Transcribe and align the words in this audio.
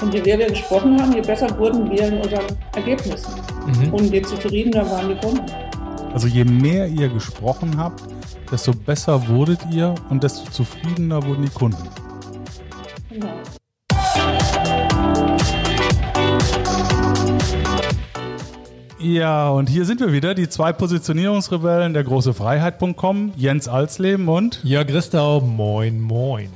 Und 0.00 0.14
je 0.14 0.22
mehr 0.22 0.38
wir 0.38 0.48
gesprochen 0.48 1.00
haben, 1.00 1.12
je 1.12 1.20
besser 1.20 1.58
wurden 1.58 1.90
wir 1.90 2.08
in 2.08 2.18
unseren 2.18 2.46
Ergebnissen. 2.74 3.32
Mhm. 3.66 3.94
Und 3.94 4.12
je 4.12 4.22
zufriedener 4.22 4.88
waren 4.90 5.08
die 5.08 5.16
Kunden. 5.16 5.46
Also 6.12 6.26
je 6.26 6.44
mehr 6.44 6.86
ihr 6.86 7.08
gesprochen 7.08 7.76
habt, 7.76 8.02
desto 8.50 8.72
besser 8.72 9.28
wurdet 9.28 9.60
ihr 9.70 9.94
und 10.08 10.22
desto 10.22 10.50
zufriedener 10.50 11.22
wurden 11.24 11.42
die 11.42 11.50
Kunden. 11.50 11.88
Genau. 13.10 13.28
Ja, 19.00 19.48
und 19.50 19.68
hier 19.68 19.84
sind 19.84 20.00
wir 20.00 20.12
wieder, 20.12 20.34
die 20.34 20.48
zwei 20.48 20.72
Positionierungsrebellen 20.72 21.94
der 21.94 22.02
große 22.02 22.34
Freiheit.com, 22.34 23.32
Jens 23.36 23.68
Alsleben 23.68 24.28
und 24.28 24.60
Jörg 24.64 24.88
Christau, 24.88 25.40
moin, 25.40 26.00
moin. 26.00 26.50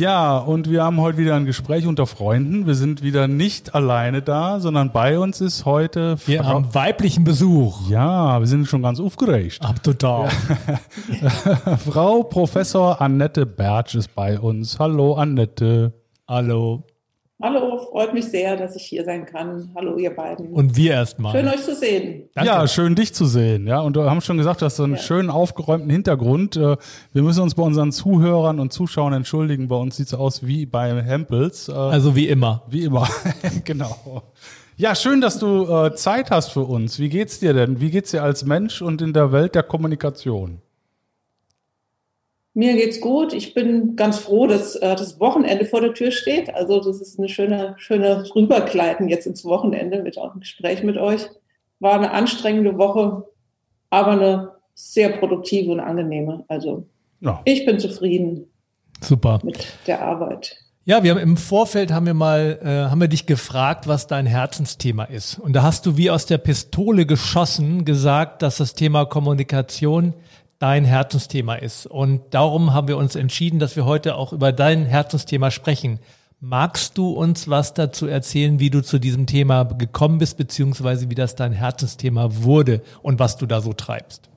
Ja, 0.00 0.38
und 0.38 0.70
wir 0.70 0.82
haben 0.82 0.98
heute 0.98 1.18
wieder 1.18 1.34
ein 1.34 1.44
Gespräch 1.44 1.86
unter 1.86 2.06
Freunden. 2.06 2.66
Wir 2.66 2.74
sind 2.74 3.02
wieder 3.02 3.28
nicht 3.28 3.74
alleine 3.74 4.22
da, 4.22 4.58
sondern 4.58 4.92
bei 4.92 5.18
uns 5.18 5.42
ist 5.42 5.66
heute 5.66 6.16
Wir 6.24 6.42
Frau 6.42 6.48
haben 6.48 6.74
weiblichen 6.74 7.22
Besuch. 7.22 7.86
Ja, 7.90 8.40
wir 8.40 8.46
sind 8.46 8.66
schon 8.66 8.80
ganz 8.80 8.98
aufgeregt. 8.98 9.58
Ab 9.60 9.82
total. 9.82 10.30
Ja. 11.20 11.76
Frau 11.76 12.22
Professor 12.22 12.98
Annette 13.02 13.44
Bertsch 13.44 13.94
ist 13.94 14.14
bei 14.14 14.40
uns. 14.40 14.78
Hallo 14.78 15.16
Annette. 15.16 15.92
Hallo. 16.26 16.82
Hallo, 17.42 17.78
freut 17.90 18.12
mich 18.12 18.26
sehr, 18.26 18.54
dass 18.54 18.76
ich 18.76 18.82
hier 18.82 19.02
sein 19.02 19.24
kann. 19.24 19.70
Hallo, 19.74 19.96
ihr 19.96 20.14
beiden. 20.14 20.52
Und 20.52 20.76
wir 20.76 20.92
erstmal. 20.92 21.32
Schön, 21.32 21.48
euch 21.48 21.62
zu 21.64 21.74
sehen. 21.74 22.28
Danke. 22.34 22.50
Ja, 22.50 22.68
schön, 22.68 22.94
dich 22.94 23.14
zu 23.14 23.24
sehen. 23.24 23.66
Ja, 23.66 23.80
und 23.80 23.96
wir 23.96 24.10
haben 24.10 24.20
schon 24.20 24.36
gesagt, 24.36 24.60
du 24.60 24.66
hast 24.66 24.76
so 24.76 24.84
einen 24.84 24.96
ja. 24.96 24.98
schönen 24.98 25.30
aufgeräumten 25.30 25.88
Hintergrund. 25.88 26.56
Äh, 26.56 26.76
wir 27.14 27.22
müssen 27.22 27.40
uns 27.40 27.54
bei 27.54 27.62
unseren 27.62 27.92
Zuhörern 27.92 28.60
und 28.60 28.74
Zuschauern 28.74 29.14
entschuldigen. 29.14 29.68
Bei 29.68 29.76
uns 29.76 29.96
sieht 29.96 30.08
es 30.08 30.14
aus 30.14 30.46
wie 30.46 30.66
bei 30.66 31.02
Hempels. 31.02 31.70
Äh, 31.70 31.72
also 31.72 32.14
wie 32.14 32.28
immer. 32.28 32.62
Wie 32.68 32.84
immer, 32.84 33.08
genau. 33.64 34.22
Ja, 34.76 34.94
schön, 34.94 35.22
dass 35.22 35.38
du 35.38 35.64
äh, 35.64 35.94
Zeit 35.94 36.30
hast 36.30 36.50
für 36.50 36.64
uns. 36.64 36.98
Wie 36.98 37.08
geht's 37.08 37.38
dir 37.38 37.54
denn? 37.54 37.80
Wie 37.80 37.90
geht's 37.90 38.10
dir 38.10 38.22
als 38.22 38.44
Mensch 38.44 38.82
und 38.82 39.00
in 39.00 39.14
der 39.14 39.32
Welt 39.32 39.54
der 39.54 39.62
Kommunikation? 39.62 40.60
Mir 42.60 42.74
geht's 42.74 43.00
gut. 43.00 43.32
Ich 43.32 43.54
bin 43.54 43.96
ganz 43.96 44.18
froh, 44.18 44.46
dass 44.46 44.76
äh, 44.76 44.94
das 44.94 45.18
Wochenende 45.18 45.64
vor 45.64 45.80
der 45.80 45.94
Tür 45.94 46.10
steht. 46.10 46.54
Also 46.54 46.78
das 46.78 47.00
ist 47.00 47.18
eine 47.18 47.30
schöne, 47.30 47.74
schöne 47.78 48.22
Rübergleiten 48.36 49.08
jetzt 49.08 49.26
ins 49.26 49.46
Wochenende 49.46 50.02
mit 50.02 50.18
einem 50.18 50.40
Gespräch 50.40 50.82
mit 50.82 50.98
euch. 50.98 51.22
War 51.78 51.94
eine 51.94 52.10
anstrengende 52.10 52.76
Woche, 52.76 53.24
aber 53.88 54.10
eine 54.10 54.52
sehr 54.74 55.08
produktive 55.08 55.72
und 55.72 55.80
angenehme. 55.80 56.44
Also 56.48 56.86
ja. 57.22 57.40
ich 57.46 57.64
bin 57.64 57.78
zufrieden. 57.78 58.44
Super. 59.00 59.38
Mit 59.42 59.66
der 59.86 60.02
Arbeit. 60.02 60.58
Ja, 60.84 61.02
wir 61.02 61.12
haben 61.12 61.18
im 61.18 61.38
Vorfeld 61.38 61.92
haben 61.92 62.04
wir 62.04 62.14
mal 62.14 62.58
äh, 62.62 62.90
haben 62.90 63.00
wir 63.00 63.08
dich 63.08 63.24
gefragt, 63.24 63.88
was 63.88 64.06
dein 64.06 64.26
Herzensthema 64.26 65.04
ist. 65.04 65.38
Und 65.38 65.54
da 65.54 65.62
hast 65.62 65.86
du 65.86 65.96
wie 65.96 66.10
aus 66.10 66.26
der 66.26 66.36
Pistole 66.36 67.06
geschossen 67.06 67.86
gesagt, 67.86 68.42
dass 68.42 68.58
das 68.58 68.74
Thema 68.74 69.06
Kommunikation 69.06 70.12
dein 70.60 70.84
Herzensthema 70.84 71.56
ist. 71.56 71.86
Und 71.86 72.20
darum 72.30 72.72
haben 72.72 72.86
wir 72.86 72.98
uns 72.98 73.16
entschieden, 73.16 73.58
dass 73.58 73.74
wir 73.74 73.86
heute 73.86 74.14
auch 74.14 74.32
über 74.32 74.52
dein 74.52 74.84
Herzensthema 74.84 75.50
sprechen. 75.50 75.98
Magst 76.38 76.96
du 76.96 77.10
uns 77.10 77.48
was 77.48 77.74
dazu 77.74 78.06
erzählen, 78.06 78.60
wie 78.60 78.70
du 78.70 78.82
zu 78.82 78.98
diesem 78.98 79.26
Thema 79.26 79.64
gekommen 79.64 80.18
bist, 80.18 80.36
beziehungsweise 80.36 81.10
wie 81.10 81.14
das 81.14 81.34
dein 81.34 81.52
Herzensthema 81.52 82.28
wurde 82.42 82.82
und 83.02 83.18
was 83.18 83.36
du 83.36 83.46
da 83.46 83.60
so 83.60 83.72
treibst? 83.72 84.28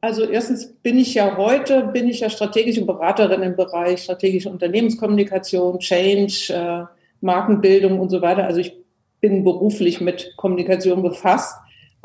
Also 0.00 0.24
erstens 0.24 0.72
bin 0.82 0.98
ich 0.98 1.14
ja 1.14 1.36
heute, 1.36 1.84
bin 1.92 2.08
ich 2.08 2.20
ja 2.20 2.30
strategische 2.30 2.84
Beraterin 2.84 3.42
im 3.42 3.56
Bereich 3.56 4.02
strategische 4.02 4.50
Unternehmenskommunikation, 4.50 5.78
Change, 5.78 6.52
äh, 6.52 6.84
Markenbildung 7.20 7.98
und 7.98 8.10
so 8.10 8.20
weiter. 8.22 8.44
Also 8.44 8.60
ich 8.60 8.76
bin 9.20 9.42
beruflich 9.42 10.00
mit 10.00 10.34
Kommunikation 10.36 11.02
befasst. 11.02 11.56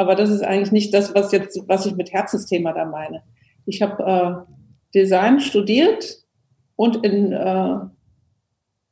Aber 0.03 0.15
das 0.15 0.29
ist 0.29 0.43
eigentlich 0.43 0.73
nicht 0.73 0.93
das, 0.93 1.15
was 1.15 1.31
jetzt, 1.31 1.57
was 1.67 1.85
ich 1.85 1.95
mit 1.95 2.11
Herzensthema 2.11 2.73
da 2.73 2.83
meine. 2.83 3.23
Ich 3.65 3.81
habe 3.81 4.03
äh, 4.03 4.53
Design 4.93 5.39
studiert 5.39 6.17
und 6.75 7.05
in 7.05 7.31
äh, 7.31 7.75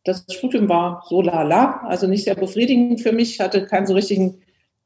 das 0.05 0.25
Studium 0.29 0.69
war 0.69 1.03
so 1.09 1.21
lala, 1.21 1.81
also 1.85 2.07
nicht 2.07 2.23
sehr 2.23 2.35
befriedigend 2.35 3.01
für 3.01 3.11
mich, 3.11 3.41
hatte 3.41 3.65
keinen 3.65 3.85
so 3.85 3.93
richtigen 3.93 4.39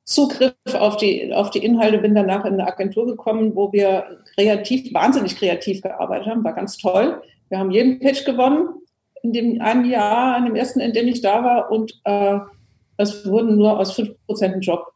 Zugriff 0.03 0.55
auf 0.73 0.97
die, 0.97 1.31
auf 1.31 1.51
die 1.51 1.63
Inhalte, 1.63 1.99
bin 1.99 2.15
danach 2.15 2.43
in 2.43 2.53
eine 2.53 2.65
Agentur 2.67 3.05
gekommen, 3.05 3.55
wo 3.55 3.71
wir 3.71 4.21
kreativ, 4.33 4.91
wahnsinnig 4.95 5.37
kreativ 5.37 5.83
gearbeitet 5.83 6.27
haben, 6.27 6.43
war 6.43 6.53
ganz 6.53 6.77
toll. 6.77 7.21
Wir 7.49 7.59
haben 7.59 7.69
jeden 7.69 7.99
Pitch 7.99 8.25
gewonnen 8.25 8.69
in 9.21 9.33
dem 9.33 9.61
einen 9.61 9.85
Jahr, 9.85 10.39
in 10.39 10.45
dem 10.45 10.55
ersten, 10.55 10.79
in 10.79 10.93
dem 10.93 11.07
ich 11.07 11.21
da 11.21 11.43
war 11.43 11.71
und 11.71 11.93
äh, 12.03 12.39
es 12.97 13.27
wurden 13.27 13.57
nur 13.57 13.79
aus 13.79 13.93
fünf 13.93 14.11
Prozent 14.25 14.65
Job 14.65 14.94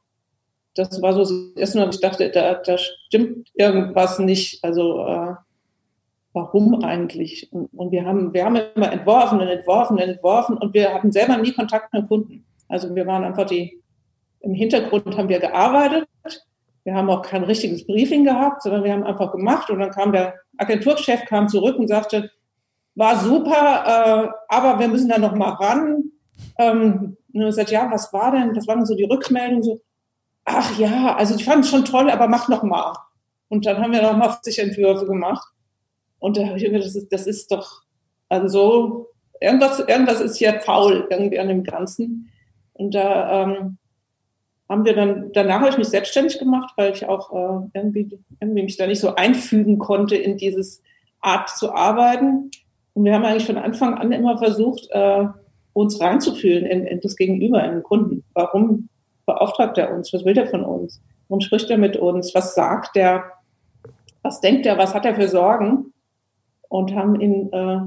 das 0.79 1.01
war 1.01 1.13
so 1.13 1.51
das 1.55 1.75
ich 1.75 1.99
dachte, 1.99 2.29
da, 2.29 2.55
da 2.55 2.77
stimmt 2.77 3.49
irgendwas 3.53 4.17
nicht. 4.17 4.63
Also 4.63 5.05
äh, 5.05 5.33
warum 6.33 6.83
eigentlich? 6.83 7.51
Und, 7.51 7.67
und, 7.73 7.91
wir 7.91 8.05
haben, 8.05 8.33
wir 8.33 8.45
haben 8.45 8.55
immer 8.75 8.91
entworfen 8.91 9.41
und 9.41 9.47
entworfen 9.47 9.97
und 9.97 10.03
entworfen 10.03 10.57
und 10.57 10.73
wir 10.73 10.93
hatten 10.93 11.11
selber 11.11 11.37
nie 11.37 11.51
Kontakt 11.51 11.93
mit 11.93 12.07
Kunden. 12.07 12.45
Also 12.69 12.95
wir 12.95 13.05
waren 13.05 13.25
einfach 13.25 13.45
die, 13.45 13.81
im 14.39 14.53
Hintergrund 14.53 15.17
haben 15.17 15.27
wir 15.27 15.39
gearbeitet. 15.39 16.07
Wir 16.85 16.93
haben 16.93 17.09
auch 17.09 17.23
kein 17.23 17.43
richtiges 17.43 17.85
Briefing 17.85 18.23
gehabt, 18.23 18.63
sondern 18.63 18.85
wir 18.85 18.93
haben 18.93 19.03
einfach 19.03 19.33
gemacht 19.33 19.69
und 19.69 19.79
dann 19.79 19.91
kam 19.91 20.13
der 20.13 20.35
Agenturchef 20.57 21.25
kam 21.25 21.49
zurück 21.49 21.77
und 21.77 21.89
sagte, 21.89 22.31
war 22.95 23.19
super, 23.19 23.83
äh, 23.85 24.29
aber 24.47 24.79
wir 24.79 24.87
müssen 24.87 25.09
da 25.09 25.17
noch 25.17 25.35
mal 25.35 25.51
ran. 25.51 26.03
Ähm, 26.57 27.17
und 27.33 27.41
er 27.41 27.51
sagt, 27.51 27.71
ja, 27.71 27.91
was 27.91 28.13
war 28.13 28.31
denn? 28.31 28.53
Das 28.53 28.65
waren 28.67 28.85
so 28.85 28.95
die 28.95 29.03
Rückmeldungen 29.03 29.61
so, 29.61 29.81
ach 30.49 30.77
ja, 30.77 31.15
also 31.15 31.35
ich 31.35 31.45
fand 31.45 31.63
es 31.63 31.69
schon 31.69 31.85
toll, 31.85 32.09
aber 32.09 32.27
mach 32.27 32.49
noch 32.49 32.63
mal. 32.63 32.93
Und 33.47 33.65
dann 33.65 33.81
haben 33.81 33.93
wir 33.93 34.01
noch 34.01 34.17
mal 34.17 34.29
50 34.29 34.59
Entwürfe 34.59 35.05
gemacht. 35.05 35.47
Und 36.19 36.37
da 36.37 36.47
habe 36.47 36.57
ich 36.57 36.63
gedacht, 36.63 36.83
das 36.83 36.95
ist, 36.95 37.11
das 37.11 37.27
ist 37.27 37.51
doch, 37.51 37.83
also 38.27 38.47
so, 38.47 39.07
irgendwas, 39.39 39.79
irgendwas 39.79 40.19
ist 40.21 40.37
hier 40.37 40.59
faul 40.61 41.07
irgendwie 41.09 41.39
an 41.39 41.47
dem 41.47 41.63
Ganzen. 41.63 42.29
Und 42.73 42.93
da 42.93 43.43
ähm, 43.43 43.77
haben 44.67 44.85
wir 44.85 44.95
dann, 44.95 45.31
danach 45.33 45.61
habe 45.61 45.69
ich 45.69 45.77
mich 45.77 45.87
selbstständig 45.87 46.39
gemacht, 46.39 46.73
weil 46.75 46.93
ich 46.93 47.07
auch 47.07 47.31
äh, 47.33 47.69
irgendwie, 47.73 48.19
irgendwie 48.39 48.63
mich 48.63 48.77
da 48.77 48.87
nicht 48.87 48.99
so 48.99 49.15
einfügen 49.15 49.79
konnte 49.79 50.15
in 50.15 50.37
dieses 50.37 50.83
Art 51.21 51.49
zu 51.49 51.73
arbeiten. 51.73 52.51
Und 52.93 53.05
wir 53.05 53.13
haben 53.13 53.25
eigentlich 53.25 53.45
von 53.45 53.57
Anfang 53.57 53.95
an 53.95 54.11
immer 54.11 54.37
versucht, 54.37 54.87
äh, 54.91 55.25
uns 55.73 55.99
reinzufühlen 56.01 56.65
in, 56.65 56.85
in 56.85 56.99
das 57.01 57.15
Gegenüber, 57.15 57.63
in 57.63 57.71
den 57.71 57.83
Kunden. 57.83 58.23
Warum 58.33 58.89
beauftragt 59.29 59.77
er 59.77 59.93
uns? 59.93 60.11
Was 60.13 60.25
will 60.25 60.37
er 60.37 60.47
von 60.47 60.63
uns? 60.63 61.01
Warum 61.27 61.41
spricht 61.41 61.69
er 61.69 61.77
mit 61.77 61.95
uns? 61.97 62.33
Was 62.33 62.55
sagt 62.55 62.97
er? 62.97 63.23
Was 64.23 64.41
denkt 64.41 64.65
er? 64.65 64.77
Was 64.77 64.93
hat 64.93 65.05
er 65.05 65.15
für 65.15 65.27
Sorgen? 65.27 65.93
Und 66.67 66.95
haben 66.95 67.19
ihn, 67.19 67.51
äh, 67.53 67.79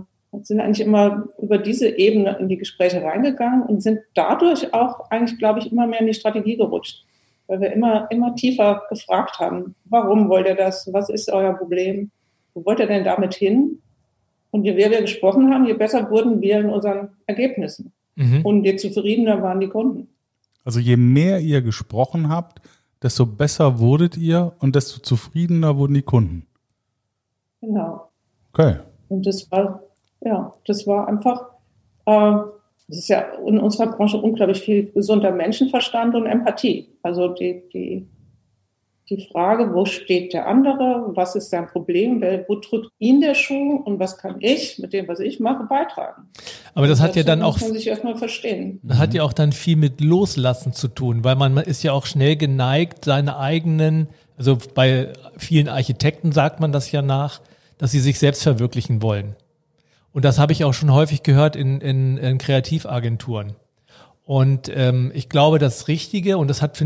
sind 0.42 0.60
eigentlich 0.60 0.86
immer 0.86 1.28
über 1.38 1.58
diese 1.58 1.88
Ebene 1.88 2.36
in 2.38 2.48
die 2.48 2.56
Gespräche 2.56 3.03
reingegangen 3.03 3.62
und 3.64 3.82
sind 3.82 4.00
dadurch 4.14 4.72
auch 4.72 5.10
eigentlich, 5.10 5.38
glaube 5.38 5.58
ich, 5.58 5.70
immer 5.70 5.86
mehr 5.86 6.00
in 6.00 6.06
die 6.06 6.14
Strategie 6.14 6.56
gerutscht. 6.56 7.04
Weil 7.48 7.60
wir 7.60 7.72
immer, 7.72 8.09
immer 8.10 8.34
tiefer 8.34 8.82
gefragt 8.88 9.38
haben, 9.38 9.74
warum 9.84 10.28
wollt 10.28 10.47
ihr 10.47 10.54
das? 10.54 10.88
Was 10.92 11.09
ist 11.10 11.30
euer 11.30 11.54
Problem? 11.54 12.10
Wo 12.54 12.64
wollt 12.64 12.80
ihr 12.80 12.86
denn 12.86 13.04
damit 13.04 13.34
hin? 13.34 13.82
Und 14.50 14.64
je 14.64 14.72
mehr 14.72 14.91
wir 14.91 15.00
gesprochen 15.00 15.53
haben, 15.53 15.66
je 15.66 15.74
besser 15.74 16.09
wurden 16.10 16.41
wir 16.41 16.60
in 16.60 16.70
unseren 16.70 17.10
Ergebnissen. 17.26 17.92
Mhm. 18.14 18.42
Und 18.44 18.64
je 18.64 18.76
zufriedener 18.76 19.42
waren 19.42 19.60
die 19.60 19.69
Kunden. 19.69 20.09
Also 20.65 20.81
je 20.81 20.97
mehr 20.97 21.41
ihr 21.41 21.62
gesprochen 21.62 22.28
habt, 22.28 22.60
desto 23.03 23.27
besser 23.27 23.78
wurdet 23.78 24.16
ihr 24.16 24.53
und 24.60 24.77
desto 24.77 25.01
zufriedener 25.01 25.77
wurden 25.77 25.95
die 25.95 26.03
Kunden. 26.03 26.47
Genau. 27.60 28.09
Okay. 28.53 28.77
Und 29.09 29.27
das 29.27 29.51
war, 29.51 29.83
ja, 30.21 30.53
das 30.66 30.86
war 30.86 31.09
einfach, 31.09 31.51
äh, 32.07 32.36
das 32.89 32.98
ist 32.98 33.09
ja 33.09 33.21
in 33.47 33.59
unserer 33.59 33.92
Branche 33.92 34.19
unglaublich 34.19 34.60
viel 34.60 34.91
gesunder 34.92 35.33
Menschenverstand 35.33 36.15
und 36.15 36.27
Empathie. 36.27 36.89
Also 37.03 37.28
die, 37.28 37.63
die 37.72 38.07
die 39.16 39.28
Frage, 39.30 39.74
wo 39.74 39.84
steht 39.84 40.32
der 40.32 40.47
andere, 40.47 41.10
was 41.14 41.34
ist 41.34 41.50
sein 41.50 41.66
Problem, 41.66 42.22
wo 42.48 42.56
drückt 42.56 42.91
ihn 42.98 43.20
der 43.20 43.34
Schuh 43.34 43.76
und 43.84 43.98
was 43.98 44.18
kann 44.18 44.36
ich 44.41 44.78
mit 44.78 44.92
dem, 44.92 45.09
was 45.09 45.20
ich 45.20 45.41
mache, 45.41 45.64
beitragen. 45.64 46.28
Aber 46.74 46.86
das 46.86 47.00
hat 47.00 47.16
ja 47.16 47.22
dann 47.22 47.42
auch, 47.42 47.59
muss 47.59 47.68
man 47.68 47.72
sich 47.74 47.86
erstmal 47.86 48.16
verstehen. 48.16 48.80
Das 48.82 48.98
hat 48.98 49.14
ja 49.14 49.22
auch 49.22 49.32
dann 49.32 49.53
viel 49.53 49.76
mit 49.76 50.00
Loslassen 50.00 50.72
zu 50.72 50.88
tun, 50.88 51.24
weil 51.24 51.36
man 51.36 51.56
ist 51.59 51.82
ja 51.82 51.92
auch 51.92 52.06
schnell 52.06 52.36
geneigt, 52.36 53.04
seine 53.04 53.38
eigenen, 53.38 54.09
also 54.36 54.59
bei 54.74 55.12
vielen 55.36 55.68
Architekten 55.68 56.32
sagt 56.32 56.60
man 56.60 56.72
das 56.72 56.91
ja 56.91 57.03
nach, 57.03 57.41
dass 57.78 57.91
sie 57.91 58.00
sich 58.00 58.18
selbst 58.18 58.42
verwirklichen 58.42 59.03
wollen. 59.03 59.36
Und 60.12 60.24
das 60.24 60.38
habe 60.38 60.53
ich 60.53 60.64
auch 60.64 60.74
schon 60.74 60.92
häufig 60.92 61.22
gehört 61.22 61.56
in, 61.56 61.80
in, 61.80 62.18
in 62.18 62.38
Kreativagenturen. 62.38 63.54
Und 64.33 64.73
ähm, 64.75 65.13
ich 65.15 65.29
glaube, 65.29 65.59
das 65.59 65.89
Richtige, 65.89 66.39
und 66.39 66.49
das 66.49 66.63
hat 66.63 66.83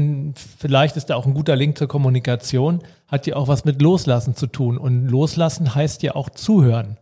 vielleicht 0.59 0.97
ist 0.97 1.11
da 1.11 1.15
auch 1.15 1.27
ein 1.27 1.33
guter 1.33 1.55
Link 1.55 1.79
zur 1.79 1.87
Kommunikation, 1.87 2.81
hat 3.07 3.29
ja 3.29 3.37
auch 3.37 3.47
was 3.47 3.65
mit 3.65 3.81
Loslassen 3.81 4.35
zu 4.35 4.49
tun. 4.49 4.77
Und 4.77 5.07
Loslassen 5.07 5.73
heißt 5.73 6.03
ja 6.03 6.17
auch 6.17 6.29
zuhören. 6.29 6.97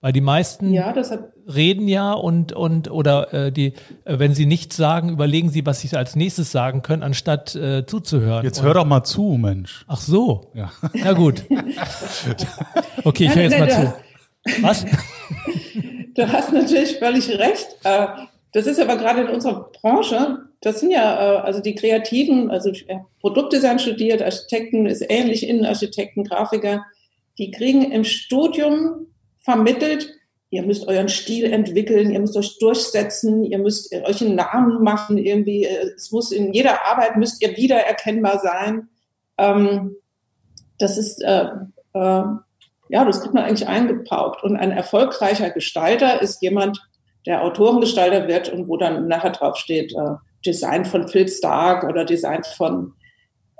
Weil 0.00 0.12
die 0.12 0.20
meisten 0.20 0.72
ja, 0.72 0.94
reden 1.52 1.88
ja 1.88 2.12
und, 2.12 2.52
und 2.52 2.88
oder 2.88 3.34
äh, 3.34 3.50
die, 3.50 3.72
äh, 4.04 4.20
wenn 4.20 4.32
sie 4.32 4.46
nichts 4.46 4.76
sagen, 4.76 5.08
überlegen 5.08 5.50
sie, 5.50 5.66
was 5.66 5.80
sie 5.80 5.96
als 5.96 6.14
nächstes 6.14 6.52
sagen 6.52 6.82
können, 6.82 7.02
anstatt 7.02 7.56
äh, 7.56 7.84
zuzuhören. 7.84 8.44
Jetzt 8.44 8.62
hör 8.62 8.74
doch 8.74 8.84
mal 8.84 9.02
zu, 9.02 9.38
Mensch. 9.40 9.84
Ach 9.88 10.00
so. 10.00 10.52
Ja. 10.54 10.70
Na 10.94 11.14
gut. 11.14 11.42
okay, 13.02 13.24
ich 13.24 13.34
höre 13.34 13.42
jetzt 13.42 13.58
mal 13.58 13.70
zu. 13.70 13.92
Was? 14.62 14.86
Du 16.14 16.26
hast 16.26 16.50
natürlich 16.50 16.96
völlig 16.96 17.28
recht. 17.28 17.66
Äh, 18.56 18.62
das 18.62 18.66
ist 18.66 18.80
aber 18.80 18.96
gerade 18.96 19.22
in 19.22 19.28
unserer 19.28 19.70
Branche, 19.80 20.38
das 20.60 20.80
sind 20.80 20.90
ja 20.90 21.36
äh, 21.36 21.38
also 21.40 21.60
die 21.60 21.74
Kreativen, 21.74 22.50
also 22.50 22.72
Produktdesign 23.20 23.78
studiert, 23.78 24.22
Architekten 24.22 24.86
ist 24.86 25.04
ähnlich, 25.08 25.48
Innenarchitekten, 25.48 26.24
Grafiker, 26.24 26.84
die 27.38 27.50
kriegen 27.50 27.92
im 27.92 28.04
Studium 28.04 29.08
vermittelt, 29.38 30.12
ihr 30.50 30.62
müsst 30.62 30.88
euren 30.88 31.08
Stil 31.08 31.44
entwickeln, 31.52 32.10
ihr 32.10 32.20
müsst 32.20 32.36
euch 32.36 32.58
durchsetzen, 32.58 33.44
ihr 33.44 33.58
müsst 33.58 33.92
euch 33.92 34.22
einen 34.22 34.36
Namen 34.36 34.82
machen, 34.82 35.18
irgendwie, 35.18 35.64
äh, 35.64 35.90
es 35.94 36.10
muss 36.10 36.32
in 36.32 36.52
jeder 36.52 36.86
Arbeit 36.86 37.16
müsst 37.16 37.42
ihr 37.42 37.56
wiedererkennbar 37.56 38.40
sein. 38.40 38.88
Ähm, 39.38 39.96
das 40.78 40.98
ist, 40.98 41.22
äh, 41.22 41.46
äh, 41.94 42.22
ja, 42.88 43.04
das 43.04 43.20
kriegt 43.20 43.34
man 43.34 43.44
eigentlich 43.44 43.66
eingepaukt. 43.66 44.44
Und 44.44 44.56
ein 44.56 44.70
erfolgreicher 44.70 45.50
Gestalter 45.50 46.22
ist 46.22 46.40
jemand, 46.40 46.85
der 47.26 47.42
Autorengestalter 47.42 48.28
wird 48.28 48.48
und 48.48 48.68
wo 48.68 48.76
dann 48.76 49.08
nachher 49.08 49.30
drauf 49.30 49.56
steht, 49.56 49.92
äh, 49.92 50.14
Design 50.44 50.84
von 50.84 51.08
Phil 51.08 51.28
Stark 51.28 51.84
oder 51.84 52.04
Design 52.04 52.42
von 52.56 52.92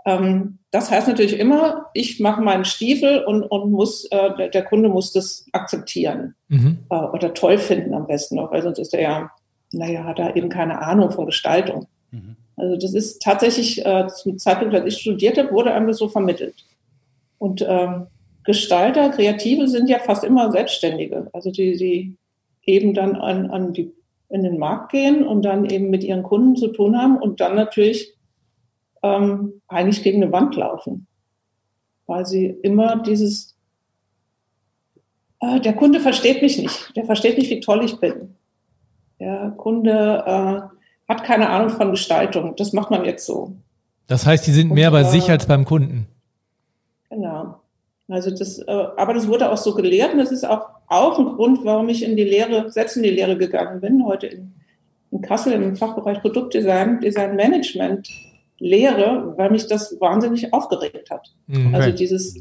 ähm, 0.06 0.58
das 0.70 0.90
heißt 0.90 1.08
natürlich 1.08 1.38
immer, 1.38 1.86
ich 1.92 2.20
mache 2.20 2.40
meinen 2.40 2.64
Stiefel 2.64 3.24
und, 3.24 3.42
und 3.42 3.72
muss, 3.72 4.04
äh, 4.12 4.34
der, 4.36 4.48
der, 4.48 4.64
Kunde 4.64 4.88
muss 4.88 5.12
das 5.12 5.46
akzeptieren 5.52 6.34
mhm. 6.48 6.78
äh, 6.90 6.94
oder 6.94 7.34
toll 7.34 7.58
finden 7.58 7.92
am 7.92 8.06
besten 8.06 8.36
noch, 8.36 8.52
weil 8.52 8.62
sonst 8.62 8.78
ist 8.78 8.94
er 8.94 9.00
ja, 9.00 9.30
naja, 9.72 10.04
hat 10.04 10.20
er 10.20 10.36
eben 10.36 10.48
keine 10.48 10.80
Ahnung 10.80 11.10
von 11.10 11.26
Gestaltung. 11.26 11.88
Mhm. 12.12 12.36
Also 12.56 12.76
das 12.76 12.94
ist 12.94 13.20
tatsächlich 13.20 13.84
äh, 13.84 14.06
zum 14.06 14.38
Zeitpunkt, 14.38 14.74
als 14.74 14.86
ich 14.86 15.00
studiert 15.00 15.38
habe, 15.38 15.50
wurde 15.50 15.74
einem 15.74 15.88
das 15.88 15.98
so 15.98 16.08
vermittelt. 16.08 16.54
Und 17.38 17.66
ähm, 17.68 18.06
Gestalter, 18.44 19.10
Kreative 19.10 19.66
sind 19.66 19.90
ja 19.90 19.98
fast 19.98 20.22
immer 20.22 20.52
Selbstständige. 20.52 21.28
Also 21.32 21.50
die, 21.50 21.76
die 21.76 22.16
eben 22.66 22.94
dann 22.94 23.16
an, 23.16 23.50
an 23.50 23.72
die, 23.72 23.92
in 24.28 24.42
den 24.42 24.58
Markt 24.58 24.92
gehen 24.92 25.26
und 25.26 25.42
dann 25.42 25.64
eben 25.64 25.88
mit 25.88 26.04
ihren 26.04 26.22
Kunden 26.22 26.56
zu 26.56 26.68
tun 26.68 26.98
haben 27.00 27.16
und 27.16 27.40
dann 27.40 27.54
natürlich 27.54 28.14
ähm, 29.02 29.62
eigentlich 29.68 30.02
gegen 30.02 30.22
eine 30.22 30.32
Wand 30.32 30.56
laufen, 30.56 31.06
weil 32.06 32.26
sie 32.26 32.46
immer 32.46 33.02
dieses, 33.02 33.56
äh, 35.40 35.60
der 35.60 35.74
Kunde 35.74 36.00
versteht 36.00 36.42
mich 36.42 36.58
nicht, 36.58 36.96
der 36.96 37.04
versteht 37.04 37.38
nicht, 37.38 37.50
wie 37.50 37.60
toll 37.60 37.84
ich 37.84 37.98
bin. 38.00 38.34
Der 39.20 39.54
Kunde 39.56 40.24
äh, 40.26 41.08
hat 41.08 41.24
keine 41.24 41.48
Ahnung 41.48 41.70
von 41.70 41.92
Gestaltung, 41.92 42.56
das 42.56 42.72
macht 42.72 42.90
man 42.90 43.04
jetzt 43.04 43.26
so. 43.26 43.56
Das 44.08 44.26
heißt, 44.26 44.46
die 44.46 44.52
sind 44.52 44.72
mehr 44.72 44.88
Und, 44.88 44.94
bei 44.94 45.04
sich 45.04 45.30
als 45.30 45.46
beim 45.46 45.64
Kunden. 45.64 46.06
Genau. 47.10 47.60
Also 48.08 48.30
das, 48.30 48.58
äh, 48.58 48.86
aber 48.96 49.14
das 49.14 49.26
wurde 49.26 49.50
auch 49.50 49.56
so 49.56 49.74
gelehrt 49.74 50.12
und 50.12 50.18
das 50.18 50.30
ist 50.30 50.44
auch, 50.44 50.68
auch 50.88 51.18
ein 51.18 51.26
Grund, 51.26 51.64
warum 51.64 51.88
ich 51.88 52.02
in 52.02 52.16
die 52.16 52.24
Lehre, 52.24 52.70
selbst 52.70 52.96
in 52.96 53.02
die 53.02 53.10
Lehre 53.10 53.36
gegangen 53.36 53.80
bin, 53.80 54.04
heute 54.04 54.26
in, 54.26 54.52
in 55.10 55.20
Kassel 55.22 55.52
im 55.52 55.76
Fachbereich 55.76 56.20
Produktdesign, 56.20 57.00
Design 57.00 57.36
Management 57.36 58.08
Lehre, 58.58 59.34
weil 59.36 59.50
mich 59.50 59.66
das 59.66 60.00
wahnsinnig 60.00 60.52
aufgeregt 60.52 61.10
hat. 61.10 61.32
Mhm. 61.46 61.74
Also 61.74 61.90
dieses, 61.90 62.36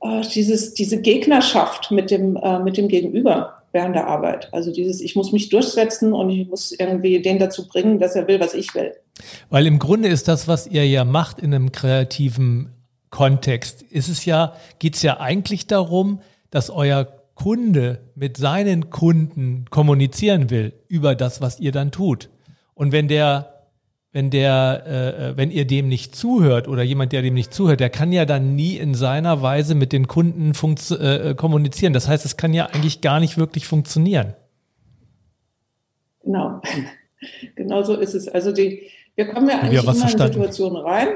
äh, 0.00 0.20
dieses, 0.34 0.74
diese 0.74 1.00
Gegnerschaft 1.00 1.90
mit 1.90 2.10
dem, 2.10 2.36
äh, 2.36 2.58
mit 2.60 2.76
dem 2.76 2.88
Gegenüber 2.88 3.54
während 3.72 3.96
der 3.96 4.06
Arbeit. 4.06 4.48
Also 4.52 4.72
dieses, 4.72 5.00
ich 5.00 5.16
muss 5.16 5.32
mich 5.32 5.48
durchsetzen 5.48 6.12
und 6.12 6.30
ich 6.30 6.48
muss 6.48 6.72
irgendwie 6.72 7.20
den 7.20 7.38
dazu 7.38 7.68
bringen, 7.68 7.98
dass 7.98 8.14
er 8.14 8.26
will, 8.28 8.40
was 8.40 8.54
ich 8.54 8.74
will. 8.74 8.92
Weil 9.50 9.66
im 9.66 9.78
Grunde 9.78 10.08
ist 10.08 10.28
das, 10.28 10.48
was 10.48 10.66
ihr 10.66 10.86
ja 10.86 11.04
macht 11.04 11.38
in 11.38 11.52
einem 11.52 11.72
kreativen 11.72 12.70
Kontext, 13.10 13.82
ist 13.82 14.08
es 14.08 14.24
ja, 14.24 14.54
geht 14.78 14.94
es 14.94 15.02
ja 15.02 15.20
eigentlich 15.20 15.66
darum, 15.66 16.20
dass 16.50 16.70
euer 16.70 17.06
Kunde 17.34 18.00
mit 18.14 18.36
seinen 18.36 18.90
Kunden 18.90 19.66
kommunizieren 19.70 20.50
will 20.50 20.72
über 20.88 21.14
das, 21.14 21.40
was 21.40 21.60
ihr 21.60 21.72
dann 21.72 21.92
tut. 21.92 22.30
Und 22.74 22.92
wenn 22.92 23.08
der 23.08 23.58
wenn 24.10 24.30
der, 24.30 24.86
äh, 24.86 25.36
wenn 25.36 25.50
ihr 25.50 25.66
dem 25.66 25.88
nicht 25.88 26.16
zuhört 26.16 26.66
oder 26.66 26.82
jemand, 26.82 27.12
der 27.12 27.22
dem 27.22 27.34
nicht 27.34 27.52
zuhört, 27.52 27.78
der 27.80 27.90
kann 27.90 28.10
ja 28.10 28.24
dann 28.24 28.56
nie 28.56 28.76
in 28.76 28.94
seiner 28.94 29.42
Weise 29.42 29.74
mit 29.74 29.92
den 29.92 30.08
Kunden 30.08 30.52
äh, 30.98 31.34
kommunizieren. 31.34 31.92
Das 31.92 32.08
heißt, 32.08 32.24
es 32.24 32.36
kann 32.36 32.54
ja 32.54 32.66
eigentlich 32.66 33.00
gar 33.00 33.20
nicht 33.20 33.36
wirklich 33.36 33.66
funktionieren. 33.66 34.34
Genau, 36.24 36.60
genau 37.54 37.82
so 37.82 37.96
ist 37.96 38.14
es. 38.14 38.28
Also 38.28 38.52
die, 38.52 38.88
wir 39.14 39.26
kommen 39.28 39.48
ja 39.48 39.60
eigentlich 39.60 39.82
immer 39.82 39.92
in 39.92 40.08
Situationen 40.08 40.82
rein, 40.82 41.08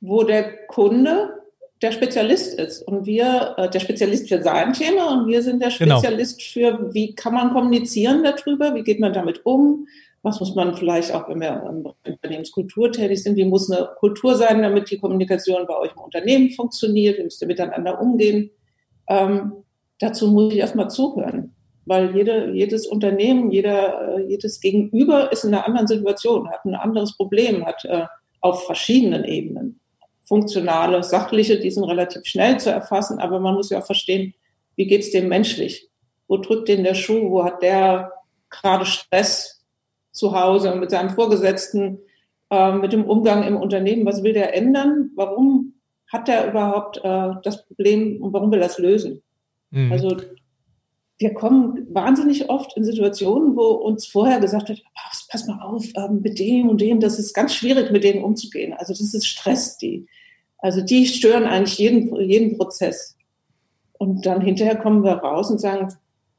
wo 0.00 0.24
der 0.24 0.66
Kunde 0.66 1.37
der 1.82 1.92
Spezialist 1.92 2.58
ist 2.58 2.82
und 2.82 3.06
wir 3.06 3.54
äh, 3.56 3.70
der 3.70 3.80
Spezialist 3.80 4.28
für 4.28 4.42
sein 4.42 4.72
Thema 4.72 5.12
und 5.12 5.28
wir 5.28 5.42
sind 5.42 5.62
der 5.62 5.70
genau. 5.70 5.98
Spezialist 5.98 6.40
genau. 6.52 6.78
für, 6.78 6.94
wie 6.94 7.14
kann 7.14 7.34
man 7.34 7.52
kommunizieren 7.52 8.24
darüber, 8.24 8.74
wie 8.74 8.82
geht 8.82 9.00
man 9.00 9.12
damit 9.12 9.46
um, 9.46 9.86
was 10.22 10.40
muss 10.40 10.54
man 10.56 10.74
vielleicht 10.74 11.14
auch, 11.14 11.28
wenn 11.28 11.40
wir 11.40 11.62
im 11.68 12.12
Unternehmenskultur 12.12 12.90
tätig 12.90 13.22
sind, 13.22 13.36
wie 13.36 13.44
muss 13.44 13.70
eine 13.70 13.88
Kultur 13.98 14.34
sein, 14.34 14.62
damit 14.62 14.90
die 14.90 14.98
Kommunikation 14.98 15.66
bei 15.66 15.76
euch 15.76 15.92
im 15.92 16.02
Unternehmen 16.02 16.50
funktioniert, 16.50 17.18
wie 17.18 17.22
müsst 17.22 17.40
ihr 17.40 17.48
miteinander 17.48 18.00
umgehen. 18.00 18.50
Ähm, 19.08 19.52
dazu 20.00 20.28
muss 20.28 20.52
ich 20.52 20.58
erstmal 20.58 20.90
zuhören, 20.90 21.54
weil 21.86 22.16
jede, 22.16 22.50
jedes 22.50 22.86
Unternehmen, 22.88 23.52
jeder, 23.52 24.18
äh, 24.18 24.22
jedes 24.28 24.60
Gegenüber 24.60 25.30
ist 25.30 25.44
in 25.44 25.54
einer 25.54 25.66
anderen 25.66 25.86
Situation, 25.86 26.50
hat 26.50 26.64
ein 26.64 26.74
anderes 26.74 27.16
Problem, 27.16 27.64
hat 27.64 27.84
äh, 27.84 28.06
auf 28.40 28.66
verschiedenen 28.66 29.24
Ebenen 29.24 29.77
funktionale, 30.28 31.02
sachliche, 31.02 31.58
die 31.58 31.70
sind 31.70 31.84
relativ 31.84 32.24
schnell 32.26 32.60
zu 32.60 32.70
erfassen, 32.70 33.18
aber 33.18 33.40
man 33.40 33.54
muss 33.54 33.70
ja 33.70 33.80
auch 33.80 33.86
verstehen, 33.86 34.34
wie 34.76 34.86
geht 34.86 35.00
es 35.00 35.10
dem 35.10 35.28
menschlich? 35.28 35.88
Wo 36.28 36.36
drückt 36.36 36.68
den 36.68 36.84
der 36.84 36.94
Schuh? 36.94 37.30
Wo 37.30 37.44
hat 37.44 37.62
der 37.62 38.12
gerade 38.50 38.86
Stress? 38.86 39.58
zu 40.18 40.38
Hause, 40.38 40.74
mit 40.74 40.90
seinem 40.90 41.10
Vorgesetzten, 41.10 41.98
äh, 42.50 42.72
mit 42.72 42.92
dem 42.92 43.04
Umgang 43.04 43.44
im 43.44 43.56
Unternehmen. 43.56 44.04
Was 44.04 44.22
will 44.22 44.32
der 44.32 44.54
ändern? 44.54 45.10
Warum 45.14 45.74
hat 46.08 46.28
er 46.28 46.48
überhaupt 46.48 46.98
äh, 46.98 47.30
das 47.42 47.66
Problem 47.66 48.20
und 48.20 48.32
warum 48.32 48.50
will 48.50 48.58
er 48.58 48.66
das 48.66 48.78
lösen? 48.78 49.22
Mhm. 49.70 49.92
Also 49.92 50.16
wir 51.18 51.34
kommen 51.34 51.86
wahnsinnig 51.90 52.48
oft 52.48 52.76
in 52.76 52.84
Situationen, 52.84 53.56
wo 53.56 53.66
uns 53.70 54.06
vorher 54.06 54.40
gesagt 54.40 54.68
wird, 54.68 54.82
pass 55.30 55.46
mal 55.46 55.60
auf, 55.60 55.84
ähm, 55.96 56.20
mit 56.22 56.38
dem 56.38 56.68
und 56.68 56.80
dem, 56.80 57.00
das 57.00 57.18
ist 57.18 57.34
ganz 57.34 57.54
schwierig, 57.54 57.90
mit 57.90 58.04
denen 58.04 58.22
umzugehen. 58.22 58.72
Also 58.72 58.92
das 58.92 59.14
ist 59.14 59.26
Stress, 59.26 59.78
die. 59.78 60.06
Also 60.58 60.80
die 60.82 61.06
stören 61.06 61.44
eigentlich 61.44 61.78
jeden, 61.78 62.14
jeden 62.20 62.56
Prozess. 62.56 63.16
Und 63.98 64.26
dann 64.26 64.40
hinterher 64.40 64.76
kommen 64.76 65.02
wir 65.04 65.12
raus 65.12 65.50
und 65.50 65.60
sagen, 65.60 65.92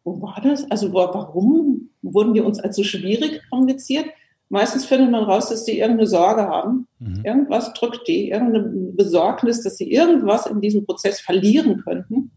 wo 0.03 0.21
war 0.21 0.39
das? 0.41 0.69
Also 0.71 0.93
warum 0.93 1.89
wurden 2.01 2.33
die 2.33 2.41
uns 2.41 2.59
als 2.59 2.75
so 2.75 2.83
schwierig 2.83 3.41
kommuniziert? 3.49 4.05
Meistens 4.49 4.85
findet 4.85 5.11
man 5.11 5.25
raus, 5.25 5.49
dass 5.49 5.65
die 5.65 5.77
irgendeine 5.77 6.07
Sorge 6.07 6.47
haben. 6.47 6.87
Mhm. 6.97 7.21
Irgendwas 7.23 7.73
drückt 7.73 8.07
die, 8.07 8.29
irgendeine 8.29 8.63
Besorgnis, 8.93 9.61
dass 9.61 9.77
sie 9.77 9.91
irgendwas 9.91 10.47
in 10.47 10.59
diesem 10.59 10.85
Prozess 10.85 11.19
verlieren 11.19 11.81
könnten. 11.83 12.31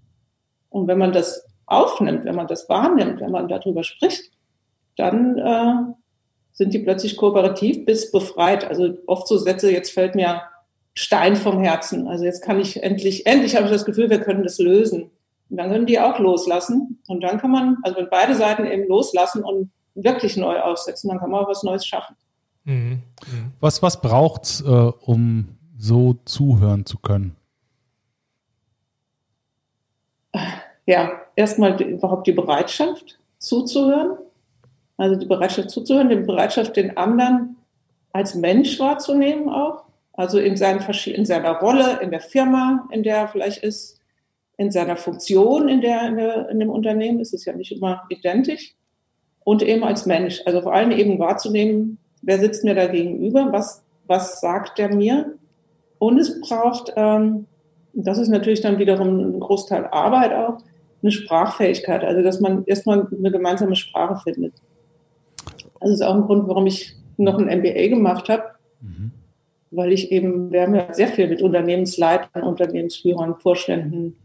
Und 0.68 0.88
wenn 0.88 0.98
man 0.98 1.12
das 1.12 1.46
aufnimmt, 1.66 2.24
wenn 2.24 2.34
man 2.34 2.48
das 2.48 2.68
wahrnimmt, 2.68 3.20
wenn 3.20 3.30
man 3.30 3.48
darüber 3.48 3.82
spricht, 3.82 4.30
dann 4.96 5.38
äh, 5.38 5.94
sind 6.52 6.74
die 6.74 6.80
plötzlich 6.80 7.16
kooperativ 7.16 7.86
bis 7.86 8.12
befreit. 8.12 8.68
Also 8.68 8.98
oft 9.06 9.26
so 9.26 9.38
Sätze, 9.38 9.72
jetzt 9.72 9.92
fällt 9.92 10.14
mir 10.14 10.42
Stein 10.94 11.36
vom 11.36 11.62
Herzen. 11.62 12.06
Also 12.06 12.24
jetzt 12.24 12.42
kann 12.42 12.60
ich 12.60 12.82
endlich, 12.82 13.26
endlich 13.26 13.56
habe 13.56 13.66
ich 13.66 13.72
das 13.72 13.84
Gefühl, 13.84 14.10
wir 14.10 14.20
können 14.20 14.42
das 14.42 14.58
lösen. 14.58 15.10
Und 15.48 15.56
dann 15.56 15.70
können 15.70 15.86
die 15.86 16.00
auch 16.00 16.18
loslassen. 16.18 17.02
Und 17.08 17.22
dann 17.22 17.38
kann 17.38 17.50
man, 17.50 17.78
also 17.82 17.98
wenn 17.98 18.10
beide 18.10 18.34
Seiten 18.34 18.64
eben 18.66 18.88
loslassen 18.88 19.42
und 19.44 19.70
wirklich 19.94 20.36
neu 20.36 20.60
aufsetzen, 20.60 21.10
dann 21.10 21.18
kann 21.18 21.30
man 21.30 21.44
auch 21.44 21.48
was 21.48 21.62
Neues 21.62 21.86
schaffen. 21.86 22.16
Mhm. 22.64 23.02
Mhm. 23.26 23.52
Was, 23.60 23.82
was 23.82 24.00
braucht 24.00 24.44
es, 24.44 24.60
äh, 24.62 24.64
um 24.66 25.56
so 25.76 26.16
zuhören 26.24 26.86
zu 26.86 26.98
können? 26.98 27.36
Ja, 30.86 31.20
erstmal 31.36 31.80
überhaupt 31.82 32.26
die 32.26 32.32
Bereitschaft 32.32 33.18
zuzuhören. 33.38 34.18
Also 34.96 35.16
die 35.16 35.26
Bereitschaft 35.26 35.70
zuzuhören, 35.70 36.08
die 36.08 36.16
Bereitschaft, 36.16 36.76
den 36.76 36.96
anderen 36.96 37.56
als 38.12 38.34
Mensch 38.34 38.78
wahrzunehmen 38.78 39.48
auch. 39.48 39.84
Also 40.14 40.38
in, 40.38 40.56
seinen, 40.56 40.80
in 41.06 41.24
seiner 41.24 41.52
Rolle, 41.58 42.00
in 42.02 42.10
der 42.10 42.20
Firma, 42.20 42.86
in 42.90 43.02
der 43.02 43.16
er 43.16 43.28
vielleicht 43.28 43.62
ist, 43.62 43.98
in 44.58 44.70
seiner 44.70 44.96
Funktion 44.96 45.68
in, 45.68 45.80
der, 45.80 46.08
in, 46.08 46.16
der, 46.16 46.48
in 46.50 46.60
dem 46.60 46.70
Unternehmen 46.70 47.20
ist 47.20 47.34
es 47.34 47.44
ja 47.44 47.52
nicht 47.52 47.72
immer 47.72 48.04
identisch. 48.08 48.74
und 49.44 49.62
eben 49.62 49.82
als 49.82 50.06
Mensch. 50.06 50.40
Also 50.46 50.62
vor 50.62 50.72
allem 50.72 50.92
eben 50.92 51.18
wahrzunehmen, 51.18 51.98
wer 52.22 52.38
sitzt 52.38 52.64
mir 52.64 52.74
da 52.74 52.86
gegenüber, 52.86 53.50
was, 53.50 53.82
was 54.06 54.40
sagt 54.40 54.78
der 54.78 54.94
mir. 54.94 55.34
Und 55.98 56.18
es 56.18 56.40
braucht, 56.40 56.92
ähm, 56.96 57.46
das 57.92 58.18
ist 58.18 58.28
natürlich 58.28 58.60
dann 58.60 58.78
wiederum 58.78 59.18
ein 59.18 59.40
Großteil 59.40 59.86
Arbeit 59.86 60.32
auch, 60.32 60.58
eine 61.02 61.10
Sprachfähigkeit. 61.10 62.04
Also 62.04 62.22
dass 62.22 62.40
man 62.40 62.64
erstmal 62.66 63.08
eine 63.10 63.32
gemeinsame 63.32 63.74
Sprache 63.74 64.20
findet. 64.22 64.54
Das 65.80 65.90
ist 65.90 66.02
auch 66.02 66.14
ein 66.14 66.22
Grund, 66.22 66.46
warum 66.46 66.66
ich 66.66 66.94
noch 67.16 67.38
ein 67.38 67.46
MBA 67.58 67.88
gemacht 67.88 68.28
habe, 68.28 68.44
mhm. 68.80 69.10
Weil 69.72 69.92
ich 69.92 70.12
eben, 70.12 70.52
wir 70.52 70.62
haben 70.62 70.74
ja 70.74 70.92
sehr 70.92 71.08
viel 71.08 71.28
mit 71.28 71.42
Unternehmensleitern, 71.42 72.42
Unternehmensführern, 72.42 73.36
Vorständen, 73.36 74.16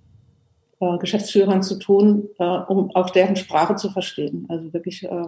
äh, 0.80 0.98
Geschäftsführern 0.98 1.64
zu 1.64 1.80
tun, 1.80 2.30
äh, 2.38 2.44
um 2.44 2.94
auch 2.96 3.10
deren 3.10 3.36
Sprache 3.36 3.76
zu 3.76 3.90
verstehen. 3.90 4.46
Also 4.50 4.74
wirklich, 4.74 5.04
äh, 5.04 5.28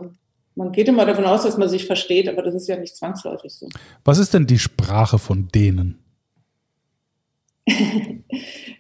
man 0.56 0.72
geht 0.72 0.90
immer 0.90 1.06
davon 1.06 1.26
aus, 1.26 1.44
dass 1.44 1.58
man 1.58 1.70
sich 1.70 1.86
versteht, 1.86 2.28
aber 2.28 2.42
das 2.44 2.54
ist 2.54 2.68
ja 2.68 2.78
nicht 2.78 2.96
zwangsläufig 2.96 3.54
so. 3.54 3.70
Was 4.04 4.20
ist 4.20 4.34
denn 4.34 4.46
die 4.46 4.60
Sprache 4.60 5.18
von 5.18 5.48
denen? 5.48 6.04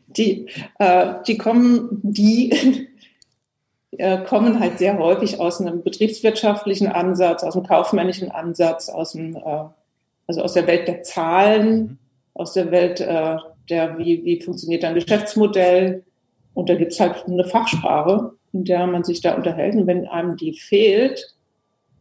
die, 0.07 0.47
äh, 0.77 1.13
die 1.25 1.37
kommen, 1.37 2.01
die 2.03 2.87
äh, 3.91 4.23
kommen 4.25 4.59
halt 4.59 4.77
sehr 4.77 4.97
häufig 4.97 5.39
aus 5.39 5.61
einem 5.61 5.83
betriebswirtschaftlichen 5.83 6.87
Ansatz, 6.87 7.43
aus 7.43 7.55
einem 7.55 7.65
kaufmännischen 7.65 8.29
Ansatz, 8.29 8.89
aus 8.89 9.13
dem, 9.13 9.35
äh, 9.37 9.65
also 10.29 10.43
aus 10.43 10.53
der 10.53 10.67
Welt 10.67 10.87
der 10.87 11.01
Zahlen, 11.01 11.81
mhm. 11.81 11.97
aus 12.35 12.53
der 12.53 12.69
Welt 12.69 13.01
äh, 13.01 13.35
der, 13.67 13.97
wie, 13.97 14.23
wie 14.23 14.39
funktioniert 14.39 14.85
ein 14.85 14.93
Geschäftsmodell, 14.93 16.03
und 16.53 16.69
da 16.69 16.75
gibt 16.75 16.91
es 16.91 16.99
halt 16.99 17.25
eine 17.25 17.45
Fachsprache, 17.45 18.33
in 18.51 18.65
der 18.65 18.85
man 18.85 19.03
sich 19.03 19.21
da 19.21 19.35
unterhält. 19.35 19.75
Und 19.75 19.87
wenn 19.87 20.07
einem 20.07 20.35
die 20.35 20.53
fehlt, 20.53 21.35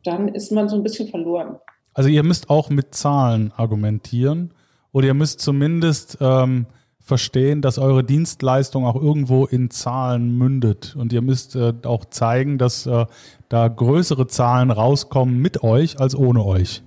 dann 0.05 0.29
ist 0.29 0.53
man 0.53 0.69
so 0.69 0.77
ein 0.77 0.83
bisschen 0.83 1.09
verloren. 1.09 1.57
Also 1.95 2.09
ihr 2.09 2.23
müsst 2.23 2.51
auch 2.51 2.69
mit 2.69 2.95
Zahlen 2.95 3.53
argumentieren 3.57 4.53
oder 4.93 5.07
ihr 5.07 5.15
müsst 5.15 5.41
zumindest 5.41 6.19
ähm, 6.21 6.67
verstehen, 6.99 7.63
dass 7.63 7.79
eure 7.79 8.05
Dienstleistung 8.05 8.85
auch 8.85 8.97
irgendwo 8.97 9.47
in 9.47 9.71
Zahlen 9.71 10.37
mündet. 10.37 10.97
Und 10.99 11.13
ihr 11.13 11.23
müsst 11.23 11.55
äh, 11.55 11.75
auch 11.85 12.07
zeigen, 12.07 12.59
dass 12.59 12.87
äh, 12.87 13.07
da 13.49 13.69
größere 13.69 14.27
Zahlen 14.27 14.71
rauskommen 14.71 15.39
mit 15.39 15.63
euch 15.63 16.01
als 16.01 16.17
ohne 16.17 16.45
euch. 16.45 16.83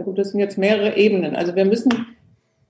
Ja 0.00 0.06
gut, 0.06 0.18
das 0.18 0.30
sind 0.30 0.40
jetzt 0.40 0.56
mehrere 0.56 0.96
Ebenen. 0.96 1.36
Also 1.36 1.54
wir 1.54 1.66
müssen 1.66 1.90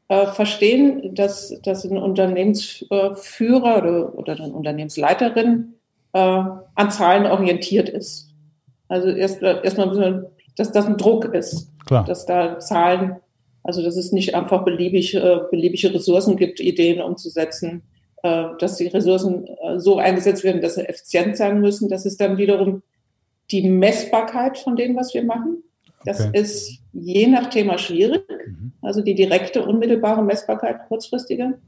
äh, 0.09 0.27
verstehen, 0.27 1.15
dass, 1.15 1.57
dass 1.63 1.85
ein 1.85 1.97
Unternehmensführer 1.97 3.79
oder, 3.79 4.19
oder 4.19 4.33
eine 4.33 4.53
Unternehmensleiterin 4.53 5.75
äh, 6.13 6.19
an 6.19 6.91
Zahlen 6.91 7.27
orientiert 7.27 7.89
ist. 7.89 8.35
Also 8.89 9.11
erst 9.11 9.43
erstmal, 9.43 10.29
dass 10.57 10.73
das 10.73 10.87
ein 10.87 10.97
Druck 10.97 11.27
ist, 11.27 11.71
Klar. 11.87 12.03
dass 12.05 12.27
da 12.27 12.59
Zahlen, 12.59 13.21
also 13.63 13.81
dass 13.81 13.97
es 13.97 14.11
nicht 14.11 14.35
einfach 14.35 14.65
beliebig, 14.65 15.15
äh, 15.15 15.39
beliebige 15.53 15.95
Ressourcen 15.95 16.35
gibt, 16.35 16.59
Ideen 16.59 17.01
umzusetzen, 17.01 17.85
äh, 18.25 18.47
dass 18.59 18.75
die 18.75 18.89
Ressourcen 18.89 19.47
äh, 19.47 19.79
so 19.79 19.99
eingesetzt 19.99 20.43
werden, 20.43 20.63
dass 20.63 20.75
sie 20.75 20.89
effizient 20.89 21.37
sein 21.37 21.61
müssen. 21.61 21.89
Das 21.89 22.07
ist 22.07 22.21
dann 22.21 22.39
wiederum 22.39 22.83
die 23.53 23.71
Messbarkeit 23.71 24.59
von 24.59 24.75
dem, 24.75 24.97
was 24.97 25.15
wir 25.15 25.23
machen. 25.23 25.63
Das 26.05 26.21
okay. 26.21 26.41
ist 26.41 26.81
je 26.93 27.27
nach 27.27 27.51
Thema 27.51 27.79
schwierig. 27.79 28.23
Mhm. 28.29 28.73
Also 28.83 29.03
die 29.03 29.15
direkte, 29.15 29.65
unmittelbare 29.65 30.23
Messbarkeit, 30.23 30.87
kurzfristige, 30.89 31.59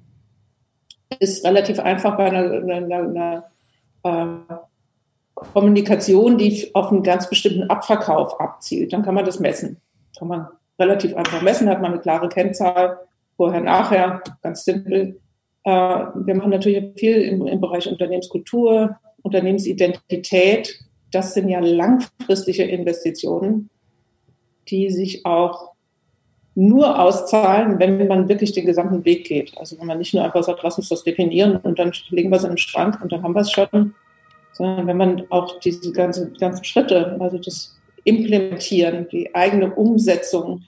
ist 1.18 1.44
relativ 1.44 1.78
einfach 1.78 2.16
bei 2.16 2.24
einer, 2.24 2.74
einer, 2.74 3.44
einer 4.02 4.50
äh, 4.50 4.54
Kommunikation, 5.34 6.38
die 6.38 6.70
auf 6.74 6.90
einen 6.90 7.02
ganz 7.02 7.28
bestimmten 7.28 7.68
Abverkauf 7.68 8.40
abzielt. 8.40 8.92
Dann 8.92 9.02
kann 9.02 9.14
man 9.14 9.24
das 9.24 9.40
messen. 9.40 9.78
Kann 10.18 10.28
man 10.28 10.46
relativ 10.78 11.14
einfach 11.14 11.42
messen, 11.42 11.68
hat 11.68 11.82
man 11.82 11.92
eine 11.92 12.00
klare 12.00 12.28
Kennzahl, 12.28 12.98
vorher, 13.36 13.60
nachher, 13.60 14.22
ganz 14.42 14.64
simpel. 14.64 15.20
Äh, 15.64 15.70
wir 15.70 16.34
machen 16.34 16.50
natürlich 16.50 16.98
viel 16.98 17.20
im, 17.20 17.46
im 17.46 17.60
Bereich 17.60 17.86
Unternehmenskultur, 17.88 18.96
Unternehmensidentität. 19.20 20.80
Das 21.10 21.34
sind 21.34 21.50
ja 21.50 21.60
langfristige 21.60 22.64
Investitionen 22.64 23.68
die 24.68 24.90
sich 24.90 25.24
auch 25.26 25.72
nur 26.54 26.98
auszahlen, 27.00 27.78
wenn 27.78 28.06
man 28.06 28.28
wirklich 28.28 28.52
den 28.52 28.66
gesamten 28.66 29.04
Weg 29.04 29.26
geht. 29.26 29.56
Also 29.56 29.78
wenn 29.78 29.86
man 29.86 29.98
nicht 29.98 30.12
nur 30.12 30.22
einfach 30.22 30.42
sagt, 30.42 30.62
lass 30.62 30.76
uns 30.76 30.88
das 30.88 31.02
definieren 31.02 31.56
und 31.56 31.78
dann 31.78 31.92
legen 32.10 32.30
wir 32.30 32.36
es 32.36 32.44
in 32.44 32.50
den 32.50 32.58
Schrank 32.58 32.98
und 33.02 33.10
dann 33.10 33.22
haben 33.22 33.34
wir 33.34 33.40
es 33.40 33.50
schon, 33.50 33.94
sondern 34.52 34.86
wenn 34.86 34.96
man 34.98 35.24
auch 35.30 35.58
diese 35.60 35.92
ganzen, 35.92 36.34
ganzen 36.34 36.64
Schritte, 36.64 37.16
also 37.20 37.38
das 37.38 37.78
Implementieren, 38.04 39.08
die 39.10 39.34
eigene 39.34 39.74
Umsetzung 39.74 40.64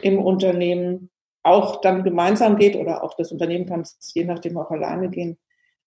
im 0.00 0.18
Unternehmen 0.18 1.10
auch 1.42 1.80
dann 1.80 2.04
gemeinsam 2.04 2.56
geht 2.56 2.76
oder 2.76 3.02
auch 3.02 3.14
das 3.14 3.32
Unternehmen 3.32 3.66
kann 3.66 3.80
es 3.80 3.96
je 4.14 4.24
nachdem 4.24 4.56
auch 4.56 4.70
alleine 4.70 5.08
gehen, 5.08 5.38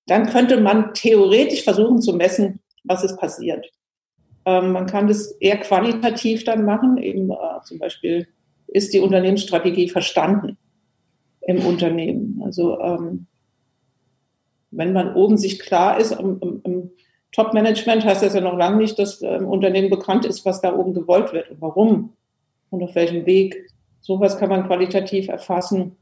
dann 0.08 0.28
könnte 0.28 0.60
man 0.60 0.94
theoretisch 0.94 1.64
versuchen 1.64 2.02
zu 2.02 2.14
messen, 2.14 2.60
was 2.84 3.04
ist 3.04 3.18
passiert. 3.18 3.72
Ähm, 4.46 4.72
man 4.72 4.86
kann 4.88 5.08
das 5.08 5.32
eher 5.34 5.58
qualitativ 5.58 6.44
dann 6.44 6.66
machen, 6.66 6.98
eben 6.98 7.30
äh, 7.32 7.36
zum 7.64 7.80
Beispiel 7.80 8.28
ist 8.68 8.94
die 8.94 9.00
Unternehmensstrategie 9.00 9.90
verstanden 9.90 10.58
im 11.42 11.66
Unternehmen. 11.66 12.42
Also 12.44 12.80
ähm, 12.80 13.28
wenn 14.72 14.94
man 14.94 15.14
oben 15.14 15.38
sich 15.38 15.60
klar 15.60 16.00
ist, 16.00 16.12
im, 16.12 16.40
im, 16.42 16.62
im 16.64 16.92
Top-Management 17.32 18.06
heißt 18.06 18.24
das 18.24 18.34
ja 18.34 18.42
noch 18.42 18.58
lange 18.58 18.78
nicht, 18.78 18.98
dass 19.00 19.22
im 19.22 19.48
Unternehmen 19.48 19.90
bekannt 19.90 20.26
ist, 20.26 20.46
was 20.46 20.62
da 20.62 20.76
oben 20.76 20.94
gewollt 20.94 21.34
wird 21.34 21.50
und 21.50 21.62
warum 21.62 22.14
und 22.70 22.84
auf 22.84 22.96
welchem 22.96 23.26
Weg. 23.26 23.70
Sowas 24.02 24.38
kann 24.38 24.50
man 24.50 24.66
qualitativ 24.66 25.28
erfassen. 25.28 25.98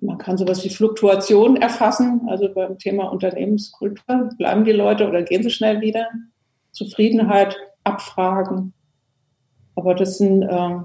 Man 0.00 0.18
kann 0.18 0.38
sowas 0.38 0.64
wie 0.64 0.70
Fluktuation 0.70 1.56
erfassen, 1.56 2.22
also 2.28 2.52
beim 2.52 2.78
Thema 2.78 3.10
Unternehmenskultur. 3.12 4.30
Bleiben 4.38 4.64
die 4.64 4.72
Leute 4.72 5.08
oder 5.08 5.22
gehen 5.22 5.42
sie 5.42 5.50
schnell 5.50 5.80
wieder? 5.80 6.08
Zufriedenheit 6.72 7.56
abfragen. 7.84 8.72
Aber 9.74 9.94
das 9.94 10.18
sind, 10.18 10.42
äh, 10.42 10.76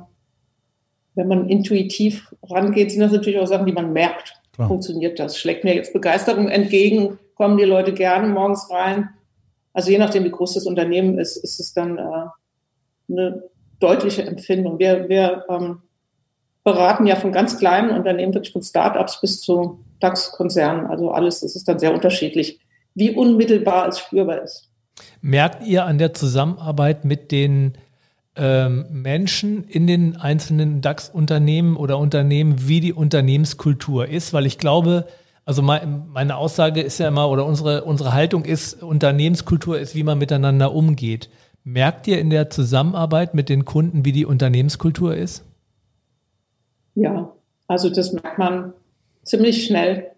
wenn 1.15 1.27
man 1.27 1.49
intuitiv 1.49 2.33
rangeht, 2.43 2.91
sind 2.91 3.01
das 3.01 3.11
natürlich 3.11 3.39
auch 3.39 3.47
Sachen, 3.47 3.65
die 3.65 3.73
man 3.73 3.93
merkt. 3.93 4.41
Klar. 4.53 4.67
Funktioniert 4.67 5.19
das? 5.19 5.37
Schlägt 5.37 5.63
mir 5.63 5.75
jetzt 5.75 5.93
Begeisterung 5.93 6.47
entgegen? 6.47 7.17
Kommen 7.35 7.57
die 7.57 7.63
Leute 7.63 7.93
gerne 7.93 8.27
morgens 8.27 8.69
rein? 8.69 9.09
Also 9.73 9.89
je 9.89 9.97
nachdem, 9.97 10.23
wie 10.23 10.31
groß 10.31 10.53
das 10.53 10.67
Unternehmen 10.67 11.17
ist, 11.17 11.37
ist 11.37 11.59
es 11.59 11.73
dann 11.73 11.97
äh, 11.97 12.27
eine 13.09 13.43
deutliche 13.79 14.23
Empfindung. 14.23 14.77
Wir, 14.77 15.09
wir 15.09 15.45
ähm, 15.49 15.81
beraten 16.63 17.05
ja 17.07 17.15
von 17.15 17.31
ganz 17.31 17.57
kleinen 17.57 17.89
Unternehmen, 17.89 18.33
wirklich 18.33 18.53
von 18.53 18.61
Startups 18.61 19.19
bis 19.19 19.41
zu 19.41 19.79
DAX-Konzernen. 19.99 20.85
Also 20.85 21.11
alles, 21.11 21.41
das 21.41 21.55
ist 21.55 21.67
dann 21.67 21.79
sehr 21.79 21.93
unterschiedlich, 21.93 22.59
wie 22.93 23.15
unmittelbar 23.15 23.87
es 23.87 23.99
spürbar 23.99 24.43
ist. 24.43 24.69
Merkt 25.21 25.65
ihr 25.65 25.85
an 25.85 25.97
der 25.97 26.13
Zusammenarbeit 26.13 27.05
mit 27.05 27.31
den 27.31 27.73
ähm, 28.35 28.85
Menschen 28.89 29.63
in 29.65 29.87
den 29.87 30.17
einzelnen 30.17 30.81
DAX-Unternehmen 30.81 31.77
oder 31.77 31.97
Unternehmen, 31.97 32.67
wie 32.67 32.79
die 32.79 32.93
Unternehmenskultur 32.93 34.07
ist? 34.07 34.33
Weil 34.33 34.45
ich 34.45 34.57
glaube, 34.57 35.07
also 35.45 35.61
meine 35.61 36.37
Aussage 36.37 36.81
ist 36.81 36.99
ja 36.99 37.07
immer, 37.07 37.29
oder 37.29 37.45
unsere, 37.45 37.83
unsere 37.83 38.13
Haltung 38.13 38.45
ist, 38.45 38.81
Unternehmenskultur 38.81 39.77
ist, 39.79 39.93
wie 39.95 40.03
man 40.03 40.17
miteinander 40.17 40.73
umgeht. 40.73 41.29
Merkt 41.63 42.07
ihr 42.07 42.19
in 42.19 42.29
der 42.29 42.49
Zusammenarbeit 42.49 43.33
mit 43.33 43.49
den 43.49 43.65
Kunden, 43.65 44.05
wie 44.05 44.11
die 44.11 44.25
Unternehmenskultur 44.25 45.15
ist? 45.15 45.43
Ja, 46.95 47.33
also 47.67 47.89
das 47.89 48.13
merkt 48.13 48.37
man 48.37 48.73
ziemlich 49.23 49.65
schnell 49.65 50.12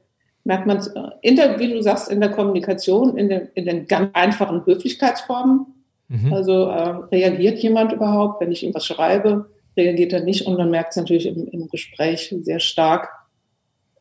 merkt 0.46 0.68
man, 0.68 0.80
der, 1.24 1.60
wie 1.60 1.74
du 1.74 1.82
sagst, 1.82 2.10
in 2.10 2.22
der 2.22 2.30
Kommunikation, 2.30 3.18
in 3.18 3.30
den, 3.30 3.50
in 3.56 3.66
den 3.66 3.88
ganz 3.88 4.12
einfachen 4.14 4.66
Höflichkeitsformen. 4.66 5.66
Mhm. 6.08 6.34
Also 6.34 6.68
äh, 6.68 6.90
reagiert 7.12 7.58
jemand 7.60 7.92
überhaupt, 7.92 8.40
wenn 8.40 8.52
ich 8.52 8.64
ihm 8.64 8.74
was 8.74 8.86
schreibe, 8.86 9.50
reagiert 9.76 10.14
er 10.14 10.24
nicht 10.24 10.46
und 10.46 10.56
man 10.56 10.70
merkt 10.70 10.92
es 10.92 10.98
natürlich 10.98 11.26
im, 11.26 11.48
im, 11.48 11.68
Gespräch 11.68 12.34
sehr 12.42 12.60
stark. 12.60 13.10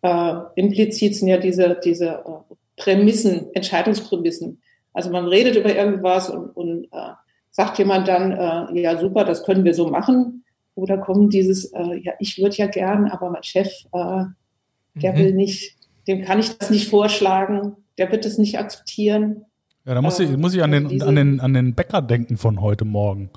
Äh, 0.02 0.34
implizit 0.56 1.16
sind 1.16 1.28
ja 1.28 1.38
diese, 1.38 1.80
diese 1.82 2.08
äh, 2.08 2.54
Prämissen, 2.76 3.46
Entscheidungsprämissen. 3.54 4.60
Also 4.92 5.10
man 5.10 5.26
redet 5.26 5.56
über 5.56 5.74
irgendwas 5.74 6.28
und, 6.28 6.50
und 6.50 6.84
äh, 6.92 7.14
sagt 7.52 7.78
jemand 7.78 8.06
dann, 8.06 8.32
äh, 8.32 8.82
ja 8.82 8.98
super, 8.98 9.24
das 9.24 9.44
können 9.44 9.64
wir 9.64 9.72
so 9.72 9.88
machen. 9.88 10.44
Oder 10.74 10.98
kommt 10.98 11.32
dieses, 11.32 11.72
äh, 11.72 12.00
ja, 12.02 12.12
ich 12.18 12.36
würde 12.36 12.56
ja 12.56 12.66
gern, 12.66 13.08
aber 13.08 13.30
mein 13.30 13.44
Chef, 13.44 13.70
der 13.92 15.12
mhm. 15.12 15.16
will 15.16 15.32
nicht 15.32 15.74
dem 16.06 16.24
kann 16.24 16.38
ich 16.38 16.56
das 16.58 16.70
nicht 16.70 16.88
vorschlagen, 16.88 17.76
der 17.98 18.10
wird 18.10 18.24
es 18.24 18.38
nicht 18.38 18.58
akzeptieren. 18.58 19.44
Ja, 19.84 19.94
da 19.94 20.02
muss, 20.02 20.18
ich, 20.18 20.36
muss 20.36 20.54
ich 20.54 20.62
an 20.62 20.72
den, 20.72 21.02
an, 21.02 21.14
den, 21.14 21.40
an 21.40 21.54
den 21.54 21.74
Bäcker 21.74 22.00
denken 22.00 22.36
von 22.36 22.60
heute 22.60 22.84
Morgen. 22.84 23.30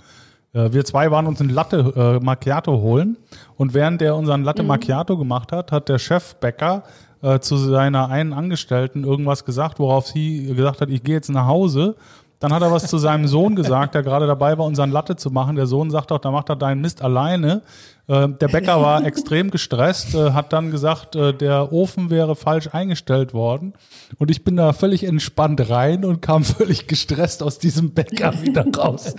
Äh, 0.53 0.71
wir 0.71 0.85
zwei 0.85 1.11
waren 1.11 1.27
uns 1.27 1.41
ein 1.41 1.49
Latte 1.49 2.19
äh, 2.21 2.23
Macchiato 2.23 2.81
holen 2.81 3.17
und 3.57 3.73
während 3.73 4.01
der 4.01 4.15
unseren 4.15 4.43
Latte 4.43 4.63
mhm. 4.63 4.69
Macchiato 4.69 5.17
gemacht 5.17 5.51
hat, 5.51 5.71
hat 5.71 5.89
der 5.89 5.99
Chefbäcker 5.99 6.83
äh, 7.21 7.39
zu 7.39 7.57
seiner 7.57 8.09
einen 8.09 8.33
Angestellten 8.33 9.03
irgendwas 9.03 9.45
gesagt, 9.45 9.79
worauf 9.79 10.07
sie 10.07 10.53
gesagt 10.55 10.81
hat, 10.81 10.89
ich 10.89 11.03
gehe 11.03 11.15
jetzt 11.15 11.29
nach 11.29 11.47
Hause 11.47 11.95
Dann 12.39 12.53
hat 12.53 12.61
er 12.61 12.71
was 12.71 12.87
zu 12.87 12.97
seinem 12.97 13.27
Sohn 13.27 13.55
gesagt, 13.55 13.95
der 13.95 14.03
gerade 14.03 14.27
dabei 14.27 14.57
war, 14.57 14.65
unseren 14.65 14.91
Latte 14.91 15.15
zu 15.15 15.31
machen. 15.31 15.55
Der 15.55 15.65
Sohn 15.65 15.89
sagt 15.89 16.11
doch, 16.11 16.19
da 16.19 16.29
macht 16.29 16.49
er 16.49 16.55
deinen 16.55 16.81
Mist 16.81 17.01
alleine. 17.01 17.63
Äh, 18.07 18.29
der 18.29 18.47
Bäcker 18.47 18.81
war 18.81 19.05
extrem 19.05 19.51
gestresst, 19.51 20.15
äh, 20.15 20.31
hat 20.31 20.53
dann 20.53 20.71
gesagt, 20.71 21.15
äh, 21.15 21.33
der 21.33 21.73
Ofen 21.73 22.09
wäre 22.09 22.35
falsch 22.35 22.69
eingestellt 22.71 23.33
worden. 23.33 23.73
Und 24.17 24.31
ich 24.31 24.43
bin 24.43 24.55
da 24.55 24.73
völlig 24.73 25.03
entspannt 25.03 25.69
rein 25.69 26.05
und 26.05 26.21
kam 26.21 26.43
völlig 26.43 26.87
gestresst 26.87 27.43
aus 27.43 27.59
diesem 27.59 27.91
Bäcker 27.91 28.41
wieder 28.41 28.65
raus. 28.65 29.15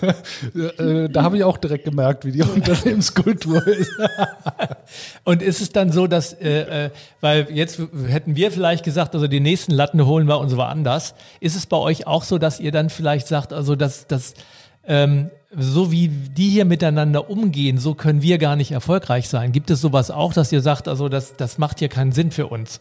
da 1.12 1.22
habe 1.22 1.36
ich 1.36 1.44
auch 1.44 1.58
direkt 1.58 1.84
gemerkt, 1.84 2.24
wie 2.24 2.32
die 2.32 2.42
Unternehmenskultur 2.42 3.66
ist. 3.66 3.92
und 5.24 5.42
ist 5.42 5.60
es 5.60 5.70
dann 5.70 5.92
so, 5.92 6.06
dass, 6.06 6.32
äh, 6.34 6.90
weil 7.20 7.48
jetzt 7.50 7.80
hätten 8.06 8.36
wir 8.36 8.50
vielleicht 8.50 8.84
gesagt, 8.84 9.14
also 9.14 9.26
die 9.26 9.40
nächsten 9.40 9.72
Latten 9.72 10.04
holen 10.06 10.26
wir 10.26 10.38
uns 10.38 10.56
woanders. 10.56 11.14
Ist 11.40 11.56
es 11.56 11.66
bei 11.66 11.76
euch 11.76 12.06
auch 12.06 12.24
so, 12.24 12.38
dass 12.38 12.60
ihr 12.60 12.72
dann 12.72 12.88
vielleicht 12.88 13.26
sagt, 13.26 13.52
also 13.52 13.76
dass, 13.76 14.06
dass 14.06 14.34
ähm, 14.84 15.30
so 15.50 15.90
wie 15.90 16.08
die 16.08 16.48
hier 16.48 16.64
miteinander 16.64 17.28
umgehen, 17.28 17.78
so 17.78 17.94
können 17.94 18.22
wir 18.22 18.38
gar 18.38 18.56
nicht 18.56 18.70
erfolgreich 18.70 19.28
sein. 19.28 19.52
Gibt 19.52 19.70
es 19.70 19.80
sowas 19.80 20.10
auch, 20.10 20.32
dass 20.32 20.52
ihr 20.52 20.60
sagt, 20.60 20.86
also 20.86 21.08
das, 21.08 21.36
das 21.36 21.58
macht 21.58 21.80
hier 21.80 21.88
keinen 21.88 22.12
Sinn 22.12 22.30
für 22.30 22.46
uns? 22.46 22.80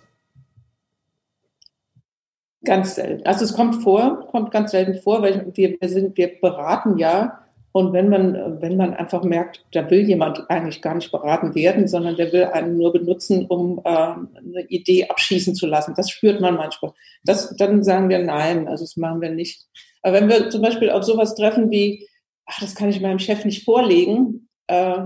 Ganz 2.64 2.96
selten. 2.96 3.26
Also 3.26 3.46
es 3.46 3.54
kommt 3.54 3.84
vor, 3.84 4.28
kommt 4.28 4.52
ganz 4.52 4.72
selten 4.72 5.02
vor, 5.02 5.22
weil 5.22 5.52
wir, 5.56 5.78
wir 5.80 5.90
sind, 5.90 6.18
wir 6.18 6.40
beraten 6.40 6.98
ja. 6.98 7.40
Und 7.72 7.94
wenn 7.94 8.10
man, 8.10 8.62
wenn 8.62 8.78
man 8.78 8.94
einfach 8.96 9.24
merkt, 9.24 9.64
da 9.72 9.90
will 9.90 10.02
jemand 10.02 10.50
eigentlich 10.50 10.82
gar 10.82 10.96
nicht 10.96 11.12
beraten 11.12 11.56
werden, 11.56 11.88
sondern 11.88 12.16
der 12.16 12.34
will 12.34 12.46
einen 12.46 12.78
nur 12.78 12.92
benutzen, 12.92 13.46
um 13.46 13.80
äh, 13.86 13.90
eine 13.90 14.66
Idee 14.68 15.08
abschießen 15.08 15.56
zu 15.56 15.68
lassen, 15.68 15.94
das 15.96 16.10
spürt 16.10 16.42
man 16.42 16.56
manchmal. 16.56 16.92
Das, 17.24 17.56
dann 17.56 17.84
sagen 17.84 18.10
wir 18.10 18.20
nein, 18.20 18.68
also 18.68 18.84
das 18.84 18.98
machen 18.98 19.22
wir 19.22 19.30
nicht. 19.30 19.68
Aber 20.02 20.14
wenn 20.14 20.30
wir 20.30 20.50
zum 20.50 20.62
Beispiel 20.62 20.90
auf 20.90 21.04
sowas 21.04 21.36
treffen 21.36 21.72
wie, 21.72 22.08
ach, 22.46 22.60
das 22.60 22.76
kann 22.76 22.90
ich 22.90 23.02
meinem 23.02 23.20
Chef 23.20 23.46
nicht 23.46 23.64
vorlegen, 23.64 24.50
äh, 24.68 25.00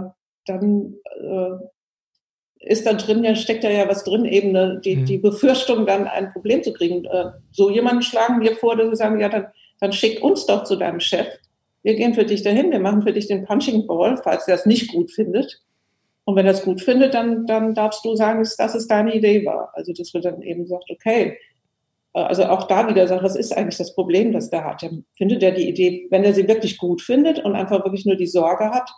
dann 0.46 0.96
äh, 1.20 2.66
ist 2.66 2.86
da 2.86 2.94
drin, 2.94 3.24
ja, 3.24 3.36
steckt 3.36 3.64
da 3.64 3.70
ja 3.70 3.88
was 3.90 4.04
drin, 4.04 4.26
eben 4.26 4.52
ne, 4.52 4.80
die, 4.84 4.98
mhm. 4.98 5.06
die 5.06 5.18
Befürchtung, 5.18 5.86
dann 5.86 6.08
ein 6.08 6.32
Problem 6.32 6.64
zu 6.64 6.74
kriegen. 6.74 7.06
Äh, 7.06 7.32
so 7.52 7.70
jemanden 7.70 8.02
schlagen 8.02 8.42
wir 8.42 8.56
vor, 8.56 8.76
dass 8.76 8.90
wir 8.90 8.96
sagen, 8.96 9.20
ja, 9.20 9.30
dann, 9.30 9.48
dann 9.80 9.94
schick 9.94 10.24
uns 10.24 10.46
doch 10.46 10.64
zu 10.64 10.76
deinem 10.76 11.00
Chef. 11.00 11.28
Wir 11.82 11.96
gehen 11.96 12.14
für 12.14 12.26
dich 12.26 12.44
dahin, 12.44 12.72
wir 12.72 12.80
machen 12.80 13.02
für 13.02 13.12
dich 13.12 13.28
den 13.28 13.46
Punching 13.46 13.86
Ball, 13.88 14.18
falls 14.18 14.48
er 14.48 14.56
es 14.56 14.66
nicht 14.66 14.92
gut 14.92 15.12
findet. 15.12 15.62
Und 16.26 16.38
wenn 16.38 16.46
er 16.46 16.54
es 16.54 16.64
gut 16.64 16.82
findet, 16.82 17.14
dann, 17.14 17.46
dann 17.46 17.76
darfst 17.76 18.06
du 18.06 18.16
sagen, 18.16 18.48
dass 18.58 18.76
es 18.76 18.88
deine 18.88 19.14
Idee 19.14 19.46
war. 19.46 19.72
Also, 19.74 19.92
dass 19.92 20.14
wir 20.14 20.22
dann 20.22 20.42
eben 20.42 20.66
sagt, 20.66 20.90
okay, 20.90 21.38
also 22.14 22.46
auch 22.46 22.68
da 22.68 22.88
wieder 22.88 23.08
sagt, 23.08 23.24
was 23.24 23.36
ist 23.36 23.56
eigentlich 23.56 23.78
das 23.78 23.96
Problem, 23.96 24.32
das 24.32 24.50
der 24.50 24.64
hat? 24.64 24.84
Dann 24.84 25.06
findet 25.18 25.42
er 25.42 25.52
die 25.52 25.68
Idee, 25.68 26.08
wenn 26.12 26.24
er 26.24 26.34
sie 26.34 26.48
wirklich 26.48 26.78
gut 26.78 27.02
findet 27.02 27.40
und 27.40 27.56
einfach 27.56 27.84
wirklich 27.84 28.06
nur 28.06 28.16
die 28.16 28.28
Sorge 28.28 28.66
hat, 28.70 28.90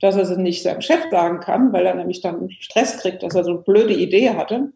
dass 0.00 0.16
er 0.16 0.26
sie 0.26 0.36
nicht 0.36 0.62
seinem 0.62 0.80
Chef 0.80 1.04
sagen 1.10 1.38
kann, 1.40 1.72
weil 1.72 1.86
er 1.86 1.94
nämlich 1.94 2.20
dann 2.20 2.50
Stress 2.50 2.98
kriegt, 2.98 3.22
dass 3.22 3.36
er 3.36 3.44
so 3.44 3.52
eine 3.52 3.60
blöde 3.60 3.94
Idee 3.94 4.30
hatte, 4.30 4.72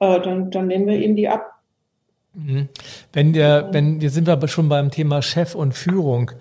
äh, 0.00 0.20
dann, 0.20 0.50
dann 0.50 0.66
nehmen 0.66 0.88
wir 0.88 0.98
ihm 0.98 1.14
die 1.14 1.28
ab. 1.28 1.52
Mhm. 2.34 2.68
Wenn 3.12 3.32
der, 3.32 3.68
wenn, 3.72 4.00
wir 4.00 4.10
sind 4.10 4.28
aber 4.28 4.48
schon 4.48 4.68
beim 4.68 4.90
Thema 4.90 5.22
Chef 5.22 5.54
und 5.54 5.74
Führung. 5.74 6.32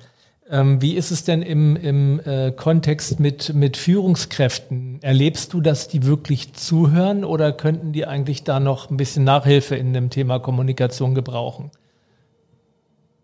Ähm, 0.52 0.82
wie 0.82 0.96
ist 0.96 1.12
es 1.12 1.24
denn 1.24 1.42
im, 1.42 1.78
im 1.78 2.20
äh, 2.26 2.52
Kontext 2.52 3.22
mit, 3.22 3.54
mit 3.54 3.78
Führungskräften? 3.78 5.00
Erlebst 5.02 5.54
du, 5.54 5.62
dass 5.62 5.88
die 5.88 6.06
wirklich 6.06 6.52
zuhören 6.52 7.24
oder 7.24 7.54
könnten 7.54 7.94
die 7.94 8.06
eigentlich 8.06 8.44
da 8.44 8.60
noch 8.60 8.90
ein 8.90 8.98
bisschen 8.98 9.24
Nachhilfe 9.24 9.78
in 9.78 9.94
dem 9.94 10.10
Thema 10.10 10.40
Kommunikation 10.40 11.16
gebrauchen? 11.16 11.72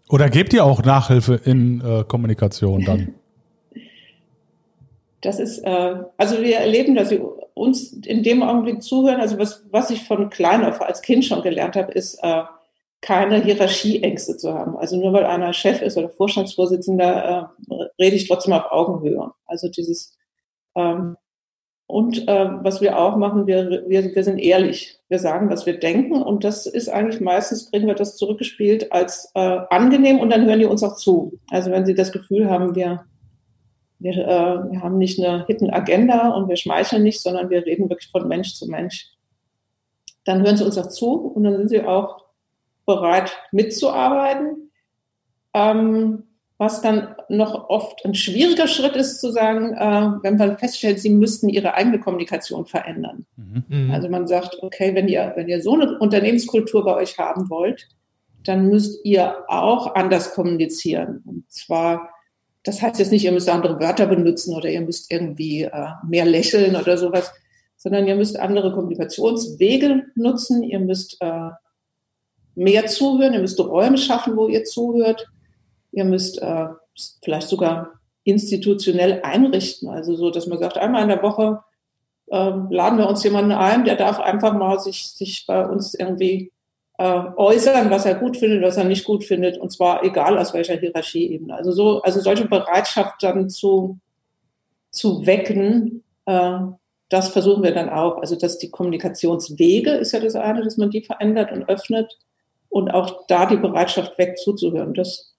Oder 0.08 0.30
gebt 0.30 0.54
ihr 0.54 0.64
auch 0.64 0.84
Nachhilfe 0.84 1.36
in 1.36 1.82
äh, 1.82 2.04
Kommunikation 2.08 2.84
dann? 2.86 3.10
Das 5.22 5.40
ist, 5.40 5.58
äh, 5.66 5.96
also 6.16 6.44
wir 6.44 6.58
erleben, 6.58 6.94
dass 6.94 7.10
sie 7.10 7.20
uns 7.56 7.92
in 7.92 8.22
dem 8.22 8.44
Augenblick 8.44 8.84
zuhören. 8.84 9.20
Also 9.20 9.40
was, 9.40 9.64
was 9.72 9.90
ich 9.90 10.04
von 10.04 10.30
klein 10.30 10.64
auf 10.64 10.80
als 10.80 11.02
Kind 11.02 11.26
schon 11.26 11.42
gelernt 11.42 11.76
habe, 11.76 11.92
ist, 11.92 12.20
äh, 12.22 12.44
keine 13.02 13.44
Hierarchieängste 13.44 14.38
zu 14.38 14.54
haben. 14.54 14.78
Also 14.78 14.98
nur 14.98 15.14
weil 15.14 15.26
einer 15.26 15.54
Chef 15.54 15.82
ist 15.82 15.98
oder 15.98 16.10
Vorstandsvorsitzender, 16.10 17.54
äh, 17.70 17.74
rede 18.02 18.16
ich 18.16 18.28
trotzdem 18.28 18.54
auf 18.54 18.72
Augenhöhe. 18.72 19.32
Also 19.46 19.70
dieses 19.70 20.18
ähm, 20.76 21.18
und 21.90 22.28
äh, 22.28 22.50
was 22.64 22.82
wir 22.82 23.00
auch 23.00 23.16
machen, 23.16 23.48
wir, 23.48 23.86
wir, 23.88 24.14
wir 24.14 24.24
sind 24.24 24.40
ehrlich. 24.40 25.00
Wir 25.08 25.20
sagen, 25.20 25.50
was 25.50 25.66
wir 25.66 25.80
denken 25.80 26.22
und 26.22 26.44
das 26.44 26.66
ist 26.66 26.90
eigentlich 26.90 27.22
meistens, 27.22 27.72
kriegen 27.72 27.88
wir 27.88 27.96
das 27.96 28.18
zurückgespielt 28.18 28.92
als 28.92 29.32
äh, 29.36 29.60
angenehm 29.70 30.20
und 30.20 30.30
dann 30.30 30.46
hören 30.46 30.60
die 30.60 30.66
uns 30.66 30.84
auch 30.84 30.98
zu. 30.98 31.40
Also 31.50 31.72
wenn 31.72 31.86
sie 31.86 31.94
das 31.94 32.12
Gefühl 32.12 32.50
haben, 32.50 32.76
wir, 32.76 33.06
wir, 34.00 34.18
äh, 34.18 34.72
wir 34.72 34.82
haben 34.84 34.98
nicht 34.98 35.18
eine 35.18 35.46
Hidden 35.46 35.70
Agenda 35.70 36.32
und 36.32 36.50
wir 36.50 36.58
schmeicheln 36.58 37.04
nicht, 37.04 37.22
sondern 37.22 37.50
wir 37.50 37.66
reden 37.66 37.90
wirklich 37.90 38.12
von 38.12 38.28
Mensch 38.28 38.56
zu 38.56 38.68
Mensch, 38.68 39.14
dann 40.26 40.44
hören 40.44 40.58
sie 40.58 40.66
uns 40.66 40.78
auch 40.78 40.90
zu 40.90 41.14
und 41.14 41.46
dann 41.46 41.56
sind 41.56 41.70
sie 41.70 41.84
auch 41.84 42.27
bereit 42.88 43.38
mitzuarbeiten. 43.52 44.72
Ähm, 45.54 46.24
was 46.60 46.82
dann 46.82 47.16
noch 47.30 47.70
oft 47.70 48.04
ein 48.04 48.16
schwieriger 48.16 48.68
Schritt 48.68 48.96
ist, 48.96 49.22
zu 49.22 49.32
sagen, 49.32 49.74
äh, 49.74 50.24
wenn 50.24 50.38
man 50.38 50.58
feststellt, 50.58 51.00
sie 51.00 51.12
müssten 51.12 51.50
ihre 51.50 51.76
eigene 51.76 52.00
Kommunikation 52.00 52.66
verändern. 52.66 53.28
Mhm. 53.36 53.92
Also 53.92 54.10
man 54.10 54.26
sagt, 54.26 54.58
okay, 54.64 54.96
wenn 54.96 55.08
ihr, 55.08 55.34
wenn 55.36 55.48
ihr 55.48 55.62
so 55.62 55.76
eine 55.76 56.00
Unternehmenskultur 56.00 56.84
bei 56.84 56.96
euch 56.96 57.20
haben 57.20 57.50
wollt, 57.52 57.88
dann 58.44 58.70
müsst 58.70 59.06
ihr 59.06 59.36
auch 59.48 59.94
anders 59.94 60.34
kommunizieren. 60.34 61.22
Und 61.26 61.52
zwar, 61.52 62.10
das 62.64 62.82
heißt 62.82 62.98
jetzt 63.00 63.12
nicht, 63.12 63.26
ihr 63.26 63.32
müsst 63.32 63.50
andere 63.50 63.80
Wörter 63.80 64.08
benutzen 64.08 64.56
oder 64.56 64.70
ihr 64.70 64.82
müsst 64.82 65.12
irgendwie 65.12 65.64
äh, 65.64 65.88
mehr 66.08 66.26
lächeln 66.26 66.76
oder 66.76 66.98
sowas, 66.98 67.32
sondern 67.76 68.08
ihr 68.08 68.16
müsst 68.16 68.40
andere 68.40 68.74
Kommunikationswege 68.74 70.06
nutzen, 70.16 70.64
ihr 70.64 70.80
müsst 70.80 71.18
äh, 71.20 71.50
mehr 72.58 72.88
zuhören, 72.88 73.34
ihr 73.34 73.40
müsst 73.40 73.60
Räume 73.60 73.98
schaffen, 73.98 74.36
wo 74.36 74.48
ihr 74.48 74.64
zuhört. 74.64 75.28
Ihr 75.92 76.06
müsst 76.06 76.42
äh, 76.42 76.68
vielleicht 77.24 77.48
sogar 77.48 77.92
institutionell 78.24 79.22
einrichten, 79.24 79.88
also 79.88 80.16
so, 80.16 80.32
dass 80.32 80.48
man 80.48 80.58
sagt, 80.58 80.78
einmal 80.78 81.04
in 81.04 81.08
der 81.08 81.24
Woche 81.24 81.62
äh, 82.28 82.52
laden 82.70 82.98
wir 82.98 83.08
uns 83.08 83.24
jemanden 83.24 83.54
ein, 83.54 83.86
der 83.86 83.96
darf 83.96 84.20
einfach 84.20 84.54
mal 84.54 84.80
sich, 84.80 85.08
sich 85.12 85.46
bei 85.48 85.66
uns 85.66 85.94
irgendwie 85.94 86.52
äh, 86.98 87.22
äußern, 87.38 87.90
was 87.90 88.06
er 88.06 88.16
gut 88.16 88.36
findet, 88.38 88.64
was 88.64 88.76
er 88.76 88.84
nicht 88.84 89.06
gut 89.06 89.24
findet, 89.24 89.58
und 89.58 89.72
zwar 89.72 90.04
egal 90.04 90.38
aus 90.38 90.54
welcher 90.54 90.76
Hierarchieebene. 90.76 91.56
Also 91.56 91.72
so, 91.72 92.02
also 92.02 92.20
solche 92.20 92.46
Bereitschaft 92.46 93.24
dann 93.24 93.50
zu, 93.50 94.00
zu 94.92 95.26
wecken, 95.26 96.04
äh, 96.26 96.60
das 97.10 97.30
versuchen 97.30 97.64
wir 97.64 97.74
dann 97.74 97.90
auch. 97.90 98.18
Also 98.18 98.36
dass 98.36 98.58
die 98.58 98.72
Kommunikationswege 98.72 99.92
ist 99.92 100.12
ja 100.12 100.20
das 100.20 100.36
eine, 100.36 100.64
dass 100.64 100.76
man 100.76 100.90
die 100.90 101.02
verändert 101.02 101.54
und 101.54 101.70
öffnet 101.70 102.18
und 102.78 102.92
auch 102.92 103.26
da 103.28 103.48
die 103.48 103.58
Bereitschaft 103.58 104.20
weg 104.20 104.38
zuzuhören. 104.38 104.94
Das, 104.94 105.34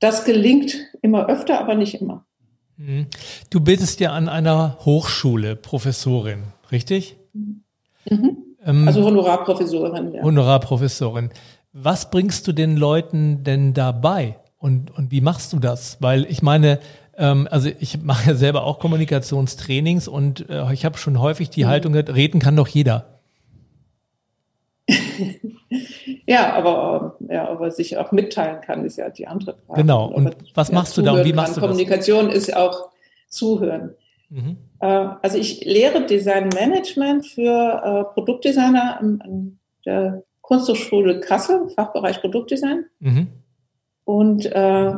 das 0.00 0.24
gelingt 0.24 0.76
immer 1.02 1.28
öfter, 1.28 1.60
aber 1.60 1.76
nicht 1.76 2.00
immer. 2.00 2.26
Mhm. 2.76 3.06
Du 3.48 3.60
bildest 3.60 4.00
ja 4.00 4.12
an 4.12 4.28
einer 4.28 4.78
Hochschule 4.84 5.54
Professorin, 5.54 6.42
richtig? 6.72 7.16
Mhm. 7.32 7.62
Ähm, 8.64 8.88
also 8.88 9.04
Honorarprofessorin. 9.04 10.14
Ja. 10.14 10.22
Honorarprofessorin. 10.22 11.30
Was 11.72 12.10
bringst 12.10 12.48
du 12.48 12.52
den 12.52 12.76
Leuten 12.76 13.44
denn 13.44 13.72
dabei? 13.72 14.36
Und, 14.58 14.90
und 14.90 15.12
wie 15.12 15.20
machst 15.20 15.52
du 15.52 15.60
das? 15.60 15.98
Weil 16.00 16.26
ich 16.28 16.42
meine, 16.42 16.80
ähm, 17.16 17.46
also 17.52 17.70
ich 17.78 18.02
mache 18.02 18.30
ja 18.30 18.34
selber 18.34 18.64
auch 18.64 18.80
Kommunikationstrainings 18.80 20.08
und 20.08 20.50
äh, 20.50 20.72
ich 20.72 20.84
habe 20.84 20.98
schon 20.98 21.20
häufig 21.20 21.50
die 21.50 21.62
mhm. 21.62 21.68
Haltung, 21.68 21.94
reden 21.94 22.40
kann 22.40 22.56
doch 22.56 22.66
jeder. 22.66 23.20
ja, 26.30 26.52
aber, 26.52 27.16
ja, 27.28 27.48
aber 27.48 27.72
sich 27.72 27.98
auch 27.98 28.12
mitteilen 28.12 28.60
kann, 28.60 28.84
ist 28.84 28.98
ja 28.98 29.10
die 29.10 29.26
andere 29.26 29.56
Frage. 29.66 29.80
Genau. 29.80 30.06
Und 30.06 30.36
was 30.54 30.70
machst 30.70 30.96
du 30.96 31.02
da 31.02 31.14
und 31.14 31.24
wie 31.24 31.32
machst 31.32 31.54
kann. 31.54 31.62
du 31.62 31.66
Kommunikation 31.66 32.26
das? 32.26 32.36
ist 32.36 32.56
auch 32.56 32.90
zuhören. 33.28 33.96
Mhm. 34.28 34.56
Äh, 34.78 34.86
also 34.86 35.38
ich 35.38 35.64
lehre 35.64 36.06
Design 36.06 36.48
Management 36.54 37.26
für 37.26 38.06
äh, 38.08 38.14
Produktdesigner 38.14 39.00
an, 39.00 39.20
an 39.24 39.58
der 39.84 40.22
Kunsthochschule 40.40 41.18
Kassel, 41.18 41.68
Fachbereich 41.70 42.20
Produktdesign. 42.20 42.84
Mhm. 43.00 43.26
Und 44.04 44.46
äh, 44.46 44.92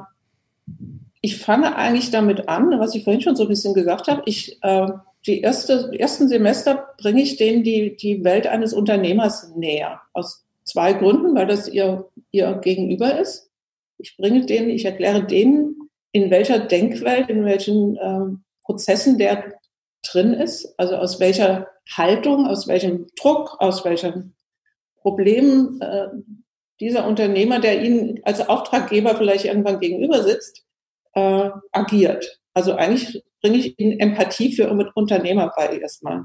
ich 1.22 1.38
fange 1.38 1.76
eigentlich 1.76 2.10
damit 2.10 2.46
an, 2.50 2.78
was 2.78 2.94
ich 2.94 3.04
vorhin 3.04 3.22
schon 3.22 3.36
so 3.36 3.44
ein 3.44 3.48
bisschen 3.48 3.72
gesagt 3.72 4.08
habe. 4.08 4.20
Ich 4.26 4.62
äh, 4.62 4.88
die 5.26 5.40
erste, 5.40 5.92
ersten 5.98 6.28
Semester 6.28 6.88
bringe 6.98 7.22
ich 7.22 7.36
denen 7.36 7.62
die, 7.62 7.96
die 7.96 8.22
Welt 8.22 8.46
eines 8.46 8.74
Unternehmers 8.74 9.54
näher. 9.56 10.00
Aus 10.12 10.44
zwei 10.64 10.92
Gründen, 10.92 11.34
weil 11.34 11.46
das 11.46 11.68
ihr, 11.68 12.08
ihr 12.30 12.54
Gegenüber 12.54 13.18
ist. 13.18 13.50
Ich 13.98 14.16
bringe 14.16 14.44
denen, 14.46 14.70
ich 14.70 14.84
erkläre 14.84 15.24
denen, 15.24 15.90
in 16.12 16.30
welcher 16.30 16.58
Denkwelt, 16.58 17.30
in 17.30 17.44
welchen 17.44 17.98
ähm, 18.00 18.44
Prozessen 18.62 19.18
der 19.18 19.54
drin 20.02 20.34
ist, 20.34 20.74
also 20.78 20.96
aus 20.96 21.20
welcher 21.20 21.68
Haltung, 21.90 22.46
aus 22.46 22.66
welchem 22.66 23.06
Druck, 23.16 23.56
aus 23.60 23.84
welchen 23.84 24.34
Problemen 24.96 25.80
äh, 25.80 26.08
dieser 26.80 27.06
Unternehmer, 27.06 27.60
der 27.60 27.82
Ihnen 27.82 28.20
als 28.24 28.46
Auftraggeber 28.48 29.16
vielleicht 29.16 29.44
irgendwann 29.44 29.80
gegenüber 29.80 30.22
sitzt, 30.22 30.64
äh, 31.14 31.50
agiert. 31.70 32.40
Also 32.54 32.74
eigentlich 32.74 33.22
bringe 33.40 33.58
ich 33.58 33.78
Ihnen 33.78 33.98
Empathie 34.00 34.52
für 34.52 34.70
Unternehmer 34.94 35.52
bei 35.56 35.78
erstmal. 35.78 36.24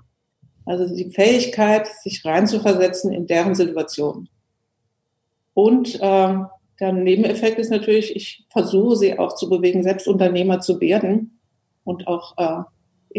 Also 0.67 0.93
die 0.93 1.09
Fähigkeit, 1.09 1.87
sich 1.87 2.25
reinzuversetzen 2.25 3.13
in 3.13 3.25
deren 3.25 3.55
Situation. 3.55 4.27
Und 5.53 5.95
äh, 5.95 6.35
der 6.79 6.91
Nebeneffekt 6.91 7.57
ist 7.57 7.71
natürlich, 7.71 8.15
ich 8.15 8.45
versuche 8.49 8.97
sie 8.97 9.17
auch 9.17 9.35
zu 9.35 9.49
bewegen, 9.49 9.81
selbst 9.81 10.07
Unternehmer 10.07 10.59
zu 10.59 10.79
werden 10.81 11.39
und 11.85 12.07
auch 12.07 12.37
äh, 12.37 12.63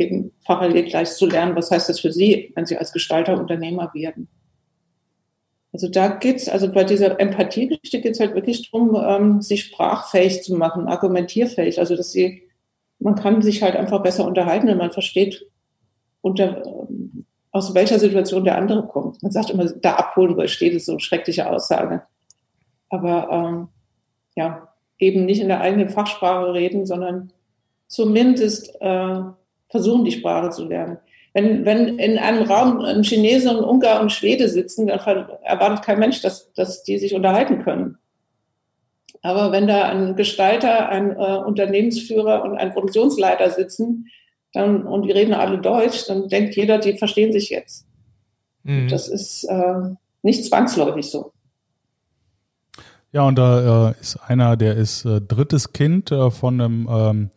eben 0.01 0.33
parallel 0.45 0.85
gleich 0.85 1.11
zu 1.11 1.27
lernen, 1.27 1.57
was 1.57 1.71
heißt 1.71 1.89
das 1.89 2.01
für 2.01 2.13
sie, 2.13 2.53
wenn 2.55 2.67
sie 2.67 2.77
als 2.77 2.93
Gestalter 2.93 3.41
Unternehmer 3.41 3.91
werden. 3.95 4.29
Also 5.73 5.89
da 5.89 6.09
geht's, 6.09 6.49
also 6.49 6.71
bei 6.71 6.85
dieser 6.85 7.19
Empathiegeschichte 7.19 8.01
geht's 8.01 8.21
halt 8.21 8.35
wirklich 8.35 8.71
darum, 8.71 8.95
ähm, 8.95 9.43
sie 9.43 9.57
sprachfähig 9.57 10.43
zu 10.43 10.55
machen, 10.55 10.87
argumentierfähig. 10.87 11.79
Also 11.79 11.97
dass 11.97 12.13
sie, 12.13 12.43
man 12.99 13.15
kann 13.15 13.41
sich 13.41 13.63
halt 13.63 13.75
einfach 13.75 14.03
besser 14.03 14.27
unterhalten, 14.27 14.67
wenn 14.67 14.79
man 14.79 14.93
versteht, 14.93 15.47
unter, 16.21 16.63
aus 17.59 17.75
welcher 17.75 17.99
Situation 17.99 18.45
der 18.45 18.57
andere 18.57 18.87
kommt. 18.87 19.23
Man 19.23 19.33
sagt 19.33 19.51
immer, 19.51 19.67
da 19.67 19.95
abholen, 19.95 20.37
wo 20.37 20.41
er 20.41 20.49
steht, 20.49 20.73
ist 20.73 20.87
so 20.87 20.93
eine 20.93 21.01
schreckliche 21.01 21.51
Aussage. 21.51 22.03
Aber 22.89 23.29
ähm, 23.31 23.69
ja, 24.37 24.69
eben 24.99 25.27
nicht 25.27 25.41
in 25.41 25.49
der 25.49 25.61
eigenen 25.61 25.91
Fachsprache 25.91 26.55
reden, 26.55 26.87
sondern 26.87 27.33
zumindest 27.89 28.75
äh, 28.81 29.21
versuchen, 29.69 30.05
die 30.05 30.13
Sprache 30.13 30.51
zu 30.51 30.65
lernen. 30.65 30.99
Wenn, 31.35 31.65
wenn 31.65 31.99
in 31.99 32.19
einem 32.19 32.45
Raum 32.45 32.81
ein 32.81 33.05
Chinese, 33.05 33.51
ein 33.51 33.59
Ungar 33.59 34.01
und 34.01 34.13
Schwede 34.13 34.49
sitzen, 34.49 34.87
dann 34.87 34.99
erwartet 34.99 35.85
kein 35.85 35.99
Mensch, 35.99 36.23
dass, 36.23 36.53
dass 36.55 36.83
die 36.83 36.99
sich 36.99 37.15
unterhalten 37.15 37.63
können. 37.63 37.99
Aber 39.23 39.53
wenn 39.53 39.67
da 39.67 39.89
ein 39.89 40.17
Gestalter, 40.17 40.89
ein 40.89 41.11
äh, 41.11 41.39
Unternehmensführer 41.45 42.45
und 42.45 42.57
ein 42.57 42.73
Produktionsleiter 42.73 43.51
sitzen 43.51 44.07
dann, 44.53 44.87
und 44.87 45.03
die 45.03 45.13
reden 45.13 45.35
alle 45.35 45.59
Deutsch, 45.59 46.07
dann 46.07 46.29
denkt 46.29 46.57
jeder, 46.57 46.79
die 46.79 46.97
verstehen 46.97 47.33
sich 47.33 47.51
jetzt. 47.51 47.87
Mhm. 48.63 48.89
Das 48.89 49.09
ist 49.09 49.45
äh, 49.45 49.95
nicht 50.23 50.45
zwangsläufig 50.45 51.11
so. 51.11 51.33
Ja, 53.11 53.23
und 53.23 53.39
da 53.39 53.91
äh, 53.91 53.95
ist 54.01 54.17
einer, 54.17 54.57
der 54.57 54.77
ist 54.77 55.05
äh, 55.05 55.21
drittes 55.21 55.73
Kind 55.73 56.13
äh, 56.13 56.31
von 56.31 56.61
einem 56.61 56.89
ähm, 56.91 57.31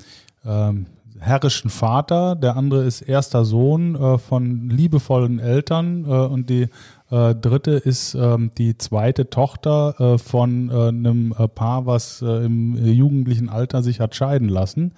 ähm, 0.45 0.85
herrischen 1.19 1.69
Vater, 1.69 2.35
der 2.35 2.57
andere 2.57 2.83
ist 2.83 3.01
erster 3.01 3.45
Sohn 3.45 3.95
äh, 3.95 4.17
von 4.17 4.69
liebevollen 4.69 5.39
Eltern 5.39 6.05
äh, 6.05 6.09
und 6.09 6.49
die 6.49 6.67
dritte 7.13 7.71
ist 7.71 8.13
ähm, 8.13 8.51
die 8.57 8.77
zweite 8.77 9.29
Tochter 9.29 10.17
von 10.17 10.71
einem 10.71 11.35
Paar, 11.53 11.85
was 11.85 12.21
im 12.21 12.77
jugendlichen 12.85 13.49
Alter 13.49 13.83
sich 13.83 13.99
hat 13.99 14.15
scheiden 14.15 14.47
lassen. 14.47 14.93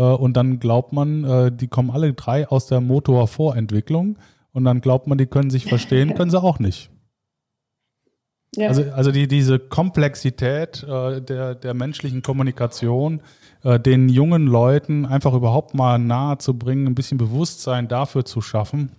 Äh, 0.00 0.14
und 0.14 0.36
dann 0.36 0.58
glaubt 0.58 0.92
man, 0.92 1.24
äh, 1.24 1.52
die 1.52 1.68
kommen 1.68 1.90
alle 1.90 2.14
drei 2.14 2.48
aus 2.48 2.66
der 2.66 2.80
Motorvorentwicklung 2.80 4.16
und 4.52 4.64
dann 4.64 4.80
glaubt 4.80 5.06
man, 5.06 5.18
die 5.18 5.26
können 5.26 5.50
sich 5.50 5.66
verstehen, 5.66 6.14
können 6.16 6.30
sie 6.30 6.42
auch 6.42 6.58
nicht. 6.58 6.90
Ja. 8.56 8.68
Also, 8.68 8.82
also 8.90 9.12
die, 9.12 9.28
diese 9.28 9.58
Komplexität 9.58 10.82
äh, 10.82 11.20
der, 11.20 11.54
der 11.54 11.74
menschlichen 11.74 12.22
Kommunikation, 12.22 13.20
äh, 13.62 13.78
den 13.78 14.08
jungen 14.08 14.46
Leuten 14.46 15.06
einfach 15.06 15.34
überhaupt 15.34 15.74
mal 15.74 15.98
nahe 15.98 16.38
zu 16.38 16.58
bringen, 16.58 16.86
ein 16.86 16.94
bisschen 16.94 17.18
Bewusstsein 17.18 17.86
dafür 17.86 18.24
zu 18.24 18.40
schaffen. 18.40 18.92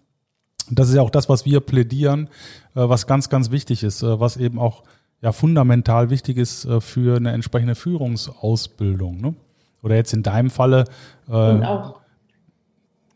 Das 0.70 0.88
ist 0.88 0.96
ja 0.96 1.02
auch 1.02 1.10
das, 1.10 1.28
was 1.28 1.46
wir 1.46 1.60
plädieren, 1.60 2.30
äh, 2.76 2.88
was 2.88 3.08
ganz, 3.08 3.28
ganz 3.28 3.52
wichtig 3.52 3.84
ist, 3.84 4.04
was 4.04 4.38
eben 4.38 4.60
auch 4.60 4.84
ja 5.22 5.32
fundamental 5.34 6.10
wichtig 6.10 6.38
ist 6.38 6.68
für 6.80 7.18
eine 7.18 7.32
entsprechende 7.32 7.76
Führungsausbildung. 7.76 9.20
Ne? 9.20 9.36
Oder 9.84 9.96
jetzt 9.96 10.13
in 10.13 10.24
deinem 10.24 10.50
Falle. 10.50 10.86
Äh, 11.30 11.34
Und 11.34 11.63
auch. 11.63 12.00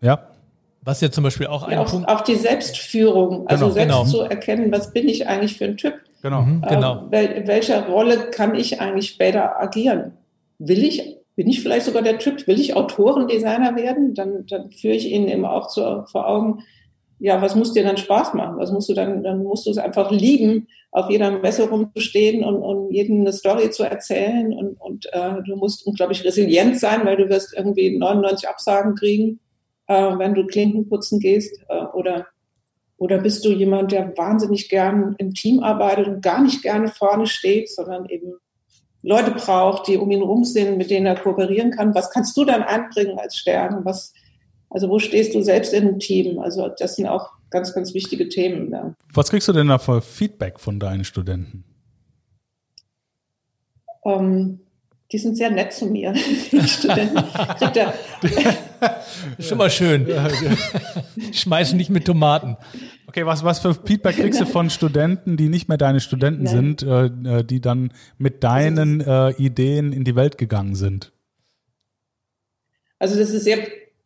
Ja. 0.02 0.28
Was 0.82 1.02
ja 1.02 1.10
zum 1.10 1.24
Beispiel 1.24 1.48
auch 1.48 1.64
ja, 1.64 1.70
ein 1.70 1.78
auch, 1.80 1.92
Punkt. 1.92 2.08
Auch 2.08 2.22
die 2.22 2.36
Selbstführung, 2.36 3.48
also 3.48 3.70
genau, 3.70 3.74
selbst 3.74 3.92
genau. 3.92 4.06
zu 4.06 4.22
erkennen, 4.22 4.72
was 4.72 4.94
bin 4.94 5.10
ich 5.10 5.28
eigentlich 5.28 5.58
für 5.58 5.66
ein 5.66 5.78
Typ? 5.78 5.96
Genau. 6.22 6.42
Mhm, 6.44 6.62
genau. 6.62 7.08
Äh, 7.12 7.48
welcher 7.48 7.88
Rolle 7.88 8.30
kann 8.32 8.56
ich 8.56 8.80
eigentlich 8.82 9.10
später 9.10 9.60
agieren? 9.60 10.14
Will 10.60 10.84
ich 10.84 11.18
bin 11.36 11.50
ich 11.50 11.62
vielleicht 11.62 11.86
sogar 11.86 12.02
der 12.02 12.18
Typ, 12.18 12.48
will 12.48 12.60
ich 12.60 12.76
Autorendesigner 12.76 13.76
werden? 13.76 14.14
Dann, 14.14 14.46
dann 14.46 14.72
führe 14.72 14.96
ich 14.96 15.12
ihnen 15.12 15.28
eben 15.28 15.46
auch 15.46 15.68
zu, 15.68 16.06
vor 16.10 16.28
Augen, 16.28 16.64
ja, 17.20 17.42
was 17.42 17.56
muss 17.56 17.74
dir 17.74 17.84
dann 17.84 17.98
Spaß 17.98 18.34
machen? 18.34 18.58
Was 18.58 18.72
musst 18.72 18.90
du 18.90 18.94
dann, 18.94 19.24
dann 19.24 19.44
musst 19.44 19.66
du 19.66 19.72
es 19.72 19.78
einfach 19.78 20.12
lieben, 20.12 20.68
auf 20.92 21.10
jeder 21.10 21.32
Messe 21.32 21.70
rumzustehen 21.70 22.44
und, 22.44 22.62
und 22.62 22.92
jedem 22.92 23.22
eine 23.22 23.34
Story 23.34 23.70
zu 23.72 23.84
erzählen 23.84 24.54
und, 24.54 24.80
und 24.80 25.06
äh, 25.12 25.42
du 25.46 25.56
musst 25.56 25.86
unglaublich 25.86 26.24
resilient 26.24 26.80
sein, 26.80 27.06
weil 27.06 27.18
du 27.18 27.30
wirst 27.30 27.54
irgendwie 27.56 27.98
99 27.98 28.48
Absagen 28.48 28.96
kriegen, 28.96 29.40
äh, 29.88 30.18
wenn 30.18 30.34
du 30.34 30.46
Klinken 30.46 30.88
putzen 30.88 31.20
gehst 31.20 31.60
äh, 31.70 31.86
oder 31.94 32.28
oder 32.98 33.18
bist 33.18 33.44
du 33.44 33.50
jemand, 33.50 33.92
der 33.92 34.18
wahnsinnig 34.18 34.70
gern 34.70 35.16
im 35.18 35.34
Team 35.34 35.62
arbeitet 35.62 36.08
und 36.08 36.22
gar 36.22 36.42
nicht 36.42 36.62
gerne 36.62 36.88
vorne 36.88 37.28
steht, 37.28 37.70
sondern 37.70 38.06
eben 38.06 38.36
Leute 39.02 39.32
braucht, 39.32 39.88
die 39.88 39.98
um 39.98 40.10
ihn 40.12 40.22
rum 40.22 40.44
sind, 40.44 40.78
mit 40.78 40.90
denen 40.90 41.06
er 41.06 41.20
kooperieren 41.20 41.72
kann. 41.72 41.94
Was 41.94 42.10
kannst 42.10 42.36
du 42.38 42.46
dann 42.46 42.64
einbringen 42.64 43.20
als 43.20 43.36
Stärken? 43.36 43.84
Was, 43.84 44.14
also 44.70 44.90
wo 44.90 45.00
stehst 45.00 45.36
du 45.36 45.42
selbst 45.42 45.74
in 45.74 45.88
einem 45.88 46.00
Team? 46.00 46.40
Also 46.40 46.68
das 46.68 46.96
sind 46.96 47.08
auch 47.08 47.32
ganz, 47.50 47.74
ganz 47.74 47.94
wichtige 47.94 48.30
Themen. 48.30 48.72
Ja. 48.72 48.96
Was 49.14 49.30
kriegst 49.30 49.48
du 49.48 49.54
denn 49.54 49.68
da 49.68 49.78
für 49.78 50.02
Feedback 50.02 50.60
von 50.60 50.80
deinen 50.80 51.04
Studenten? 51.04 51.64
Ähm, 54.04 54.60
die 55.12 55.18
sind 55.18 55.38
sehr 55.38 55.52
nett 55.52 55.72
zu 55.72 55.86
mir. 55.86 56.14
Die 56.52 56.68
Studenten. 56.68 57.20
Schon 59.40 59.58
mal 59.58 59.70
schön. 59.70 60.08
Schmeißen 61.32 61.78
nicht 61.78 61.90
mit 61.90 62.06
Tomaten. 62.06 62.58
Okay, 63.08 63.26
was, 63.26 63.44
was 63.44 63.60
für 63.60 63.74
Feedback 63.74 64.18
kriegst 64.18 64.42
du 64.42 64.46
von 64.46 64.70
Studenten, 64.70 65.38
die 65.38 65.48
nicht 65.48 65.70
mehr 65.70 65.78
deine 65.78 66.02
Studenten 66.02 66.44
Nein. 66.44 66.54
sind, 66.54 66.84
äh, 66.84 67.06
äh, 67.06 67.44
die 67.44 67.62
dann 67.62 67.94
mit 68.18 68.44
deinen 68.44 69.00
äh, 69.00 69.30
Ideen 69.32 69.94
in 69.94 70.04
die 70.04 70.16
Welt 70.16 70.38
gegangen 70.38 70.76
sind? 70.76 71.14
Also 73.00 73.18
das 73.18 73.30
ist 73.30 73.44
sehr 73.44 73.60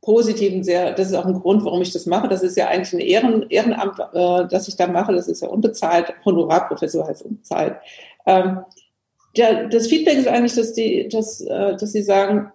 positiv 0.09 0.55
und 0.55 0.63
sehr, 0.63 0.91
das 0.93 1.09
ist 1.09 1.13
auch 1.13 1.27
ein 1.27 1.39
Grund, 1.39 1.63
warum 1.63 1.83
ich 1.83 1.93
das 1.93 2.07
mache. 2.07 2.27
Das 2.27 2.41
ist 2.41 2.57
ja 2.57 2.67
eigentlich 2.67 2.93
ein 2.93 2.99
Ehren, 2.99 3.45
Ehrenamt, 3.47 3.99
äh, 3.99 4.47
das 4.49 4.67
ich 4.67 4.75
da 4.75 4.87
mache. 4.87 5.13
Das 5.13 5.27
ist 5.27 5.43
ja 5.43 5.49
unbezahlt. 5.49 6.11
Honorarprofessor 6.25 7.07
heißt 7.07 7.25
unbezahlt. 7.25 7.75
Ähm, 8.25 8.61
der, 9.37 9.67
das 9.67 9.85
Feedback 9.85 10.17
ist 10.17 10.27
eigentlich, 10.27 10.55
dass 10.55 10.73
die, 10.73 11.07
dass, 11.09 11.41
äh, 11.41 11.75
dass 11.77 11.91
sie 11.91 12.01
sagen, 12.01 12.51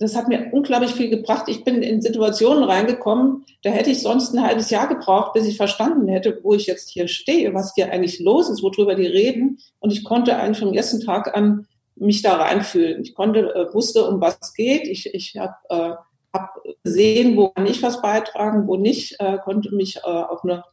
das 0.00 0.16
hat 0.16 0.26
mir 0.26 0.48
unglaublich 0.50 0.90
viel 0.90 1.08
gebracht. 1.08 1.44
Ich 1.46 1.62
bin 1.62 1.82
in 1.82 2.02
Situationen 2.02 2.64
reingekommen, 2.64 3.44
da 3.62 3.70
hätte 3.70 3.90
ich 3.90 4.02
sonst 4.02 4.34
ein 4.34 4.42
halbes 4.42 4.70
Jahr 4.70 4.88
gebraucht, 4.88 5.34
bis 5.34 5.46
ich 5.46 5.56
verstanden 5.56 6.08
hätte, 6.08 6.40
wo 6.42 6.54
ich 6.54 6.66
jetzt 6.66 6.90
hier 6.90 7.06
stehe, 7.06 7.54
was 7.54 7.74
hier 7.76 7.92
eigentlich 7.92 8.18
los 8.18 8.50
ist, 8.50 8.60
worüber 8.64 8.96
die 8.96 9.06
reden. 9.06 9.58
Und 9.78 9.92
ich 9.92 10.02
konnte 10.02 10.36
eigentlich 10.36 10.58
vom 10.58 10.74
ersten 10.74 11.00
Tag 11.00 11.36
an 11.36 11.68
mich 11.94 12.22
da 12.22 12.38
reinfühlen. 12.38 13.02
Ich 13.02 13.14
konnte, 13.14 13.54
äh, 13.54 13.72
wusste, 13.72 14.08
um 14.08 14.20
was 14.20 14.36
es 14.42 14.52
geht. 14.54 14.88
Ich, 14.88 15.14
ich 15.14 15.36
habe 15.36 15.54
äh, 15.68 15.94
hab 16.32 16.54
gesehen, 16.84 17.36
wo 17.36 17.48
kann 17.48 17.66
ich 17.66 17.82
was 17.82 18.00
beitragen, 18.02 18.66
wo 18.66 18.76
nicht, 18.76 19.16
äh, 19.18 19.38
konnte 19.38 19.74
mich 19.74 19.96
äh, 19.96 20.00
auf 20.08 20.44
eine 20.44 20.64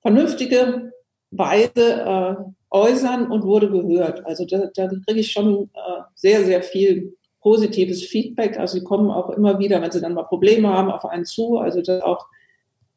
vernünftige 0.00 0.92
Weise 1.30 1.70
äh, 1.76 2.34
äußern 2.70 3.30
und 3.30 3.44
wurde 3.44 3.70
gehört. 3.70 4.24
Also 4.26 4.44
da, 4.44 4.68
da 4.74 4.88
kriege 4.88 5.20
ich 5.20 5.32
schon 5.32 5.70
äh, 5.74 6.02
sehr, 6.14 6.44
sehr 6.44 6.62
viel 6.62 7.16
positives 7.40 8.04
Feedback. 8.04 8.58
Also 8.58 8.78
sie 8.78 8.84
kommen 8.84 9.10
auch 9.10 9.30
immer 9.30 9.58
wieder, 9.58 9.82
wenn 9.82 9.90
sie 9.90 10.00
dann 10.00 10.14
mal 10.14 10.22
Probleme 10.24 10.68
haben, 10.68 10.90
auf 10.90 11.04
einen 11.04 11.24
zu. 11.24 11.58
Also 11.58 11.82
das 11.82 12.02
auch 12.02 12.26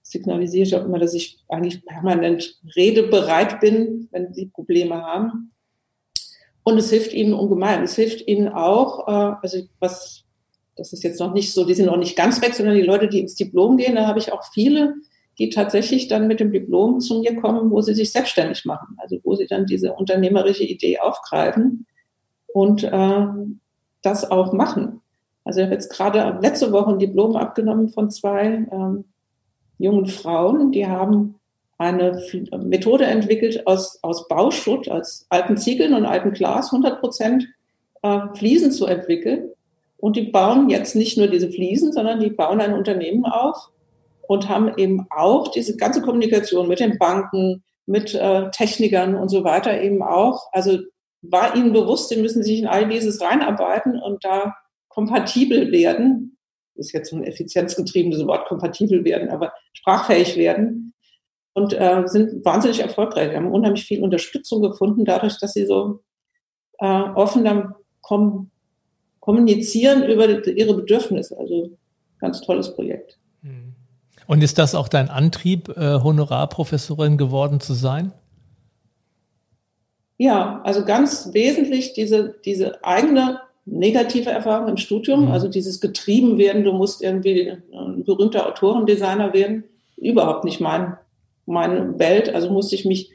signalisiere 0.01 0.63
ich 0.63 0.75
auch 0.75 0.85
immer, 0.85 0.99
dass 0.99 1.15
ich 1.15 1.39
eigentlich 1.49 1.83
permanent 1.83 2.59
redebereit 2.75 3.59
bin, 3.59 4.07
wenn 4.11 4.33
sie 4.33 4.45
Probleme 4.45 5.01
haben. 5.01 5.51
Und 6.63 6.77
es 6.77 6.89
hilft 6.89 7.13
ihnen 7.13 7.33
ungemein. 7.33 7.83
Es 7.83 7.95
hilft 7.95 8.27
ihnen 8.27 8.49
auch, 8.49 9.07
äh, 9.07 9.35
also 9.41 9.59
was, 9.79 10.24
das 10.75 10.93
ist 10.93 11.03
jetzt 11.03 11.19
noch 11.19 11.33
nicht 11.33 11.53
so, 11.53 11.65
die 11.65 11.73
sind 11.73 11.85
noch 11.85 11.97
nicht 11.97 12.15
ganz 12.15 12.41
weg, 12.41 12.53
sondern 12.53 12.75
die 12.75 12.81
Leute, 12.81 13.07
die 13.07 13.19
ins 13.19 13.35
Diplom 13.35 13.77
gehen, 13.77 13.95
da 13.95 14.07
habe 14.07 14.19
ich 14.19 14.31
auch 14.31 14.43
viele, 14.53 14.95
die 15.37 15.49
tatsächlich 15.49 16.07
dann 16.07 16.27
mit 16.27 16.39
dem 16.39 16.51
Diplom 16.51 16.99
zu 16.99 17.19
mir 17.19 17.35
kommen, 17.35 17.71
wo 17.71 17.81
sie 17.81 17.93
sich 17.93 18.11
selbstständig 18.11 18.65
machen. 18.65 18.97
Also 18.97 19.17
wo 19.23 19.35
sie 19.35 19.47
dann 19.47 19.65
diese 19.65 19.93
unternehmerische 19.93 20.63
Idee 20.63 20.99
aufgreifen 20.99 21.85
und 22.53 22.83
äh, 22.83 23.25
das 24.01 24.29
auch 24.29 24.53
machen. 24.53 25.01
Also 25.43 25.59
ich 25.59 25.65
habe 25.65 25.75
jetzt 25.75 25.91
gerade 25.91 26.39
letzte 26.41 26.71
Woche 26.71 26.91
ein 26.91 26.99
Diplom 26.99 27.35
abgenommen 27.35 27.89
von 27.89 28.09
zwei 28.09 28.65
ähm, 28.71 29.05
jungen 29.77 30.07
Frauen, 30.07 30.71
die 30.71 30.87
haben 30.87 31.35
eine 31.77 32.21
Methode 32.63 33.05
entwickelt 33.05 33.67
aus, 33.67 33.99
aus 34.01 34.27
Bauschutt, 34.29 34.87
aus 34.89 35.25
alten 35.29 35.57
Ziegeln 35.57 35.93
und 35.93 36.05
alten 36.05 36.31
Glas, 36.31 36.67
100 36.67 37.01
Prozent 37.01 37.47
äh, 38.01 38.19
Fliesen 38.35 38.71
zu 38.71 38.85
entwickeln. 38.85 39.49
Und 40.05 40.17
die 40.17 40.29
bauen 40.29 40.69
jetzt 40.69 40.95
nicht 40.95 41.17
nur 41.17 41.25
diese 41.25 41.49
Fliesen, 41.49 41.91
sondern 41.91 42.19
die 42.19 42.29
bauen 42.29 42.61
ein 42.61 42.75
Unternehmen 42.75 43.25
auf 43.25 43.71
und 44.27 44.47
haben 44.47 44.71
eben 44.77 45.07
auch 45.09 45.47
diese 45.47 45.77
ganze 45.77 46.03
Kommunikation 46.03 46.67
mit 46.67 46.79
den 46.79 46.99
Banken, 46.99 47.63
mit 47.87 48.13
äh, 48.13 48.51
Technikern 48.51 49.15
und 49.15 49.29
so 49.29 49.43
weiter 49.43 49.81
eben 49.81 50.03
auch. 50.03 50.43
Also 50.51 50.77
war 51.23 51.55
ihnen 51.55 51.73
bewusst, 51.73 52.09
sie 52.09 52.21
müssen 52.21 52.43
sich 52.43 52.59
in 52.59 52.67
all 52.67 52.87
dieses 52.87 53.19
reinarbeiten 53.19 53.99
und 53.99 54.23
da 54.23 54.53
kompatibel 54.89 55.71
werden. 55.71 56.37
Das 56.75 56.85
ist 56.85 56.93
jetzt 56.93 57.11
ein 57.11 57.23
effizienzgetriebenes 57.23 58.27
Wort, 58.27 58.47
kompatibel 58.47 59.03
werden, 59.05 59.29
aber 59.29 59.53
sprachfähig 59.73 60.37
werden. 60.37 60.93
Und 61.55 61.73
äh, 61.73 62.03
sind 62.05 62.45
wahnsinnig 62.45 62.79
erfolgreich. 62.79 63.31
Wir 63.31 63.37
haben 63.37 63.51
unheimlich 63.51 63.85
viel 63.85 64.03
Unterstützung 64.03 64.61
gefunden, 64.61 65.03
dadurch, 65.03 65.39
dass 65.39 65.53
sie 65.53 65.65
so 65.65 66.01
äh, 66.77 66.85
offen 66.85 67.43
dann 67.43 67.73
kommen, 68.03 68.51
kommunizieren 69.25 70.03
über 70.03 70.47
ihre 70.47 70.75
Bedürfnisse. 70.75 71.37
Also 71.37 71.71
ganz 72.19 72.41
tolles 72.41 72.73
Projekt. 72.75 73.17
Hm. 73.41 73.73
Und 74.27 74.43
ist 74.43 74.59
das 74.59 74.75
auch 74.75 74.87
dein 74.87 75.09
Antrieb, 75.09 75.69
äh, 75.69 75.99
Honorarprofessorin 76.03 77.17
geworden 77.17 77.59
zu 77.59 77.73
sein? 77.73 78.13
Ja, 80.17 80.61
also 80.63 80.85
ganz 80.85 81.33
wesentlich 81.33 81.93
diese, 81.93 82.35
diese 82.45 82.83
eigene 82.83 83.41
negative 83.65 84.29
Erfahrung 84.29 84.69
im 84.69 84.77
Studium, 84.77 85.25
mhm. 85.25 85.31
also 85.31 85.47
dieses 85.47 85.81
getrieben 85.81 86.37
werden, 86.37 86.63
du 86.63 86.71
musst 86.71 87.01
irgendwie 87.01 87.51
ein 87.73 88.03
berühmter 88.05 88.47
Autorendesigner 88.47 89.33
werden, 89.33 89.63
überhaupt 89.97 90.45
nicht 90.45 90.61
mein, 90.61 90.95
meine 91.47 91.97
Welt. 91.97 92.33
Also 92.33 92.51
musste 92.51 92.75
ich 92.75 92.85
mich 92.85 93.09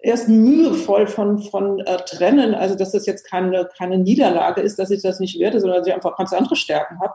erst 0.00 0.28
mühevoll 0.28 1.06
von, 1.06 1.38
von 1.38 1.80
äh, 1.80 1.96
trennen, 1.98 2.54
also 2.54 2.74
dass 2.76 2.92
das 2.92 3.06
jetzt 3.06 3.24
keine, 3.24 3.68
keine 3.76 3.98
Niederlage 3.98 4.60
ist, 4.60 4.78
dass 4.78 4.90
ich 4.90 5.02
das 5.02 5.20
nicht 5.20 5.38
werde, 5.38 5.60
sondern 5.60 5.78
dass 5.78 5.88
ich 5.88 5.94
einfach 5.94 6.16
ganz 6.16 6.32
andere 6.32 6.56
Stärken 6.56 6.98
habe, 7.00 7.14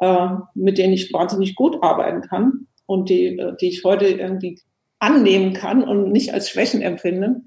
äh, 0.00 0.42
mit 0.54 0.78
denen 0.78 0.92
ich 0.92 1.12
wahnsinnig 1.12 1.54
gut 1.54 1.82
arbeiten 1.82 2.22
kann 2.22 2.66
und 2.86 3.08
die, 3.08 3.38
äh, 3.38 3.56
die 3.60 3.68
ich 3.68 3.84
heute 3.84 4.06
irgendwie 4.06 4.60
annehmen 4.98 5.52
kann 5.52 5.82
und 5.82 6.12
nicht 6.12 6.32
als 6.32 6.48
Schwächen 6.48 6.80
empfinde. 6.80 7.42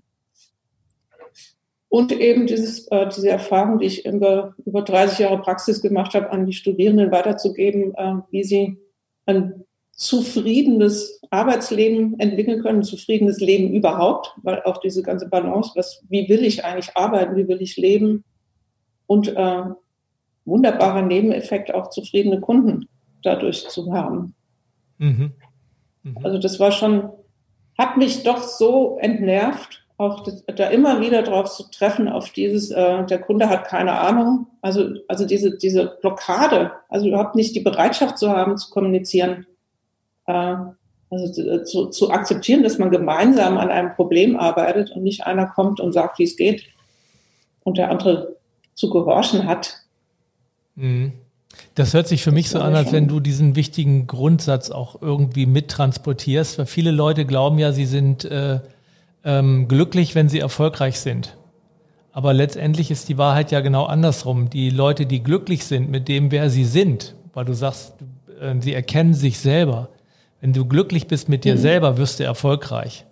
Und 1.88 2.12
eben 2.12 2.46
dieses, 2.46 2.88
äh, 2.92 3.08
diese 3.08 3.30
Erfahrung, 3.30 3.80
die 3.80 3.86
ich 3.86 4.06
über, 4.06 4.56
über 4.66 4.82
30 4.82 5.20
Jahre 5.20 5.40
Praxis 5.40 5.82
gemacht 5.82 6.14
habe, 6.14 6.30
an 6.32 6.46
die 6.46 6.52
Studierenden 6.52 7.12
weiterzugeben, 7.12 7.94
äh, 7.96 8.16
wie 8.32 8.44
sie 8.44 8.78
ein 9.26 9.65
zufriedenes 9.96 11.22
Arbeitsleben 11.30 12.20
entwickeln 12.20 12.62
können, 12.62 12.84
zufriedenes 12.84 13.40
Leben 13.40 13.74
überhaupt, 13.74 14.34
weil 14.44 14.62
auch 14.64 14.78
diese 14.78 15.02
ganze 15.02 15.30
Balance, 15.30 15.72
was, 15.76 16.04
wie 16.10 16.28
will 16.28 16.44
ich 16.44 16.66
eigentlich 16.66 16.96
arbeiten, 16.96 17.38
wie 17.38 17.48
will 17.48 17.62
ich 17.62 17.78
leben 17.78 18.26
und 19.08 19.30
äh, 19.30 19.64
wunderbarer 20.44 21.02
Nebeneffekt 21.02 21.74
auch 21.74 21.90
zufriedene 21.90 22.42
Kunden 22.42 22.88
dadurch 23.24 23.68
zu 23.70 23.94
haben. 23.94 24.36
Mhm. 24.98 25.32
Mhm. 26.04 26.18
Also 26.24 26.40
das 26.40 26.60
war 26.60 26.72
schon, 26.72 27.10
hat 27.78 27.96
mich 27.96 28.24
doch 28.24 28.44
so 28.44 28.98
entnervt, 29.00 29.86
auch 29.98 30.24
das, 30.24 30.44
da 30.46 30.68
immer 30.68 31.00
wieder 31.00 31.24
drauf 31.24 31.50
zu 31.50 31.70
treffen, 31.72 32.10
auf 32.10 32.32
dieses, 32.32 32.70
äh, 32.70 33.06
der 33.06 33.20
Kunde 33.20 33.50
hat 33.50 33.66
keine 33.66 33.94
Ahnung, 33.94 34.48
also, 34.62 34.90
also 35.08 35.26
diese, 35.26 35.58
diese 35.58 35.98
Blockade, 36.02 36.74
also 36.90 37.08
überhaupt 37.08 37.36
nicht 37.36 37.56
die 37.56 37.62
Bereitschaft 37.62 38.18
zu 38.18 38.30
haben, 38.30 38.58
zu 38.58 38.70
kommunizieren, 38.72 39.48
äh, 40.28 40.56
also 41.10 41.42
äh, 41.42 41.64
zu, 41.64 41.88
zu 41.88 42.12
akzeptieren, 42.12 42.64
dass 42.64 42.78
man 42.78 42.92
gemeinsam 42.92 43.58
an 43.58 43.70
einem 43.70 43.94
Problem 43.94 44.38
arbeitet 44.38 44.92
und 44.92 45.04
nicht 45.04 45.26
einer 45.26 45.48
kommt 45.48 45.80
und 45.80 45.94
sagt, 45.94 46.20
wie 46.20 46.24
es 46.24 46.36
geht 46.36 46.64
und 47.64 47.78
der 47.78 47.92
andere 47.92 48.36
zu 48.74 48.90
gehorchen 48.90 49.46
hat. 49.46 49.82
Mhm. 50.76 51.14
Das 51.76 51.94
hört 51.94 52.08
sich 52.08 52.22
für 52.22 52.32
mich 52.32 52.50
so 52.50 52.60
an, 52.60 52.76
als 52.76 52.92
wenn 52.92 53.08
du 53.08 53.22
diesen 53.22 53.56
wichtigen 53.56 54.08
Grundsatz 54.08 54.72
auch 54.72 55.02
irgendwie 55.02 55.46
mittransportierst, 55.46 56.58
weil 56.60 56.66
viele 56.66 56.92
Leute 56.92 57.26
glauben 57.26 57.60
ja, 57.60 57.72
sie 57.72 57.86
sind 57.86 58.26
äh, 58.26 58.60
ähm, 59.24 59.70
glücklich, 59.70 60.16
wenn 60.16 60.28
sie 60.28 60.40
erfolgreich 60.40 61.00
sind. 61.00 61.38
Aber 62.12 62.34
letztendlich 62.34 62.92
ist 62.92 63.08
die 63.10 63.18
Wahrheit 63.18 63.52
ja 63.52 63.62
genau 63.62 63.86
andersrum. 63.86 64.50
Die 64.50 64.70
Leute, 64.70 65.06
die 65.06 65.24
glücklich 65.24 65.66
sind 65.66 65.90
mit 65.90 66.08
dem, 66.08 66.32
wer 66.32 66.50
sie 66.50 66.66
sind, 66.66 67.16
weil 67.34 67.46
du 67.46 67.54
sagst, 67.54 67.94
äh, 68.42 68.56
sie 68.60 68.74
erkennen 68.74 69.14
sich 69.14 69.40
selber. 69.40 69.90
Wenn 70.46 70.54
du 70.54 70.66
glücklich 70.66 71.08
bist 71.08 71.28
mit 71.28 71.44
dir 71.44 71.56
mhm. 71.56 71.60
selber, 71.60 71.98
wirst 71.98 72.20
du 72.20 72.24
erfolgreich. 72.24 73.08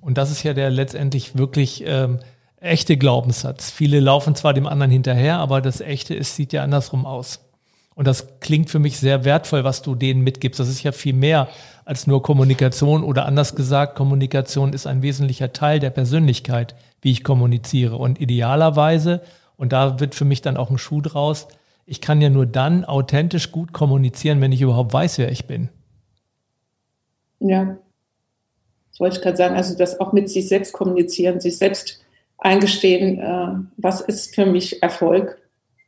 Und 0.00 0.18
das 0.18 0.32
ist 0.32 0.42
ja 0.42 0.52
der 0.52 0.68
letztendlich 0.68 1.38
wirklich 1.38 1.84
ähm, 1.86 2.18
echte 2.56 2.96
Glaubenssatz. 2.96 3.70
Viele 3.70 4.00
laufen 4.00 4.34
zwar 4.34 4.52
dem 4.52 4.66
anderen 4.66 4.90
hinterher, 4.90 5.38
aber 5.38 5.60
das 5.60 5.80
Echte 5.80 6.12
ist, 6.12 6.34
sieht 6.34 6.52
ja 6.52 6.64
andersrum 6.64 7.06
aus. 7.06 7.38
Und 7.94 8.08
das 8.08 8.40
klingt 8.40 8.68
für 8.68 8.80
mich 8.80 8.98
sehr 8.98 9.24
wertvoll, 9.24 9.62
was 9.62 9.82
du 9.82 9.94
denen 9.94 10.22
mitgibst. 10.22 10.58
Das 10.58 10.68
ist 10.68 10.82
ja 10.82 10.90
viel 10.90 11.12
mehr 11.12 11.46
als 11.84 12.08
nur 12.08 12.20
Kommunikation 12.20 13.04
oder 13.04 13.26
anders 13.26 13.54
gesagt, 13.54 13.94
Kommunikation 13.94 14.72
ist 14.72 14.88
ein 14.88 15.02
wesentlicher 15.02 15.52
Teil 15.52 15.78
der 15.78 15.90
Persönlichkeit, 15.90 16.74
wie 17.00 17.12
ich 17.12 17.22
kommuniziere. 17.22 17.94
Und 17.94 18.20
idealerweise, 18.20 19.20
und 19.56 19.72
da 19.72 20.00
wird 20.00 20.16
für 20.16 20.24
mich 20.24 20.42
dann 20.42 20.56
auch 20.56 20.70
ein 20.70 20.78
Schuh 20.78 21.00
draus, 21.00 21.46
ich 21.86 22.00
kann 22.00 22.20
ja 22.20 22.28
nur 22.28 22.46
dann 22.46 22.84
authentisch 22.84 23.52
gut 23.52 23.72
kommunizieren, 23.72 24.40
wenn 24.40 24.50
ich 24.50 24.62
überhaupt 24.62 24.92
weiß, 24.92 25.18
wer 25.18 25.30
ich 25.30 25.46
bin. 25.46 25.68
Ja, 27.42 27.78
das 28.90 29.00
wollte 29.00 29.16
ich 29.16 29.22
gerade 29.22 29.36
sagen. 29.36 29.56
Also 29.56 29.76
das 29.76 30.00
auch 30.00 30.12
mit 30.12 30.30
sich 30.30 30.48
selbst 30.48 30.72
kommunizieren, 30.72 31.40
sich 31.40 31.58
selbst 31.58 32.04
eingestehen, 32.38 33.18
äh, 33.18 33.54
was 33.76 34.00
ist 34.00 34.34
für 34.34 34.46
mich 34.46 34.82
Erfolg, 34.82 35.38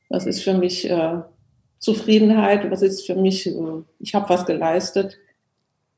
was 0.09 0.27
ist 0.27 0.43
für 0.43 0.55
mich 0.55 0.89
äh, 0.89 1.21
Zufriedenheit, 1.79 2.71
was 2.71 2.83
ist 2.83 3.07
für 3.07 3.15
mich, 3.15 3.47
äh, 3.47 3.83
ich 3.99 4.15
habe 4.15 4.29
was 4.29 4.47
geleistet, 4.47 5.19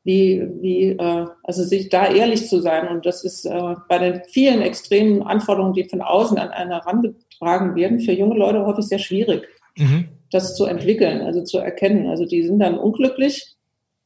wie, 0.03 0.43
wie, 0.61 0.91
äh, 0.91 1.27
also 1.43 1.63
sich 1.65 1.89
da 1.91 2.07
ehrlich 2.07 2.49
zu 2.49 2.61
sein. 2.61 2.89
Und 2.89 3.07
das 3.07 3.25
ist 3.25 3.45
äh, 3.45 3.75
bei 3.89 3.99
den 3.99 4.23
vielen 4.29 4.63
extremen 4.63 5.23
Anforderungen, 5.23 5.75
die 5.75 5.85
von 5.85 6.01
außen 6.01 6.39
an 6.39 6.51
einen 6.51 6.71
herangetragen 6.71 7.75
werden, 7.75 8.01
für 8.01 8.13
junge 8.13 8.37
Leute 8.37 8.65
häufig 8.65 8.87
sehr 8.87 8.99
schwierig, 8.99 9.47
mhm. 9.77 10.09
das 10.31 10.57
zu 10.57 10.65
entwickeln, 10.65 11.21
also 11.21 11.43
zu 11.43 11.59
erkennen. 11.59 12.09
Also 12.09 12.25
die 12.25 12.43
sind 12.43 12.61
dann 12.61 12.79
unglücklich, 12.79 13.57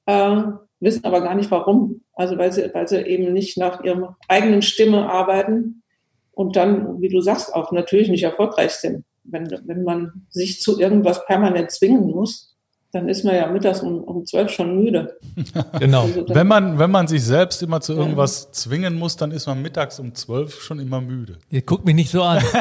äh, 0.06 0.42
wissen 0.80 1.04
aber 1.04 1.20
gar 1.20 1.34
nicht 1.34 1.50
warum. 1.50 2.02
Also 2.14 2.36
weil 2.38 2.52
sie, 2.52 2.68
weil 2.72 2.88
sie 2.88 3.00
eben 3.02 3.32
nicht 3.32 3.56
nach 3.58 3.84
ihrer 3.84 4.16
eigenen 4.28 4.62
Stimme 4.62 5.08
arbeiten 5.08 5.82
und 6.32 6.56
dann, 6.56 7.00
wie 7.00 7.08
du 7.08 7.20
sagst, 7.20 7.54
auch 7.54 7.70
natürlich 7.72 8.08
nicht 8.08 8.24
erfolgreich 8.24 8.72
sind. 8.72 9.04
Wenn, 9.24 9.50
wenn 9.66 9.84
man 9.84 10.26
sich 10.30 10.60
zu 10.60 10.80
irgendwas 10.80 11.24
permanent 11.26 11.70
zwingen 11.70 12.10
muss, 12.10 12.56
dann 12.92 13.08
ist 13.08 13.24
man 13.24 13.36
ja 13.36 13.46
mittags 13.46 13.80
um, 13.82 14.02
um 14.02 14.26
zwölf 14.26 14.50
schon 14.50 14.82
müde. 14.82 15.16
genau. 15.78 16.02
Also 16.02 16.24
wenn, 16.28 16.46
man, 16.46 16.78
wenn 16.78 16.90
man 16.90 17.06
sich 17.06 17.22
selbst 17.22 17.62
immer 17.62 17.80
zu 17.80 17.92
irgendwas 17.92 18.44
ja. 18.44 18.52
zwingen 18.52 18.98
muss, 18.98 19.16
dann 19.16 19.30
ist 19.30 19.46
man 19.46 19.62
mittags 19.62 20.00
um 20.00 20.14
zwölf 20.14 20.60
schon 20.60 20.80
immer 20.80 21.00
müde. 21.00 21.38
Ihr 21.50 21.62
guckt 21.62 21.84
mich 21.84 21.94
nicht 21.94 22.10
so 22.10 22.22
an. 22.22 22.42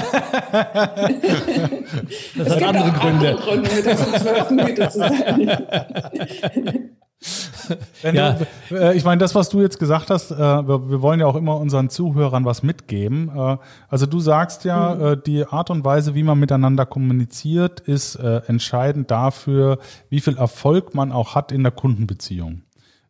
das 2.37 2.47
es 2.47 2.55
hat 2.55 2.63
andere 2.63 2.91
Gründe. 2.91 3.29
andere 3.29 3.41
Gründe, 3.41 3.69
mittags 3.75 4.05
um 4.05 4.13
zwölf 4.13 4.51
müde 4.51 4.89
zu 4.89 4.99
sein. 4.99 6.89
ja. 8.03 8.37
Du, 8.69 8.75
äh, 8.75 8.95
ich 8.95 9.03
meine, 9.03 9.19
das, 9.19 9.35
was 9.35 9.49
du 9.49 9.61
jetzt 9.61 9.79
gesagt 9.79 10.09
hast, 10.09 10.31
äh, 10.31 10.37
wir, 10.37 10.89
wir, 10.89 11.01
wollen 11.01 11.19
ja 11.19 11.25
auch 11.25 11.35
immer 11.35 11.57
unseren 11.57 11.89
Zuhörern 11.89 12.45
was 12.45 12.63
mitgeben. 12.63 13.29
Äh, 13.35 13.57
also 13.89 14.05
du 14.05 14.19
sagst 14.19 14.63
ja, 14.63 14.95
mhm. 14.95 15.05
Äh, 15.05 15.17
die 15.17 15.45
Art 15.45 15.69
und 15.69 15.83
Weise, 15.83 16.15
wie 16.15 16.23
man 16.23 16.39
miteinander 16.39 16.85
kommuniziert, 16.85 17.81
ist 17.81 18.15
äh, 18.15 18.41
entscheidend 18.47 19.11
dafür, 19.11 19.79
wie 20.09 20.21
viel 20.21 20.37
Erfolg 20.37 20.95
man 20.95 21.11
auch 21.11 21.35
hat 21.35 21.51
in 21.51 21.63
der 21.63 21.71
Kundenbeziehung. 21.73 22.63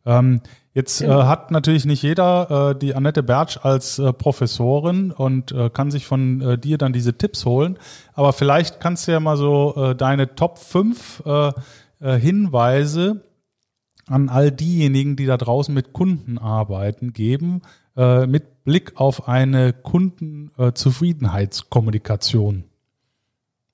Ähm, 0.04 0.40
Jetzt 0.72 1.00
äh, 1.00 1.06
genau. 1.06 1.26
hat 1.26 1.50
natürlich 1.50 1.84
nicht 1.84 2.02
jeder 2.02 2.70
äh, 2.70 2.78
die 2.78 2.94
Annette 2.94 3.24
Bertsch 3.24 3.58
als 3.62 3.98
äh, 3.98 4.12
Professorin 4.12 5.10
und 5.10 5.50
äh, 5.50 5.68
kann 5.68 5.90
sich 5.90 6.06
von 6.06 6.40
äh, 6.40 6.58
dir 6.58 6.78
dann 6.78 6.92
diese 6.92 7.18
Tipps 7.18 7.44
holen. 7.44 7.76
Aber 8.14 8.32
vielleicht 8.32 8.78
kannst 8.78 9.08
du 9.08 9.12
ja 9.12 9.18
mal 9.18 9.36
so 9.36 9.74
äh, 9.76 9.96
deine 9.96 10.36
Top 10.36 10.58
5 10.58 11.22
äh, 11.26 11.52
äh, 12.00 12.18
Hinweise 12.18 13.22
an 14.10 14.28
all 14.28 14.50
diejenigen, 14.50 15.14
die 15.16 15.26
da 15.26 15.36
draußen 15.36 15.74
mit 15.74 15.92
Kunden 15.92 16.38
arbeiten, 16.38 17.12
geben, 17.12 17.62
äh, 17.96 18.26
mit 18.26 18.64
Blick 18.64 19.00
auf 19.00 19.28
eine 19.28 19.72
Kundenzufriedenheitskommunikation? 19.72 22.64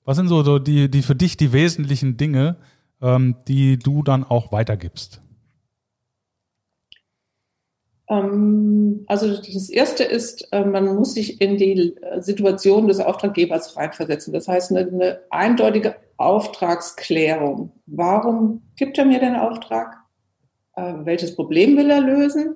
Was 0.05 0.17
sind 0.17 0.27
so, 0.27 0.43
so 0.43 0.59
die, 0.59 0.89
die 0.89 1.01
für 1.01 1.15
dich 1.15 1.37
die 1.37 1.53
wesentlichen 1.53 2.17
Dinge, 2.17 2.57
ähm, 3.01 3.35
die 3.47 3.77
du 3.77 4.03
dann 4.03 4.23
auch 4.23 4.51
weitergibst? 4.51 5.21
Ähm, 8.09 9.03
also 9.07 9.35
das 9.35 9.69
erste 9.69 10.03
ist, 10.03 10.47
äh, 10.53 10.63
man 10.63 10.95
muss 10.95 11.13
sich 11.13 11.41
in 11.41 11.57
die 11.57 11.95
Situation 12.19 12.87
des 12.87 12.99
Auftraggebers 12.99 13.75
reinversetzen. 13.75 14.33
Das 14.33 14.47
heißt, 14.47 14.71
eine, 14.71 14.87
eine 14.87 15.19
eindeutige 15.29 15.95
Auftragsklärung. 16.17 17.71
Warum 17.85 18.61
gibt 18.75 18.97
er 18.97 19.05
mir 19.05 19.19
den 19.19 19.35
Auftrag? 19.35 20.06
Äh, 20.77 20.93
welches 21.03 21.35
Problem 21.35 21.75
will 21.75 21.89
er 21.89 22.01
lösen 22.01 22.55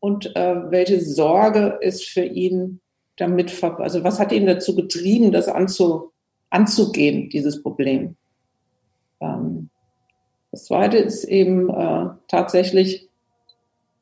und 0.00 0.36
äh, 0.36 0.70
welche 0.70 1.00
Sorge 1.00 1.78
ist 1.80 2.04
für 2.04 2.24
ihn 2.24 2.80
damit, 3.16 3.64
also 3.64 4.04
was 4.04 4.20
hat 4.20 4.30
ihn 4.30 4.46
dazu 4.46 4.76
getrieben, 4.76 5.32
das 5.32 5.48
anzu, 5.48 6.12
anzugehen, 6.50 7.30
dieses 7.30 7.62
Problem. 7.62 8.16
Ähm, 9.20 9.70
das 10.52 10.66
zweite 10.66 10.98
ist 10.98 11.24
eben 11.24 11.68
äh, 11.68 12.10
tatsächlich 12.28 13.08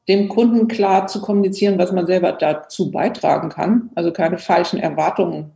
dem 0.09 0.29
Kunden 0.29 0.69
klar 0.69 1.07
zu 1.07 1.21
kommunizieren, 1.21 1.79
was 1.79 1.93
man 1.93 2.07
selber 2.07 2.33
dazu 2.33 2.91
beitragen 2.91 3.49
kann. 3.49 3.91
Also 3.95 4.13
keine 4.13 4.39
falschen 4.39 4.79
Erwartungen 4.79 5.53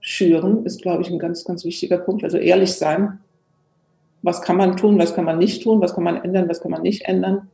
schüren, 0.00 0.66
ist, 0.66 0.82
glaube 0.82 1.02
ich, 1.02 1.10
ein 1.10 1.18
ganz, 1.18 1.44
ganz 1.44 1.64
wichtiger 1.64 1.98
Punkt. 1.98 2.24
Also 2.24 2.38
ehrlich 2.38 2.74
sein. 2.74 3.20
Was 4.26 4.42
kann 4.42 4.56
man 4.56 4.76
tun, 4.76 4.98
was 4.98 5.14
kann 5.14 5.24
man 5.24 5.38
nicht 5.38 5.62
tun, 5.62 5.80
was 5.80 5.94
kann 5.94 6.02
man 6.02 6.16
ändern, 6.16 6.48
was 6.48 6.60
kann 6.60 6.72
man 6.72 6.82
nicht 6.82 7.04
ändern. 7.04 7.48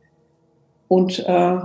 Und 0.87 1.19
äh, 1.19 1.57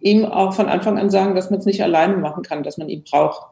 ihm 0.00 0.26
auch 0.26 0.52
von 0.52 0.68
Anfang 0.68 0.98
an 0.98 1.08
sagen, 1.08 1.34
dass 1.34 1.48
man 1.48 1.58
es 1.58 1.64
nicht 1.64 1.82
alleine 1.82 2.18
machen 2.18 2.42
kann, 2.42 2.62
dass 2.62 2.76
man 2.76 2.90
ihn 2.90 3.02
braucht. 3.02 3.46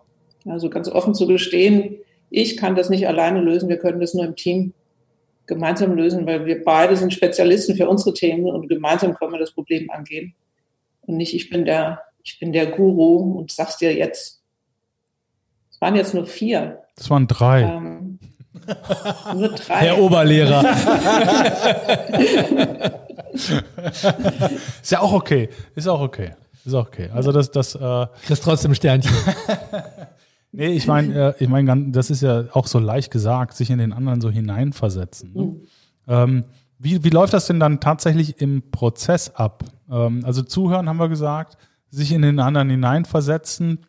Also 0.47 0.69
ganz 0.69 0.91
offen 0.91 1.15
zu 1.15 1.27
gestehen, 1.27 1.97
ich 2.29 2.59
kann 2.59 2.77
das 2.77 2.91
nicht 2.91 3.09
alleine 3.09 3.41
lösen, 3.41 3.71
wir 3.71 3.79
können 3.79 3.99
das 3.99 4.13
nur 4.13 4.27
im 4.27 4.37
Team 4.37 4.75
gemeinsam 5.47 5.95
lösen, 5.95 6.27
weil 6.27 6.45
wir 6.45 6.63
beide 6.63 6.99
sind 6.99 7.15
Spezialisten 7.15 7.75
für 7.75 7.89
unsere 7.89 8.13
Themen 8.13 8.45
und 8.45 8.69
gemeinsam 8.69 9.15
können 9.15 9.33
wir 9.33 9.39
das 9.39 9.53
Problem 9.53 9.91
angehen. 9.91 10.35
Und 11.03 11.17
nicht, 11.17 11.35
ich 11.35 11.49
bin 11.49 11.65
der, 11.65 12.03
ich 12.23 12.39
bin 12.39 12.53
der 12.53 12.67
Guru 12.67 13.39
und 13.39 13.51
sag's 13.51 13.79
dir 13.79 13.95
jetzt. 13.95 14.43
Es 15.71 15.81
waren 15.81 15.97
jetzt 15.97 16.13
nur 16.13 16.27
vier. 16.27 16.83
Das 16.97 17.09
waren 17.09 17.27
drei. 17.27 17.63
Ähm, 17.63 18.19
nur 19.35 19.49
drei. 19.49 19.75
Herr 19.75 19.99
Oberlehrer. 19.99 20.65
ist 24.83 24.91
ja 24.91 25.01
auch 25.01 25.13
okay. 25.13 25.49
Ist 25.75 25.89
auch 25.89 26.01
okay. 26.01 26.33
Ist 26.65 26.75
auch 26.75 26.87
okay. 26.87 27.11
Also 27.13 27.33
das, 27.33 27.51
das. 27.51 27.75
Äh, 27.75 28.07
Kriegst 28.27 28.43
trotzdem 28.43 28.75
Sternchen. 28.75 29.15
Nee, 30.53 30.69
ich 30.69 30.87
meine, 30.87 31.35
äh, 31.39 31.45
ich 31.45 31.51
meine, 31.51 31.91
das 31.91 32.09
ist 32.09 32.23
ja 32.23 32.45
auch 32.53 32.67
so 32.67 32.79
leicht 32.79 33.11
gesagt, 33.11 33.55
sich 33.55 33.69
in 33.69 33.77
den 33.77 33.93
anderen 33.93 34.23
so 34.23 34.31
hineinversetzen. 34.31 35.33
Ne? 35.35 35.43
Mhm. 35.43 35.61
Ähm, 36.09 36.45
wie, 36.79 37.05
wie 37.05 37.11
läuft 37.11 37.35
das 37.35 37.47
denn 37.47 37.61
dann 37.61 37.79
tatsächlich 37.79 38.41
im 38.41 38.71
Prozess 38.71 39.29
ab? 39.35 39.65
Ähm, 39.91 40.23
also 40.25 40.43
zuhören 40.43 40.89
haben 40.89 40.97
wir 40.97 41.11
gesagt, 41.11 41.59
sich 41.91 42.11
in 42.11 42.23
den 42.23 42.41
anderen 42.41 42.71
hineinversetzen. 42.71 43.81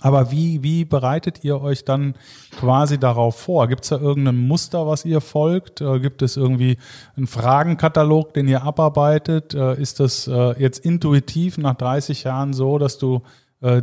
Aber 0.00 0.30
wie, 0.30 0.62
wie 0.62 0.84
bereitet 0.84 1.44
ihr 1.44 1.60
euch 1.60 1.84
dann 1.84 2.14
quasi 2.58 2.98
darauf 2.98 3.38
vor? 3.38 3.68
Gibt 3.68 3.84
es 3.84 3.90
da 3.90 3.98
irgendein 3.98 4.36
Muster, 4.36 4.86
was 4.86 5.04
ihr 5.04 5.20
folgt? 5.20 5.80
Äh, 5.80 6.00
gibt 6.00 6.22
es 6.22 6.36
irgendwie 6.36 6.78
einen 7.16 7.26
Fragenkatalog, 7.26 8.34
den 8.34 8.48
ihr 8.48 8.62
abarbeitet? 8.62 9.54
Äh, 9.54 9.80
ist 9.80 10.00
das 10.00 10.26
äh, 10.26 10.60
jetzt 10.60 10.84
intuitiv 10.84 11.58
nach 11.58 11.74
30 11.74 12.24
Jahren 12.24 12.52
so, 12.52 12.78
dass 12.78 12.98
du 12.98 13.22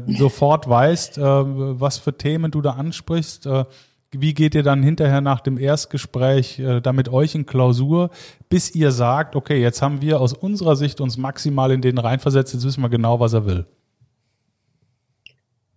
sofort 0.07 0.67
weißt, 0.67 1.19
was 1.19 1.99
für 1.99 2.17
Themen 2.17 2.49
du 2.49 2.63
da 2.63 2.71
ansprichst. 2.71 3.47
Wie 4.11 4.33
geht 4.33 4.55
ihr 4.55 4.63
dann 4.63 4.83
hinterher 4.83 5.19
nach 5.19 5.41
dem 5.41 5.57
Erstgespräch 5.57 6.59
äh, 6.59 6.79
da 6.79 6.93
mit 6.93 7.09
euch 7.09 7.35
in 7.35 7.45
Klausur, 7.45 8.09
bis 8.47 8.73
ihr 8.73 8.91
sagt, 8.91 9.35
okay, 9.35 9.61
jetzt 9.61 9.81
haben 9.81 10.01
wir 10.01 10.21
aus 10.21 10.31
unserer 10.31 10.77
Sicht 10.77 11.01
uns 11.01 11.17
maximal 11.17 11.71
in 11.71 11.81
den 11.81 11.97
reinversetzt, 11.97 12.53
jetzt 12.53 12.63
wissen 12.63 12.81
wir 12.81 12.89
genau, 12.89 13.19
was 13.19 13.33
er 13.33 13.45
will? 13.45 13.65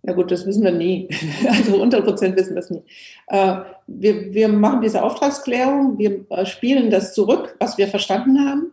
Ja 0.02 0.14
gut, 0.14 0.30
das 0.30 0.46
wissen 0.46 0.64
wir 0.64 0.72
nie. 0.72 1.08
Also 1.48 1.74
100 1.74 2.04
Prozent 2.04 2.36
wissen 2.36 2.54
wir 2.54 2.60
es 2.60 2.70
nie. 2.70 2.82
Äh, 3.28 3.56
wir, 3.86 4.32
wir 4.32 4.48
machen 4.48 4.80
diese 4.80 5.02
Auftragsklärung, 5.02 5.98
wir 5.98 6.24
äh, 6.30 6.46
spielen 6.46 6.90
das 6.90 7.14
zurück, 7.14 7.56
was 7.60 7.76
wir 7.78 7.88
verstanden 7.88 8.40
haben. 8.40 8.72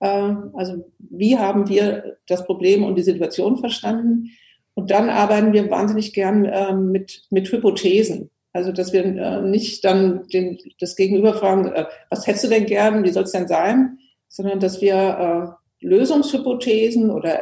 Äh, 0.00 0.56
also 0.56 0.84
wie 0.98 1.36
haben 1.36 1.68
wir 1.68 2.16
das 2.26 2.44
Problem 2.44 2.84
und 2.84 2.96
die 2.96 3.02
Situation 3.02 3.58
verstanden? 3.58 4.30
Und 4.74 4.90
dann 4.92 5.10
arbeiten 5.10 5.52
wir 5.52 5.68
wahnsinnig 5.70 6.12
gern 6.12 6.44
äh, 6.44 6.72
mit, 6.72 7.24
mit 7.30 7.50
Hypothesen. 7.50 8.30
Also, 8.52 8.72
dass 8.72 8.92
wir 8.92 9.04
nicht 9.42 9.84
dann 9.84 10.26
den, 10.28 10.58
das 10.80 10.96
Gegenüber 10.96 11.34
fragen, 11.34 11.70
was 12.08 12.26
hättest 12.26 12.44
du 12.44 12.48
denn 12.48 12.64
gern, 12.64 13.04
wie 13.04 13.10
soll 13.10 13.24
es 13.24 13.30
denn 13.30 13.46
sein, 13.46 13.98
sondern 14.26 14.58
dass 14.58 14.80
wir 14.80 15.58
Lösungshypothesen 15.80 17.10
oder 17.10 17.40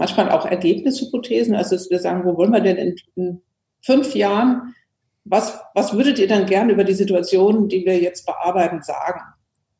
manchmal 0.00 0.30
auch 0.30 0.46
Ergebnishypothesen, 0.46 1.54
also 1.54 1.76
dass 1.76 1.90
wir 1.90 2.00
sagen, 2.00 2.24
wo 2.24 2.36
wollen 2.36 2.52
wir 2.52 2.60
denn 2.60 2.76
in, 2.76 2.96
in 3.14 3.42
fünf 3.82 4.14
Jahren, 4.14 4.74
was, 5.24 5.60
was 5.74 5.92
würdet 5.92 6.18
ihr 6.18 6.26
dann 6.26 6.46
gern 6.46 6.70
über 6.70 6.82
die 6.82 6.94
Situation, 6.94 7.68
die 7.68 7.84
wir 7.84 7.98
jetzt 7.98 8.26
bearbeiten, 8.26 8.82
sagen? 8.82 9.20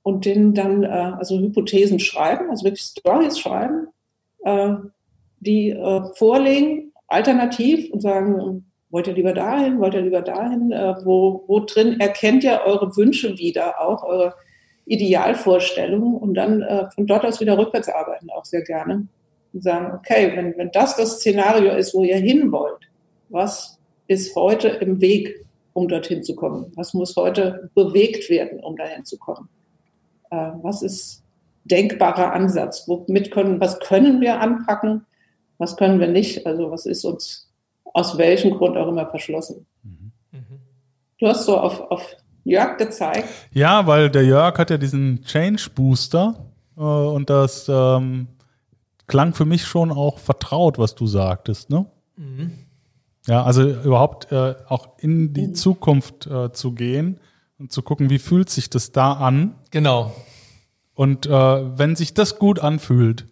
Und 0.02 0.24
denen 0.24 0.54
dann 0.54 0.84
äh, 0.84 0.86
also 0.86 1.38
Hypothesen 1.38 1.98
schreiben, 1.98 2.50
also 2.50 2.64
wirklich 2.64 2.82
Stories 2.82 3.38
schreiben, 3.38 3.88
äh, 4.44 4.74
die 5.40 5.70
äh, 5.70 6.02
vorlegen, 6.14 6.92
alternativ 7.08 7.90
und 7.92 8.00
sagen, 8.00 8.64
wollt 8.90 9.06
ihr 9.06 9.14
lieber 9.14 9.32
dahin, 9.32 9.80
wollt 9.80 9.94
ihr 9.94 10.02
lieber 10.02 10.22
dahin, 10.22 10.70
äh, 10.70 10.94
wo, 11.04 11.44
wo 11.46 11.60
drin 11.60 11.98
erkennt 11.98 12.44
ihr 12.44 12.60
eure 12.64 12.94
Wünsche 12.96 13.38
wieder, 13.38 13.80
auch 13.80 14.04
eure 14.04 14.34
Idealvorstellungen 14.84 16.14
und 16.16 16.34
dann 16.34 16.62
äh, 16.62 16.90
von 16.90 17.06
dort 17.06 17.24
aus 17.24 17.40
wieder 17.40 17.56
rückwärts 17.56 17.88
arbeiten, 17.88 18.28
auch 18.30 18.44
sehr 18.44 18.62
gerne. 18.62 19.06
Und 19.52 19.62
sagen, 19.62 19.92
okay, 19.96 20.32
wenn, 20.36 20.56
wenn 20.56 20.70
das 20.70 20.96
das 20.96 21.16
Szenario 21.16 21.74
ist, 21.74 21.94
wo 21.94 22.04
ihr 22.04 22.16
hin 22.16 22.52
wollt, 22.52 22.88
was 23.28 23.78
ist 24.06 24.34
heute 24.36 24.68
im 24.68 25.00
Weg, 25.00 25.46
um 25.72 25.88
dorthin 25.88 26.22
zu 26.22 26.34
kommen? 26.34 26.72
Was 26.76 26.94
muss 26.94 27.16
heute 27.16 27.70
bewegt 27.74 28.28
werden, 28.30 28.60
um 28.60 28.76
dahin 28.76 29.04
zu 29.04 29.18
kommen? 29.18 29.48
Äh, 30.30 30.50
was 30.62 30.82
ist 30.82 31.22
denkbarer 31.64 32.32
Ansatz? 32.32 32.84
Womit 32.86 33.30
können, 33.30 33.60
was 33.60 33.78
können 33.80 34.20
wir 34.20 34.40
anpacken? 34.40 35.06
was 35.60 35.76
können 35.76 36.00
wir 36.00 36.08
nicht, 36.08 36.46
also 36.46 36.70
was 36.72 36.86
ist 36.86 37.04
uns 37.04 37.48
aus 37.92 38.16
welchem 38.16 38.52
Grund 38.52 38.76
auch 38.76 38.88
immer 38.88 39.06
verschlossen. 39.06 39.66
Mhm. 39.82 40.12
Du 41.18 41.26
hast 41.26 41.44
so 41.44 41.58
auf, 41.58 41.80
auf 41.90 42.16
Jörg 42.44 42.78
gezeigt. 42.78 43.28
Ja, 43.52 43.86
weil 43.86 44.10
der 44.10 44.24
Jörg 44.24 44.58
hat 44.58 44.70
ja 44.70 44.78
diesen 44.78 45.22
Change 45.22 45.68
Booster 45.74 46.34
äh, 46.78 46.80
und 46.80 47.28
das 47.28 47.68
ähm, 47.68 48.28
klang 49.10 49.34
für 49.34 49.44
mich 49.44 49.64
schon 49.64 49.90
auch 49.90 50.18
vertraut, 50.18 50.78
was 50.78 50.94
du 50.94 51.06
sagtest, 51.06 51.68
ne? 51.68 51.86
Mhm. 52.16 52.52
Ja, 53.26 53.42
also 53.42 53.68
überhaupt 53.68 54.30
äh, 54.30 54.54
auch 54.68 54.98
in 54.98 55.34
die 55.34 55.48
mhm. 55.48 55.54
Zukunft 55.54 56.28
äh, 56.28 56.52
zu 56.52 56.72
gehen 56.72 57.18
und 57.58 57.72
zu 57.72 57.82
gucken, 57.82 58.08
wie 58.08 58.20
fühlt 58.20 58.48
sich 58.48 58.70
das 58.70 58.92
da 58.92 59.12
an. 59.14 59.56
Genau. 59.72 60.14
Und 60.94 61.26
äh, 61.26 61.30
wenn 61.30 61.96
sich 61.96 62.14
das 62.14 62.38
gut 62.38 62.60
anfühlt, 62.60 63.26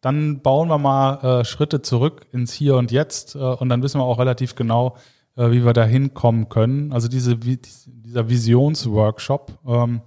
dann 0.00 0.42
bauen 0.42 0.68
wir 0.68 0.78
mal 0.78 1.40
äh, 1.40 1.44
Schritte 1.44 1.82
zurück 1.82 2.26
ins 2.32 2.52
Hier 2.52 2.76
und 2.76 2.92
Jetzt 2.92 3.34
äh, 3.34 3.38
und 3.38 3.68
dann 3.68 3.82
wissen 3.82 3.98
wir 4.00 4.04
auch 4.04 4.20
relativ 4.20 4.54
genau, 4.54 4.96
äh, 5.36 5.50
wie 5.50 5.64
wir 5.64 5.72
da 5.72 5.84
hinkommen 5.84 6.48
können. 6.48 6.92
Also 6.92 7.08
diese, 7.08 7.36
dieser 7.36 8.28
Visionsworkshop, 8.28 9.58
ähm, 9.66 10.02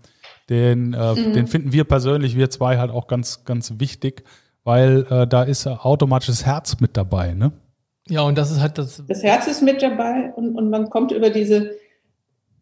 den, 0.50 0.90
mhm. 0.90 1.34
den 1.34 1.46
finden 1.46 1.72
wir 1.74 1.84
persönlich, 1.84 2.36
wir 2.36 2.50
zwei 2.50 2.80
halt 2.80 2.90
auch 2.90 3.06
ganz, 3.06 3.44
ganz 3.44 3.76
wichtig, 3.78 4.24
weil 4.70 5.08
äh, 5.10 5.26
da 5.26 5.42
ist 5.42 5.66
automatisches 5.66 6.46
Herz 6.46 6.80
mit 6.80 6.96
dabei, 6.96 7.34
ne? 7.34 7.52
Ja, 8.08 8.22
und 8.22 8.38
das 8.38 8.52
ist 8.52 8.60
halt 8.60 8.78
das. 8.78 9.04
Das 9.08 9.24
Herz 9.24 9.48
ist 9.48 9.64
mit 9.64 9.82
dabei 9.82 10.32
und, 10.36 10.56
und 10.56 10.70
man 10.70 10.92
kommt 10.92 11.12
über 11.12 11.32
diese, 11.32 11.72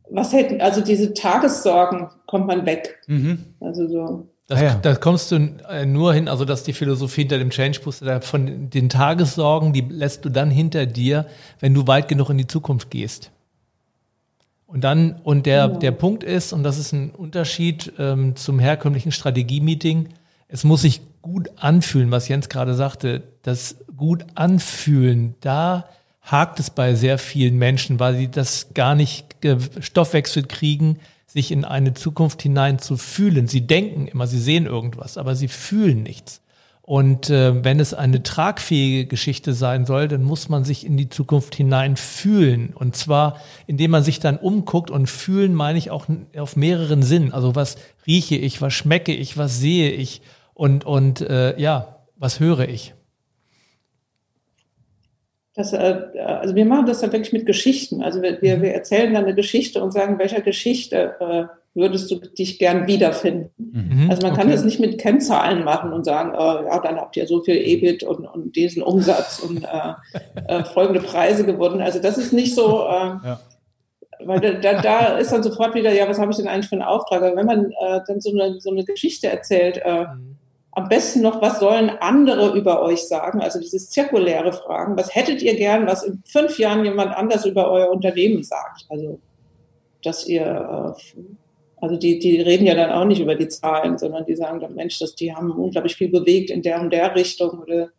was 0.09 0.31
hätten, 0.31 0.61
also 0.61 0.79
diese 0.79 1.13
Tagessorgen 1.13 2.07
kommt 2.25 2.47
man 2.47 2.65
weg. 2.65 2.97
Mhm. 3.07 3.43
Also 3.59 3.89
so. 3.89 4.29
Das, 4.47 4.59
ah 4.59 4.63
ja. 4.63 4.75
Da 4.75 4.95
kommst 4.95 5.33
du 5.33 5.35
äh, 5.69 5.85
nur 5.85 6.13
hin, 6.13 6.29
also 6.29 6.45
dass 6.45 6.63
die 6.63 6.71
Philosophie 6.71 7.21
hinter 7.21 7.39
dem 7.39 7.49
Change 7.49 7.81
Booster 7.81 8.21
von 8.21 8.69
den 8.69 8.87
Tagessorgen, 8.87 9.73
die 9.73 9.81
lässt 9.81 10.23
du 10.23 10.29
dann 10.29 10.49
hinter 10.49 10.85
dir, 10.85 11.25
wenn 11.59 11.73
du 11.73 11.87
weit 11.87 12.07
genug 12.07 12.29
in 12.29 12.37
die 12.37 12.47
Zukunft 12.47 12.89
gehst. 12.89 13.31
Und 14.65 14.85
dann, 14.85 15.19
und 15.25 15.45
der, 15.45 15.57
ja. 15.57 15.67
der 15.67 15.91
Punkt 15.91 16.23
ist, 16.23 16.53
und 16.53 16.63
das 16.63 16.77
ist 16.77 16.93
ein 16.93 17.11
Unterschied 17.11 17.91
ähm, 17.99 18.37
zum 18.37 18.59
herkömmlichen 18.59 19.11
Strategie-Meeting, 19.11 20.07
es 20.47 20.63
muss 20.63 20.83
sich 20.83 21.01
gut 21.21 21.49
anfühlen, 21.57 22.11
was 22.11 22.27
Jens 22.27 22.49
gerade 22.49 22.73
sagte. 22.73 23.23
Das 23.43 23.77
gut 23.95 24.25
anfühlen, 24.35 25.35
da 25.41 25.85
hakt 26.21 26.59
es 26.59 26.69
bei 26.69 26.95
sehr 26.95 27.17
vielen 27.17 27.57
Menschen, 27.57 27.99
weil 27.99 28.15
sie 28.15 28.29
das 28.29 28.73
gar 28.73 28.95
nicht 28.95 29.37
Stoffwechsel 29.79 30.43
kriegen, 30.43 30.99
sich 31.25 31.51
in 31.51 31.65
eine 31.65 31.93
Zukunft 31.93 32.41
hinein 32.41 32.79
zu 32.79 32.97
fühlen. 32.97 33.47
Sie 33.47 33.67
denken 33.67 34.07
immer, 34.07 34.27
sie 34.27 34.39
sehen 34.39 34.65
irgendwas, 34.65 35.17
aber 35.17 35.35
sie 35.35 35.47
fühlen 35.47 36.03
nichts. 36.03 36.41
Und 36.81 37.29
äh, 37.29 37.65
wenn 37.65 37.81
es 37.81 37.93
eine 37.93 38.23
tragfähige 38.23 39.07
Geschichte 39.07 39.53
sein 39.53 39.85
soll, 39.85 40.07
dann 40.07 40.23
muss 40.23 40.47
man 40.47 40.63
sich 40.63 40.85
in 40.85 40.95
die 40.95 41.09
Zukunft 41.09 41.53
hinein 41.53 41.97
fühlen. 41.97 42.73
Und 42.73 42.95
zwar, 42.95 43.41
indem 43.65 43.91
man 43.91 44.03
sich 44.03 44.21
dann 44.21 44.37
umguckt 44.37 44.89
und 44.89 45.07
fühlen 45.07 45.53
meine 45.53 45.77
ich 45.77 45.91
auch 45.91 46.05
auf 46.37 46.55
mehreren 46.55 47.03
Sinnen. 47.03 47.33
Also 47.33 47.55
was 47.55 47.75
rieche 48.07 48.37
ich, 48.37 48.61
was 48.61 48.73
schmecke 48.73 49.13
ich, 49.13 49.37
was 49.37 49.59
sehe 49.59 49.91
ich 49.91 50.21
und, 50.57 50.85
und 50.85 51.21
äh, 51.21 51.57
ja, 51.59 51.99
was 52.15 52.39
höre 52.39 52.67
ich. 52.67 52.95
Das, 55.53 55.71
äh, 55.71 56.01
also 56.17 56.55
wir 56.55 56.65
machen 56.65 56.87
das 56.87 56.99
dann 56.99 57.11
wirklich 57.11 57.31
mit 57.31 57.45
Geschichten. 57.45 58.01
Also 58.01 58.23
wir, 58.23 58.41
wir, 58.41 58.61
wir 58.61 58.73
erzählen 58.73 59.13
dann 59.13 59.25
eine 59.25 59.35
Geschichte 59.35 59.83
und 59.83 59.91
sagen, 59.91 60.17
welcher 60.17 60.41
Geschichte 60.41 61.15
äh, 61.19 61.43
würdest 61.75 62.09
du 62.09 62.15
dich 62.15 62.57
gern 62.57 62.87
wiederfinden? 62.87 63.51
Mhm, 63.57 64.09
also 64.09 64.25
man 64.25 64.35
kann 64.35 64.47
okay. 64.47 64.55
das 64.55 64.65
nicht 64.65 64.79
mit 64.79 64.99
Kennzahlen 64.99 65.63
machen 65.63 65.93
und 65.93 66.05
sagen, 66.05 66.33
äh, 66.33 66.67
ja, 66.67 66.79
dann 66.79 66.97
habt 66.97 67.15
ihr 67.17 67.27
so 67.27 67.43
viel 67.43 67.57
EBIT 67.57 68.01
und, 68.01 68.25
und 68.25 68.55
diesen 68.55 68.81
Umsatz 68.81 69.37
und 69.37 69.63
äh, 69.63 69.93
äh, 70.47 70.63
folgende 70.63 71.01
Preise 71.01 71.45
gewonnen. 71.45 71.81
Also 71.81 71.99
das 71.99 72.17
ist 72.17 72.33
nicht 72.33 72.55
so, 72.55 72.81
äh, 72.87 73.27
ja. 73.27 73.39
weil 74.25 74.39
da, 74.59 74.81
da 74.81 75.17
ist 75.17 75.31
dann 75.31 75.43
sofort 75.43 75.75
wieder, 75.75 75.93
ja, 75.93 76.09
was 76.09 76.17
habe 76.17 76.31
ich 76.31 76.37
denn 76.37 76.47
eigentlich 76.47 76.69
für 76.69 76.75
einen 76.75 76.81
Auftrag? 76.81 77.21
Aber 77.21 77.35
wenn 77.35 77.45
man 77.45 77.65
äh, 77.65 77.99
dann 78.07 78.21
so 78.21 78.31
eine, 78.31 78.59
so 78.59 78.71
eine 78.71 78.85
Geschichte 78.85 79.27
erzählt, 79.27 79.79
äh, 79.85 80.01
mhm 80.01 80.37
am 80.77 80.89
besten 80.89 81.23
noch, 81.23 81.41
was 81.41 81.59
sollen 81.59 81.89
andere 81.89 82.55
über 82.55 82.83
euch 82.83 83.07
sagen? 83.07 83.41
Also 83.41 83.59
dieses 83.59 83.89
zirkuläre 83.89 84.53
Fragen. 84.53 84.95
Was 84.95 85.15
hättet 85.15 85.41
ihr 85.41 85.55
gern, 85.55 85.87
was 85.87 86.03
in 86.03 86.21
fünf 86.23 86.59
Jahren 86.59 86.85
jemand 86.85 87.17
anders 87.17 87.47
über 87.47 87.71
euer 87.71 87.89
Unternehmen 87.89 88.43
sagt? 88.43 88.85
Also, 88.89 89.19
dass 90.03 90.27
ihr, 90.27 90.43
äh, 90.45 91.21
also 91.81 91.95
die, 91.97 92.19
die 92.19 92.41
reden 92.41 92.67
ja 92.67 92.75
dann 92.75 92.91
auch 92.91 93.05
nicht 93.05 93.19
über 93.19 93.33
die 93.33 93.47
Zahlen, 93.47 93.97
sondern 93.97 94.27
die 94.27 94.35
sagen 94.35 94.59
dann, 94.59 94.75
Mensch, 94.75 94.99
dass 94.99 95.15
die 95.15 95.33
haben 95.33 95.49
unglaublich 95.49 95.95
viel 95.95 96.09
bewegt 96.09 96.51
in 96.51 96.61
der 96.61 96.79
und 96.79 96.93
der 96.93 97.15
Richtung 97.15 97.57
oder 97.57 97.89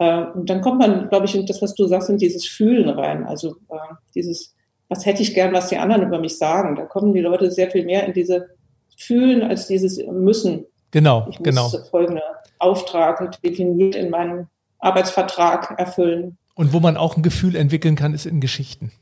äh, 0.00 0.24
und 0.34 0.50
dann 0.50 0.62
kommt 0.62 0.80
man, 0.80 1.08
glaube 1.10 1.26
ich, 1.26 1.36
in 1.36 1.46
das, 1.46 1.62
was 1.62 1.76
du 1.76 1.86
sagst, 1.86 2.10
in 2.10 2.18
dieses 2.18 2.44
Fühlen 2.44 2.88
rein. 2.88 3.24
Also 3.24 3.50
äh, 3.68 3.94
dieses, 4.16 4.56
was 4.88 5.06
hätte 5.06 5.22
ich 5.22 5.32
gern, 5.32 5.52
was 5.52 5.68
die 5.68 5.76
anderen 5.76 6.02
über 6.02 6.18
mich 6.18 6.36
sagen. 6.36 6.74
Da 6.74 6.86
kommen 6.86 7.14
die 7.14 7.20
Leute 7.20 7.52
sehr 7.52 7.70
viel 7.70 7.84
mehr 7.84 8.04
in 8.04 8.14
diese 8.14 8.48
Fühlen 8.96 9.44
als 9.44 9.68
dieses 9.68 10.04
Müssen. 10.08 10.66
Genau, 10.90 11.26
ich 11.30 11.38
muss 11.38 11.44
genau. 11.44 11.68
folgende 11.90 12.22
Auftrag 12.58 13.40
definiert 13.42 13.94
in 13.94 14.10
meinem 14.10 14.46
Arbeitsvertrag 14.78 15.78
erfüllen. 15.78 16.36
Und 16.54 16.72
wo 16.72 16.80
man 16.80 16.96
auch 16.96 17.16
ein 17.16 17.22
Gefühl 17.22 17.56
entwickeln 17.56 17.96
kann, 17.96 18.14
ist 18.14 18.26
in 18.26 18.40
Geschichten. 18.40 18.92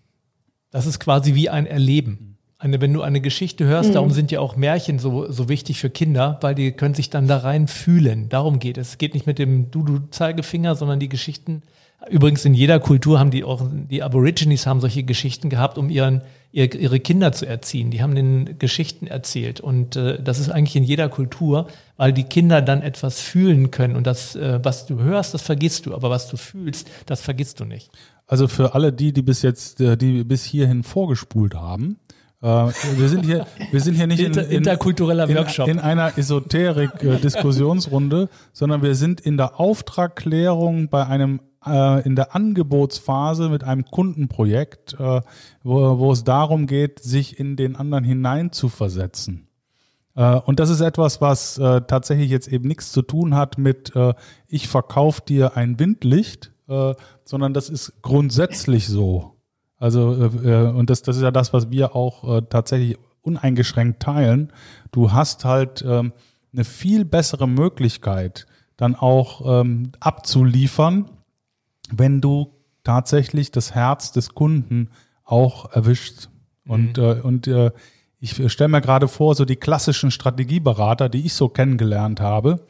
Das 0.70 0.86
ist 0.86 1.01
quasi 1.01 1.34
wie 1.34 1.49
ein 1.49 1.66
Erleben. 1.66 2.36
Eine, 2.59 2.80
wenn 2.80 2.93
du 2.93 3.03
eine 3.03 3.20
Geschichte 3.20 3.64
hörst, 3.64 3.91
mhm. 3.91 3.95
darum 3.95 4.11
sind 4.11 4.30
ja 4.30 4.41
auch 4.41 4.57
Märchen 4.57 4.99
so, 4.99 5.30
so 5.30 5.49
wichtig 5.49 5.78
für 5.78 5.91
Kinder, 5.91 6.39
weil 6.41 6.55
die 6.55 6.72
können 6.72 6.95
sich 6.95 7.09
dann 7.09 7.28
da 7.28 7.39
rein 7.39 7.68
fühlen. 7.68 8.28
Darum 8.28 8.59
geht 8.59 8.78
es. 8.78 8.91
Es 8.91 8.99
geht 8.99 9.14
nicht 9.14 9.26
mit 9.26 9.39
dem 9.39 9.70
Du-Du-Zeigefinger, 9.70 10.74
sondern 10.74 10.99
die 10.99 11.09
Geschichten 11.09 11.62
Übrigens 12.09 12.45
in 12.45 12.55
jeder 12.55 12.78
Kultur 12.78 13.18
haben 13.18 13.30
die 13.30 13.45
auch, 13.45 13.62
die 13.72 14.03
Aborigines 14.03 14.66
haben 14.66 14.80
solche 14.80 15.03
Geschichten 15.03 15.51
gehabt, 15.51 15.78
um 15.78 15.91
ihren, 15.91 16.22
ihre 16.51 17.01
Kinder 17.01 17.32
zu 17.32 17.46
erziehen. 17.46 17.90
Die 17.90 18.03
haben 18.03 18.14
den 18.14 18.59
Geschichten 18.59 19.07
erzählt. 19.07 19.61
Und 19.61 19.96
äh, 19.96 20.22
das 20.22 20.38
ist 20.38 20.49
eigentlich 20.49 20.76
in 20.76 20.84
jeder 20.84 21.09
Kultur, 21.09 21.68
weil 21.96 22.12
die 22.12 22.24
Kinder 22.24 22.62
dann 22.62 22.82
etwas 22.82 23.20
fühlen 23.20 23.70
können. 23.70 23.96
Und 23.96 24.07
das, 24.07 24.34
äh, 24.34 24.61
was 24.62 24.86
du 24.86 24.99
hörst, 24.99 25.34
das 25.34 25.42
vergisst 25.42 25.86
du. 25.86 25.94
Aber 25.94 26.11
was 26.11 26.28
du 26.28 26.36
fühlst, 26.36 26.88
das 27.07 27.20
vergisst 27.20 27.61
du 27.61 27.64
nicht. 27.64 27.90
Also 28.26 28.49
für 28.49 28.74
alle 28.74 28.92
die, 28.92 29.12
die 29.12 29.22
bis 29.22 29.42
jetzt, 29.42 29.80
äh, 29.80 29.96
die 29.96 30.24
bis 30.24 30.44
hierhin 30.44 30.84
vorgespult 30.84 31.55
haben, 31.55 31.99
äh, 32.40 32.46
wir 32.46 33.09
sind 33.09 33.24
hier, 33.24 33.46
wir 33.70 33.80
sind 33.80 33.94
hier 33.94 34.07
nicht 34.07 34.20
in, 34.20 34.32
in, 34.32 34.51
interkultureller 34.51 35.28
Workshop. 35.28 35.68
In, 35.68 35.78
in 35.78 35.82
einer 35.82 36.16
Esoterik-Diskussionsrunde, 36.16 38.28
sondern 38.53 38.82
wir 38.82 38.94
sind 38.94 39.20
in 39.20 39.36
der 39.36 39.59
Auftragklärung 39.59 40.88
bei 40.88 41.07
einem 41.07 41.40
äh, 41.65 42.03
in 42.07 42.17
der 42.17 42.35
Angebotsphase 42.35 43.49
mit 43.49 43.65
einem 43.65 43.85
Kundenprojekt, 43.85 44.95
äh, 44.99 45.21
wo, 45.63 45.99
wo 45.99 46.13
es 46.13 46.25
darum 46.25 46.67
geht, 46.67 47.01
sich 47.01 47.39
in 47.39 47.57
den 47.57 47.77
anderen 47.77 48.05
hinein 48.05 48.53
zu 48.53 48.69
versetzen. 48.69 49.49
Äh, 50.15 50.35
und 50.41 50.61
das 50.61 50.69
ist 50.69 50.81
etwas, 50.81 51.21
was 51.21 51.59
äh, 51.59 51.83
tatsächlich 51.83 52.31
jetzt 52.31 52.49
eben 52.49 52.67
nichts 52.67 52.93
zu 52.93 53.03
tun 53.03 53.35
hat 53.35 53.57
mit, 53.57 53.95
äh, 53.95 54.15
ich 54.49 54.69
verkaufe 54.69 55.23
dir 55.27 55.57
ein 55.57 55.79
Windlicht, 55.79 56.53
äh, 56.69 56.95
sondern 57.25 57.55
das 57.55 57.71
ist 57.71 58.03
grundsätzlich 58.03 58.89
so. 58.89 59.35
Also, 59.81 60.09
und 60.09 60.91
das, 60.91 61.03
das 61.03 61.19
ist 61.19 61.23
ja 61.23 61.31
das, 61.31 61.53
was 61.53 61.71
wir 61.71 61.95
auch 61.95 62.43
tatsächlich 62.51 62.99
uneingeschränkt 63.23 64.03
teilen. 64.03 64.53
Du 64.91 65.13
hast 65.13 65.45
halt 65.45 65.85
ähm, 65.87 66.13
eine 66.53 66.65
viel 66.65 67.05
bessere 67.05 67.47
Möglichkeit, 67.47 68.49
dann 68.77 68.97
auch 68.97 69.61
ähm, 69.61 69.93
abzuliefern, 70.01 71.11
wenn 71.91 72.20
du 72.20 72.53
tatsächlich 72.84 73.51
das 73.51 73.74
Herz 73.74 74.12
des 74.12 74.34
Kunden 74.34 74.91
auch 75.24 75.72
erwischt. 75.72 76.28
Und, 76.66 76.97
mhm. 76.97 77.03
äh, 77.03 77.20
und 77.20 77.47
äh, 77.47 77.70
ich 78.20 78.51
stelle 78.53 78.68
mir 78.68 78.80
gerade 78.80 79.09
vor, 79.09 79.34
so 79.34 79.45
die 79.45 79.57
klassischen 79.57 80.11
Strategieberater, 80.11 81.09
die 81.09 81.24
ich 81.26 81.34
so 81.34 81.49
kennengelernt 81.49 82.20
habe, 82.20 82.64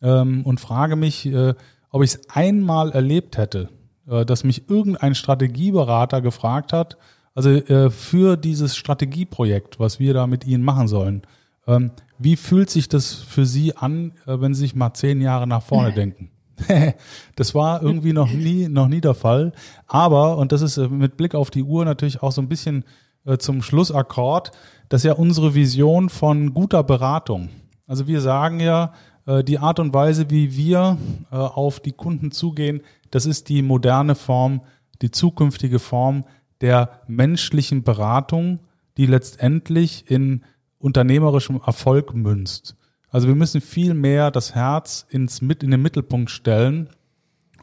ähm, 0.00 0.42
und 0.44 0.60
frage 0.60 0.96
mich, 0.96 1.26
äh, 1.26 1.54
ob 1.90 2.02
ich 2.02 2.14
es 2.14 2.28
einmal 2.30 2.92
erlebt 2.92 3.36
hätte, 3.36 3.68
äh, 4.08 4.24
dass 4.24 4.44
mich 4.44 4.68
irgendein 4.68 5.14
Strategieberater 5.14 6.20
gefragt 6.20 6.72
hat, 6.72 6.96
also 7.34 7.50
äh, 7.50 7.90
für 7.90 8.36
dieses 8.36 8.76
Strategieprojekt, 8.76 9.80
was 9.80 9.98
wir 9.98 10.14
da 10.14 10.26
mit 10.26 10.46
Ihnen 10.46 10.62
machen 10.62 10.88
sollen, 10.88 11.22
ähm, 11.66 11.90
wie 12.18 12.36
fühlt 12.36 12.70
sich 12.70 12.88
das 12.88 13.14
für 13.14 13.44
Sie 13.46 13.76
an, 13.76 14.12
äh, 14.26 14.40
wenn 14.40 14.54
Sie 14.54 14.60
sich 14.60 14.74
mal 14.74 14.94
zehn 14.94 15.20
Jahre 15.20 15.46
nach 15.46 15.62
vorne 15.62 15.92
denken? 15.94 16.30
das 17.36 17.54
war 17.54 17.82
irgendwie 17.82 18.12
noch 18.12 18.30
nie, 18.30 18.68
noch 18.68 18.88
nie 18.88 19.00
der 19.00 19.14
Fall. 19.14 19.52
Aber, 19.86 20.36
und 20.38 20.52
das 20.52 20.62
ist 20.62 20.76
äh, 20.76 20.88
mit 20.88 21.16
Blick 21.16 21.34
auf 21.34 21.50
die 21.50 21.62
Uhr 21.62 21.84
natürlich 21.84 22.22
auch 22.22 22.32
so 22.32 22.40
ein 22.40 22.48
bisschen 22.48 22.84
äh, 23.24 23.38
zum 23.38 23.62
Schlussakkord, 23.62 24.52
das 24.88 25.00
ist 25.00 25.06
ja 25.06 25.14
unsere 25.14 25.54
Vision 25.54 26.10
von 26.10 26.54
guter 26.54 26.82
Beratung. 26.82 27.48
Also 27.86 28.06
wir 28.06 28.20
sagen 28.20 28.60
ja, 28.60 28.92
äh, 29.26 29.42
die 29.42 29.58
Art 29.58 29.78
und 29.78 29.94
Weise, 29.94 30.30
wie 30.30 30.56
wir 30.56 30.98
auf 31.30 31.80
die 31.80 31.92
Kunden 31.92 32.30
zugehen, 32.30 32.82
das 33.10 33.26
ist 33.26 33.48
die 33.48 33.62
moderne 33.62 34.14
Form, 34.14 34.60
die 35.02 35.10
zukünftige 35.10 35.78
Form 35.78 36.24
der 36.60 37.00
menschlichen 37.08 37.82
Beratung, 37.82 38.60
die 38.96 39.06
letztendlich 39.06 40.10
in 40.10 40.44
unternehmerischem 40.78 41.60
Erfolg 41.64 42.14
münzt. 42.14 42.76
Also 43.14 43.28
wir 43.28 43.36
müssen 43.36 43.60
viel 43.60 43.94
mehr 43.94 44.32
das 44.32 44.56
Herz 44.56 45.06
ins, 45.08 45.38
in 45.38 45.70
den 45.70 45.80
Mittelpunkt 45.80 46.30
stellen, 46.30 46.88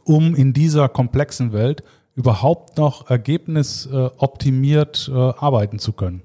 um 0.06 0.34
in 0.34 0.54
dieser 0.54 0.88
komplexen 0.88 1.52
Welt 1.52 1.84
überhaupt 2.16 2.78
noch 2.78 3.10
ergebnisoptimiert 3.10 5.12
äh, 5.14 5.14
arbeiten 5.14 5.78
zu 5.78 5.91
können. 5.91 6.22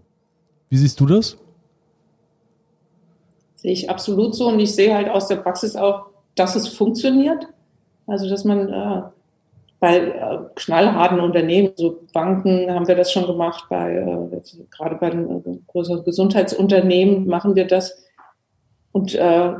Wie 0.69 0.77
siehst 0.77 1.01
du 1.01 1.07
das? 1.07 1.39
Sehe 3.57 3.73
ich 3.73 3.91
absolut 3.91 4.37
so 4.37 4.47
und 4.47 4.61
ich 4.61 4.73
sehe 4.73 4.95
halt 4.95 5.09
aus 5.09 5.27
der 5.27 5.35
Praxis 5.37 5.75
auch, 5.75 6.07
dass 6.37 6.55
es 6.55 6.69
funktioniert. 6.69 7.49
Also 8.07 8.31
dass 8.31 8.45
man 8.45 8.69
äh, 8.69 9.03
bei 9.81 9.97
äh, 9.97 10.39
knallharten 10.55 11.19
Unternehmen, 11.19 11.73
so 11.75 11.99
Banken 12.13 12.73
haben 12.73 12.87
wir 12.87 12.95
das 12.95 13.11
schon 13.11 13.27
gemacht, 13.27 13.65
bei 13.69 13.93
äh, 13.93 14.41
gerade 14.71 14.95
bei 14.95 15.11
den 15.11 15.65
größeren 15.67 16.05
Gesundheitsunternehmen 16.05 17.27
machen 17.27 17.57
wir 17.57 17.67
das, 17.67 18.06
und 18.97 19.15
äh, 19.15 19.53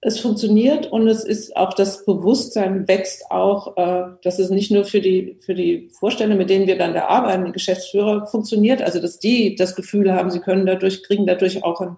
es 0.00 0.18
funktioniert 0.18 0.86
und 0.90 1.08
es 1.08 1.24
ist 1.24 1.54
auch 1.58 1.74
das 1.74 2.06
Bewusstsein 2.06 2.88
wächst 2.88 3.30
auch, 3.30 3.76
äh, 3.76 4.14
dass 4.22 4.38
es 4.38 4.48
nicht 4.48 4.70
nur 4.70 4.86
für 4.86 5.02
die, 5.02 5.38
für 5.42 5.54
die 5.54 5.90
Vorstände, 5.90 6.36
mit 6.36 6.48
denen 6.48 6.66
wir 6.66 6.78
dann 6.78 6.94
da 6.94 7.04
arbeiten, 7.08 7.44
die 7.44 7.52
Geschäftsführer 7.52 8.26
funktioniert, 8.28 8.80
also 8.80 8.98
dass 8.98 9.18
die 9.18 9.56
das 9.56 9.74
Gefühl 9.76 10.14
haben, 10.14 10.30
sie 10.30 10.40
können 10.40 10.64
dadurch, 10.64 11.02
kriegen 11.02 11.26
dadurch 11.26 11.64
auch 11.64 11.82
einen, 11.82 11.96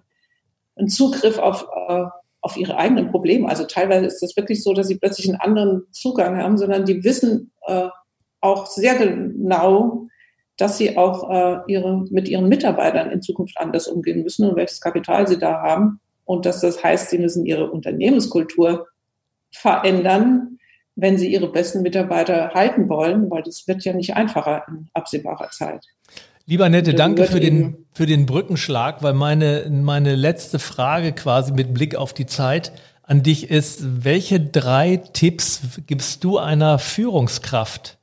einen 0.74 0.88
Zugriff 0.88 1.38
auf, 1.38 1.68
äh, 1.88 2.06
auf 2.40 2.56
ihre 2.56 2.76
eigenen 2.76 3.12
Probleme. 3.12 3.48
Also 3.48 3.62
teilweise 3.62 4.06
ist 4.06 4.20
das 4.20 4.36
wirklich 4.36 4.64
so, 4.64 4.72
dass 4.72 4.88
sie 4.88 4.98
plötzlich 4.98 5.28
einen 5.28 5.40
anderen 5.40 5.86
Zugang 5.92 6.38
haben, 6.38 6.58
sondern 6.58 6.86
die 6.86 7.04
wissen 7.04 7.52
äh, 7.68 7.86
auch 8.40 8.66
sehr 8.66 8.96
genau, 8.96 10.07
dass 10.58 10.76
sie 10.76 10.98
auch 10.98 11.30
äh, 11.30 11.60
ihre, 11.68 12.04
mit 12.10 12.28
ihren 12.28 12.48
Mitarbeitern 12.48 13.10
in 13.10 13.22
Zukunft 13.22 13.56
anders 13.58 13.88
umgehen 13.88 14.22
müssen 14.22 14.48
und 14.50 14.56
welches 14.56 14.80
Kapital 14.80 15.26
sie 15.26 15.38
da 15.38 15.62
haben. 15.62 16.00
Und 16.24 16.44
dass 16.44 16.60
das 16.60 16.84
heißt, 16.84 17.08
sie 17.08 17.18
müssen 17.18 17.46
ihre 17.46 17.70
Unternehmenskultur 17.70 18.86
verändern, 19.50 20.58
wenn 20.96 21.16
sie 21.16 21.32
ihre 21.32 21.50
besten 21.50 21.82
Mitarbeiter 21.82 22.50
halten 22.54 22.88
wollen, 22.88 23.30
weil 23.30 23.42
das 23.42 23.66
wird 23.66 23.84
ja 23.84 23.92
nicht 23.92 24.14
einfacher 24.14 24.64
in 24.68 24.88
absehbarer 24.92 25.48
Zeit. 25.50 25.86
Lieber 26.44 26.68
Nette, 26.68 26.92
danke 26.92 27.24
für 27.24 27.40
den, 27.40 27.86
für 27.92 28.06
den 28.06 28.26
Brückenschlag, 28.26 29.02
weil 29.02 29.12
meine, 29.12 29.70
meine 29.70 30.16
letzte 30.16 30.58
Frage 30.58 31.12
quasi 31.12 31.52
mit 31.52 31.72
Blick 31.72 31.94
auf 31.94 32.14
die 32.14 32.26
Zeit 32.26 32.72
an 33.02 33.22
dich 33.22 33.50
ist, 33.50 34.04
welche 34.04 34.40
drei 34.40 34.96
Tipps 34.96 35.80
gibst 35.86 36.24
du 36.24 36.38
einer 36.38 36.78
Führungskraft, 36.78 37.97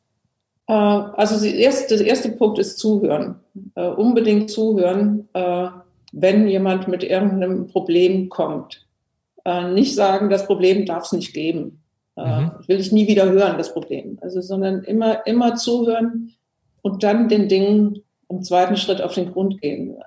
also 0.67 1.39
der 1.43 1.55
erste 1.55 2.31
Punkt 2.31 2.59
ist 2.59 2.79
zuhören. 2.79 3.35
Äh, 3.75 3.87
unbedingt 3.87 4.49
zuhören, 4.49 5.29
äh, 5.33 5.67
wenn 6.11 6.47
jemand 6.47 6.87
mit 6.87 7.03
irgendeinem 7.03 7.67
Problem 7.67 8.29
kommt. 8.29 8.85
Nicht 9.73 9.93
sagen, 9.93 10.31
das 10.31 10.47
Problem 10.47 10.87
darf 10.87 11.03
es 11.03 11.11
nicht 11.11 11.31
geben. 11.33 11.83
Mhm. 12.15 12.51
Will 12.65 12.79
ich 12.79 12.91
nie 12.91 13.07
wieder 13.07 13.29
hören, 13.29 13.59
das 13.59 13.73
Problem. 13.73 14.17
Also, 14.21 14.41
sondern 14.41 14.83
immer, 14.85 15.27
immer 15.27 15.55
zuhören 15.55 16.33
und 16.81 17.03
dann 17.03 17.29
den 17.29 17.47
Dingen 17.47 18.01
im 18.27 18.41
zweiten 18.41 18.75
Schritt 18.75 19.01
auf 19.01 19.13
den 19.13 19.31
Grund 19.31 19.61
gehen. 19.61 19.97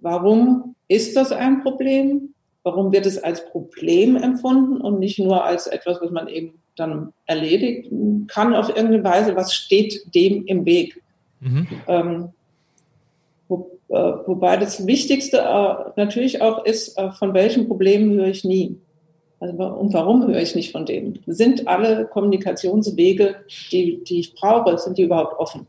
Warum 0.00 0.74
ist 0.86 1.16
das 1.16 1.32
ein 1.32 1.62
Problem? 1.62 2.34
Warum 2.62 2.92
wird 2.92 3.06
es 3.06 3.22
als 3.22 3.46
Problem 3.46 4.16
empfunden 4.16 4.82
und 4.82 4.98
nicht 4.98 5.18
nur 5.18 5.44
als 5.44 5.66
etwas, 5.66 6.02
was 6.02 6.10
man 6.10 6.28
eben 6.28 6.60
dann 6.78 7.12
erledigt 7.26 7.90
kann 8.28 8.54
auf 8.54 8.68
irgendeine 8.68 9.04
Weise, 9.04 9.36
was 9.36 9.54
steht 9.54 10.14
dem 10.14 10.44
im 10.46 10.64
Weg. 10.64 11.02
Mhm. 11.40 11.66
Ähm, 11.86 12.28
wo, 13.48 13.78
äh, 13.88 13.94
wobei 13.94 14.56
das 14.56 14.86
Wichtigste 14.86 15.38
äh, 15.38 15.90
natürlich 15.96 16.42
auch 16.42 16.64
ist, 16.64 16.98
äh, 16.98 17.10
von 17.12 17.34
welchen 17.34 17.66
Problemen 17.66 18.12
höre 18.14 18.28
ich 18.28 18.44
nie. 18.44 18.76
Also, 19.40 19.54
und 19.54 19.92
warum 19.94 20.26
höre 20.26 20.40
ich 20.40 20.54
nicht 20.54 20.72
von 20.72 20.84
denen? 20.84 21.20
Sind 21.26 21.68
alle 21.68 22.06
Kommunikationswege, 22.06 23.36
die, 23.70 24.02
die 24.04 24.20
ich 24.20 24.34
brauche, 24.34 24.76
sind 24.78 24.98
die 24.98 25.02
überhaupt 25.02 25.38
offen? 25.38 25.66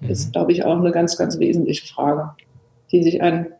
Mhm. 0.00 0.08
Das 0.08 0.20
ist, 0.20 0.32
glaube 0.32 0.52
ich, 0.52 0.64
auch 0.64 0.76
eine 0.76 0.90
ganz, 0.90 1.16
ganz 1.16 1.38
wesentliche 1.38 1.86
Frage, 1.86 2.30
die 2.90 3.02
sich 3.02 3.22
ein 3.22 3.52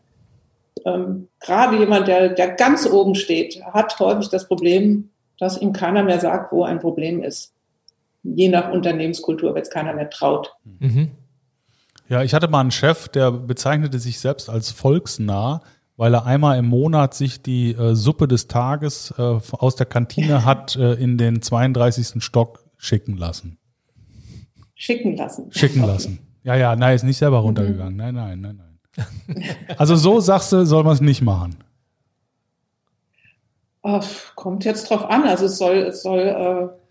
ähm, 0.85 1.27
gerade 1.39 1.77
jemand, 1.77 2.07
der, 2.07 2.29
der 2.29 2.49
ganz 2.49 2.89
oben 2.89 3.15
steht, 3.15 3.63
hat 3.63 3.97
häufig 3.99 4.29
das 4.29 4.47
Problem, 4.47 5.09
dass 5.39 5.61
ihm 5.61 5.73
keiner 5.73 6.03
mehr 6.03 6.19
sagt, 6.19 6.51
wo 6.51 6.63
ein 6.63 6.79
Problem 6.79 7.21
ist. 7.21 7.53
Je 8.23 8.49
nach 8.49 8.71
Unternehmenskultur, 8.71 9.53
wenn 9.53 9.61
es 9.61 9.69
keiner 9.69 9.93
mehr 9.93 10.09
traut. 10.09 10.53
Mhm. 10.63 11.11
Ja, 12.09 12.23
ich 12.23 12.33
hatte 12.33 12.47
mal 12.47 12.61
einen 12.61 12.71
Chef, 12.71 13.07
der 13.09 13.31
bezeichnete 13.31 13.99
sich 13.99 14.19
selbst 14.19 14.49
als 14.49 14.71
volksnah, 14.71 15.61
weil 15.97 16.13
er 16.13 16.25
einmal 16.25 16.57
im 16.57 16.65
Monat 16.65 17.13
sich 17.13 17.41
die 17.41 17.71
äh, 17.71 17.95
Suppe 17.95 18.27
des 18.27 18.47
Tages 18.47 19.13
äh, 19.17 19.39
aus 19.51 19.75
der 19.75 19.85
Kantine 19.85 20.45
hat 20.45 20.75
äh, 20.75 20.93
in 20.93 21.17
den 21.17 21.41
32. 21.41 22.23
Stock 22.23 22.63
schicken 22.77 23.17
lassen. 23.17 23.57
Schicken 24.75 25.15
lassen. 25.15 25.51
Schicken 25.51 25.85
lassen. 25.85 26.19
Ja, 26.43 26.55
ja, 26.55 26.75
nein, 26.75 26.95
ist 26.95 27.03
nicht 27.03 27.17
selber 27.17 27.39
mhm. 27.39 27.45
runtergegangen. 27.45 27.95
Nein, 27.95 28.15
nein, 28.15 28.41
nein, 28.41 28.57
nein. 28.57 29.45
Also 29.77 29.95
so 29.95 30.19
sagst 30.19 30.51
du, 30.51 30.65
soll 30.65 30.83
man 30.83 30.93
es 30.93 31.01
nicht 31.01 31.21
machen. 31.21 31.55
Oh, 33.83 33.99
kommt 34.35 34.65
jetzt 34.65 34.89
drauf 34.89 35.05
an. 35.09 35.23
Also 35.23 35.45
es 35.45 35.57
soll, 35.57 35.75
es 35.75 36.03
soll 36.03 36.19
äh, 36.19 36.83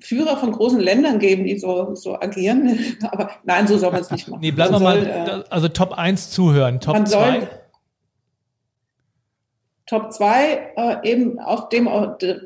Führer 0.00 0.36
von 0.36 0.52
großen 0.52 0.80
Ländern 0.80 1.18
geben, 1.18 1.44
die 1.44 1.58
so, 1.58 1.94
so 1.94 2.18
agieren. 2.20 2.78
Aber 3.12 3.30
nein, 3.44 3.66
so 3.66 3.78
soll 3.78 3.92
man 3.92 4.00
es 4.00 4.10
nicht 4.10 4.28
machen. 4.28 4.40
Nee, 4.40 4.50
bleiben 4.50 4.74
wir 4.74 4.80
mal, 4.80 5.06
äh, 5.06 5.44
also 5.50 5.68
Top 5.68 5.92
1 5.92 6.30
zuhören, 6.30 6.80
Top 6.80 7.06
2. 7.06 7.48
Top 9.86 10.12
2 10.12 10.72
äh, 10.76 11.10
eben 11.10 11.38
auf 11.38 11.68
dem, 11.68 11.88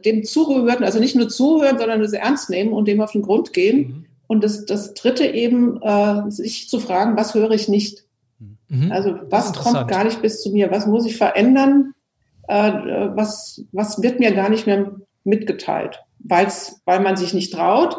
dem 0.05 0.25
Zugehörten, 0.25 0.85
also 0.85 0.99
nicht 0.99 1.15
nur 1.15 1.29
zuhören, 1.29 1.79
sondern 1.79 2.01
es 2.01 2.13
ernst 2.13 2.51
nehmen 2.51 2.73
und 2.73 2.89
dem 2.89 3.01
auf 3.01 3.13
den 3.13 3.23
Grund 3.23 3.53
gehen. 3.53 3.79
Mhm. 3.79 4.05
Und 4.27 4.45
das, 4.45 4.65
das 4.65 4.95
dritte 4.95 5.27
eben, 5.27 5.81
äh, 5.83 6.31
sich 6.31 6.69
zu 6.69 6.81
fragen, 6.81 7.17
was 7.17 7.35
höre 7.35 7.51
ich 7.51 7.69
nicht? 7.69 8.05
Mhm. 8.69 8.91
Also 8.91 9.19
was 9.29 9.53
kommt 9.53 9.89
gar 9.89 10.05
nicht 10.05 10.23
bis 10.23 10.43
zu 10.43 10.51
mir? 10.51 10.71
Was 10.71 10.87
muss 10.87 11.07
ich 11.07 11.17
verändern? 11.17 11.94
Äh, 12.49 13.11
was, 13.15 13.65
was 13.73 14.03
wird 14.03 14.21
mir 14.21 14.33
gar 14.33 14.49
nicht 14.49 14.67
mehr 14.67 14.93
mitgeteilt? 15.25 16.05
weil's, 16.25 16.81
weil 16.85 17.01
man 17.01 17.17
sich 17.17 17.35
nicht 17.35 17.53
traut 17.53 17.97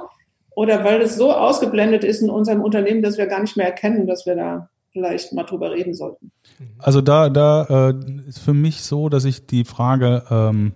oder 0.55 0.83
weil 0.83 1.01
es 1.01 1.15
so 1.15 1.31
ausgeblendet 1.31 2.03
ist 2.03 2.21
in 2.21 2.29
unserem 2.29 2.61
Unternehmen, 2.61 3.01
dass 3.01 3.17
wir 3.17 3.27
gar 3.27 3.41
nicht 3.41 3.55
mehr 3.55 3.67
erkennen, 3.67 4.07
dass 4.07 4.25
wir 4.25 4.35
da 4.35 4.69
vielleicht 4.91 5.33
mal 5.33 5.43
drüber 5.43 5.71
reden 5.71 5.93
sollten. 5.93 6.31
Also 6.79 7.01
da, 7.01 7.29
da 7.29 7.89
äh, 7.89 7.93
ist 8.27 8.39
für 8.39 8.53
mich 8.53 8.81
so, 8.81 9.09
dass 9.09 9.25
ich 9.25 9.45
die 9.45 9.65
Frage 9.65 10.23
ähm, 10.29 10.73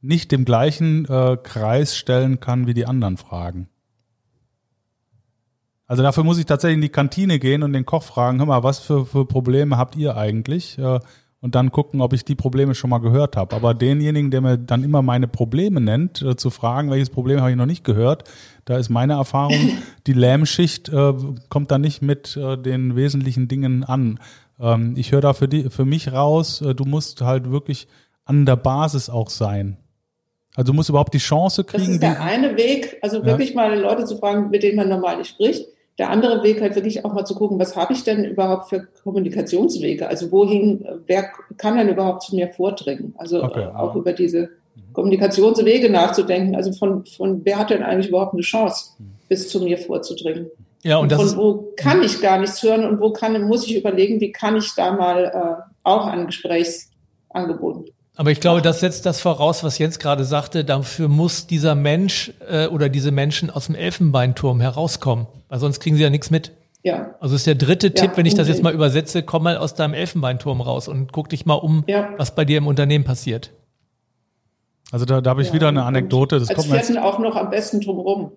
nicht 0.00 0.32
dem 0.32 0.44
gleichen 0.44 1.06
äh, 1.06 1.36
Kreis 1.42 1.96
stellen 1.96 2.40
kann 2.40 2.66
wie 2.66 2.74
die 2.74 2.86
anderen 2.86 3.16
Fragen. 3.16 3.68
Also 5.86 6.02
dafür 6.02 6.24
muss 6.24 6.38
ich 6.38 6.44
tatsächlich 6.44 6.76
in 6.76 6.82
die 6.82 6.90
Kantine 6.90 7.38
gehen 7.38 7.62
und 7.62 7.72
den 7.72 7.86
Koch 7.86 8.02
fragen, 8.02 8.38
hör 8.38 8.46
mal, 8.46 8.62
was 8.62 8.78
für, 8.78 9.06
für 9.06 9.24
Probleme 9.24 9.78
habt 9.78 9.96
ihr 9.96 10.18
eigentlich? 10.18 10.78
Äh, 10.78 11.00
und 11.40 11.54
dann 11.54 11.70
gucken, 11.70 12.00
ob 12.00 12.12
ich 12.12 12.24
die 12.24 12.34
Probleme 12.34 12.74
schon 12.74 12.90
mal 12.90 12.98
gehört 12.98 13.36
habe. 13.36 13.54
Aber 13.54 13.74
denjenigen, 13.74 14.30
der 14.30 14.40
mir 14.40 14.58
dann 14.58 14.82
immer 14.82 15.02
meine 15.02 15.28
Probleme 15.28 15.80
nennt, 15.80 16.20
äh, 16.22 16.36
zu 16.36 16.50
fragen, 16.50 16.90
welches 16.90 17.10
Problem 17.10 17.40
habe 17.40 17.50
ich 17.50 17.56
noch 17.56 17.66
nicht 17.66 17.84
gehört, 17.84 18.24
da 18.64 18.76
ist 18.76 18.88
meine 18.88 19.14
Erfahrung, 19.14 19.78
die 20.06 20.12
Lähmschicht 20.12 20.88
äh, 20.88 21.14
kommt 21.48 21.70
da 21.70 21.78
nicht 21.78 22.02
mit 22.02 22.36
äh, 22.36 22.56
den 22.56 22.96
wesentlichen 22.96 23.46
Dingen 23.46 23.84
an. 23.84 24.18
Ähm, 24.60 24.94
ich 24.96 25.12
höre 25.12 25.20
da 25.20 25.32
für, 25.32 25.48
die, 25.48 25.70
für 25.70 25.84
mich 25.84 26.12
raus, 26.12 26.60
äh, 26.60 26.74
du 26.74 26.84
musst 26.84 27.20
halt 27.20 27.50
wirklich 27.50 27.86
an 28.24 28.44
der 28.44 28.56
Basis 28.56 29.08
auch 29.08 29.30
sein. 29.30 29.76
Also 30.56 30.72
du 30.72 30.76
musst 30.76 30.88
überhaupt 30.88 31.14
die 31.14 31.18
Chance 31.18 31.62
kriegen. 31.62 31.84
Das 31.84 31.92
ist 31.92 32.02
der 32.02 32.20
eine 32.20 32.56
Weg, 32.56 32.96
also 33.00 33.24
wirklich 33.24 33.50
ja. 33.50 33.56
mal 33.56 33.78
Leute 33.78 34.04
zu 34.06 34.16
fragen, 34.16 34.50
mit 34.50 34.64
denen 34.64 34.76
man 34.76 34.88
normal 34.88 35.18
nicht 35.18 35.30
spricht 35.30 35.64
der 35.98 36.10
andere 36.10 36.42
Weg 36.44 36.60
halt 36.60 36.76
wirklich 36.76 37.04
auch 37.04 37.12
mal 37.12 37.24
zu 37.24 37.34
gucken, 37.34 37.58
was 37.58 37.74
habe 37.74 37.92
ich 37.92 38.04
denn 38.04 38.24
überhaupt 38.24 38.68
für 38.68 38.86
Kommunikationswege? 39.02 40.06
Also 40.06 40.30
wohin, 40.30 40.86
wer 41.06 41.30
kann 41.56 41.76
denn 41.76 41.88
überhaupt 41.88 42.22
zu 42.22 42.36
mir 42.36 42.48
vordringen? 42.48 43.14
Also 43.18 43.42
okay, 43.42 43.66
auch 43.74 43.96
über 43.96 44.12
diese 44.12 44.50
Kommunikationswege 44.92 45.90
nachzudenken. 45.90 46.54
Also 46.54 46.72
von, 46.72 47.04
von 47.04 47.44
wer 47.44 47.58
hat 47.58 47.70
denn 47.70 47.82
eigentlich 47.82 48.08
überhaupt 48.08 48.34
eine 48.34 48.42
Chance, 48.42 48.92
bis 49.28 49.48
zu 49.48 49.60
mir 49.60 49.76
vorzudringen? 49.76 50.46
Ja, 50.84 50.98
und, 50.98 51.12
und 51.12 51.18
von 51.18 51.36
wo 51.36 51.74
kann 51.76 52.04
ich 52.04 52.20
gar 52.20 52.38
nichts 52.38 52.62
hören 52.62 52.84
und 52.84 53.00
wo 53.00 53.12
kann, 53.12 53.40
muss 53.48 53.66
ich 53.66 53.76
überlegen, 53.76 54.20
wie 54.20 54.30
kann 54.30 54.56
ich 54.56 54.72
da 54.76 54.92
mal 54.92 55.24
äh, 55.24 55.72
auch 55.82 56.06
ein 56.06 56.26
Gesprächsangebot 56.26 57.90
aber 58.18 58.32
ich 58.32 58.40
glaube, 58.40 58.62
das 58.62 58.80
setzt 58.80 59.06
das 59.06 59.20
voraus, 59.20 59.62
was 59.62 59.78
Jens 59.78 60.00
gerade 60.00 60.24
sagte. 60.24 60.64
Dafür 60.64 61.06
muss 61.06 61.46
dieser 61.46 61.76
Mensch 61.76 62.32
äh, 62.50 62.66
oder 62.66 62.88
diese 62.88 63.12
Menschen 63.12 63.48
aus 63.48 63.66
dem 63.66 63.76
Elfenbeinturm 63.76 64.60
herauskommen, 64.60 65.28
weil 65.48 65.60
sonst 65.60 65.78
kriegen 65.78 65.94
sie 65.94 66.02
ja 66.02 66.10
nichts 66.10 66.28
mit. 66.28 66.50
Ja. 66.82 67.14
Also 67.20 67.36
ist 67.36 67.46
der 67.46 67.54
dritte 67.54 67.86
ja, 67.86 67.92
Tipp, 67.92 68.12
wenn 68.16 68.26
ich 68.26 68.34
das 68.34 68.48
jetzt 68.48 68.60
mal 68.64 68.74
übersetze, 68.74 69.22
komm 69.22 69.44
mal 69.44 69.56
aus 69.56 69.74
deinem 69.74 69.94
Elfenbeinturm 69.94 70.60
raus 70.60 70.88
und 70.88 71.12
guck 71.12 71.28
dich 71.28 71.46
mal 71.46 71.54
um, 71.54 71.84
ja. 71.86 72.08
was 72.16 72.34
bei 72.34 72.44
dir 72.44 72.58
im 72.58 72.66
Unternehmen 72.66 73.04
passiert. 73.04 73.52
Also 74.90 75.04
da, 75.04 75.20
da 75.20 75.30
habe 75.30 75.42
ich 75.42 75.48
ja, 75.48 75.54
wieder 75.54 75.68
eine 75.68 75.84
Anekdote. 75.84 76.38
Das 76.38 76.48
als 76.48 76.56
kommt 76.56 76.68
Vierten 76.70 76.98
auch 76.98 77.18
noch 77.18 77.36
am 77.36 77.50
besten 77.50 77.80
drumherum. 77.80 78.32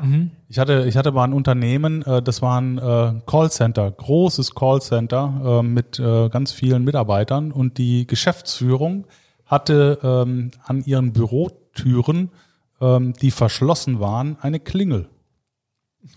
Mhm. 0.00 0.30
Ich 0.48 0.58
hatte, 0.58 0.84
ich 0.86 0.96
hatte 0.96 1.10
mal 1.12 1.24
ein 1.24 1.32
Unternehmen, 1.32 2.02
äh, 2.02 2.20
das 2.20 2.42
war 2.42 2.60
ein 2.60 2.78
äh, 2.78 3.20
Callcenter, 3.26 3.90
großes 3.90 4.54
Callcenter 4.54 5.60
äh, 5.60 5.62
mit 5.62 5.96
ganz 5.96 6.52
vielen 6.52 6.84
Mitarbeitern 6.84 7.52
und 7.52 7.78
die 7.78 8.06
Geschäftsführung 8.06 9.06
hatte 9.46 9.98
ähm, 10.02 10.50
an 10.64 10.84
ihren 10.84 11.12
Bürotüren, 11.12 12.30
ähm, 12.80 13.14
die 13.14 13.30
verschlossen 13.30 14.00
waren, 14.00 14.36
eine 14.40 14.60
Klingel. 14.60 15.08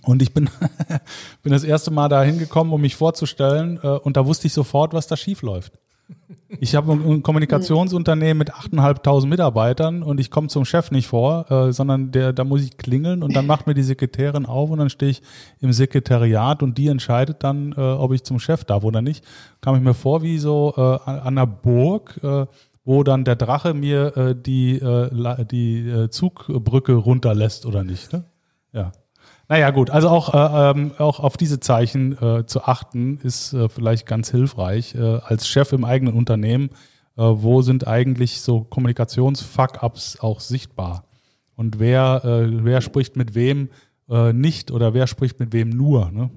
Und 0.04 0.22
ich 0.22 0.34
bin, 0.34 0.50
bin 1.44 1.52
das 1.54 1.64
erste 1.64 1.92
Mal 1.92 2.10
da 2.10 2.24
hingekommen, 2.24 2.74
um 2.74 2.82
mich 2.82 2.96
vorzustellen, 2.96 3.78
und 3.78 4.18
da 4.18 4.26
wusste 4.26 4.48
ich 4.48 4.54
sofort, 4.54 4.94
was 4.94 5.08
da 5.08 5.16
schief 5.16 5.42
läuft. 5.42 5.74
Ich 6.60 6.76
habe 6.76 6.92
ein 6.92 7.22
Kommunikationsunternehmen 7.22 8.40
mit 8.40 8.54
8.500 8.54 9.28
Mitarbeitern 9.28 10.02
und 10.02 10.20
ich 10.20 10.32
komme 10.32 10.48
zum 10.48 10.66
Chef 10.66 10.90
nicht 10.90 11.08
vor, 11.08 11.50
äh, 11.52 11.72
sondern 11.72 12.12
der, 12.12 12.34
da 12.34 12.44
muss 12.44 12.64
ich 12.64 12.76
klingeln 12.78 13.22
und 13.22 13.36
dann 13.36 13.46
macht 13.46 13.68
mir 13.68 13.76
die 13.76 13.84
Sekretärin 13.84 14.48
auf 14.48 14.72
und 14.72 14.80
dann 14.80 14.90
stehe 14.90 15.12
ich 15.12 15.22
im 15.60 15.72
Sekretariat 15.72 16.64
und 16.64 16.78
die 16.78 16.88
entscheidet 16.88 17.44
dann, 17.44 17.74
äh, 17.74 17.80
ob 17.80 18.14
ich 18.14 18.24
zum 18.24 18.40
Chef 18.40 18.64
darf 18.64 18.84
oder 18.84 19.02
nicht. 19.02 19.24
Kam 19.62 19.76
ich 19.76 19.82
mir 19.82 19.94
vor 19.94 20.24
wie 20.24 20.40
so 20.40 20.74
äh, 20.76 20.82
an 20.82 21.20
einer 21.20 21.48
Burg, 21.48 22.20
äh, 22.24 22.48
wo 22.84 23.04
dann 23.04 23.26
der 23.26 23.36
Drache 23.36 23.76
mir 23.76 24.18
äh, 24.18 24.36
die, 24.36 24.80
äh, 24.80 25.46
die 25.46 26.08
Zugbrücke 26.10 26.94
runterlässt 26.94 27.68
oder 27.68 27.84
nicht. 27.84 28.12
Ne? 28.12 28.24
Ja. 28.74 28.92
Naja, 29.52 29.72
gut, 29.72 29.90
also 29.90 30.10
auch, 30.10 30.32
äh, 30.36 30.70
ähm, 30.70 30.92
auch 31.00 31.20
auf 31.20 31.36
diese 31.36 31.60
Zeichen 31.60 32.16
äh, 32.22 32.46
zu 32.46 32.64
achten, 32.66 33.18
ist 33.24 33.52
äh, 33.54 33.68
vielleicht 33.68 34.06
ganz 34.06 34.30
hilfreich. 34.30 34.94
Äh, 34.94 35.00
als 35.24 35.48
Chef 35.48 35.74
im 35.74 35.86
eigenen 35.86 36.14
Unternehmen, 36.14 36.70
äh, 37.18 37.24
wo 37.24 37.64
sind 37.64 37.88
eigentlich 37.88 38.42
so 38.42 38.62
Kommunikations-Fuck-Ups 38.62 40.20
auch 40.20 40.40
sichtbar? 40.40 41.06
Und 41.56 41.80
wer, 41.80 42.22
wer 42.24 42.80
spricht 42.80 43.18
mit 43.18 43.36
wem 43.36 43.68
nicht 44.32 44.72
oder 44.72 44.94
wer 44.94 45.08
spricht 45.08 45.42
mit 45.42 45.52
wem 45.52 45.72
nur? 45.72 46.10
Ne? 46.10 46.30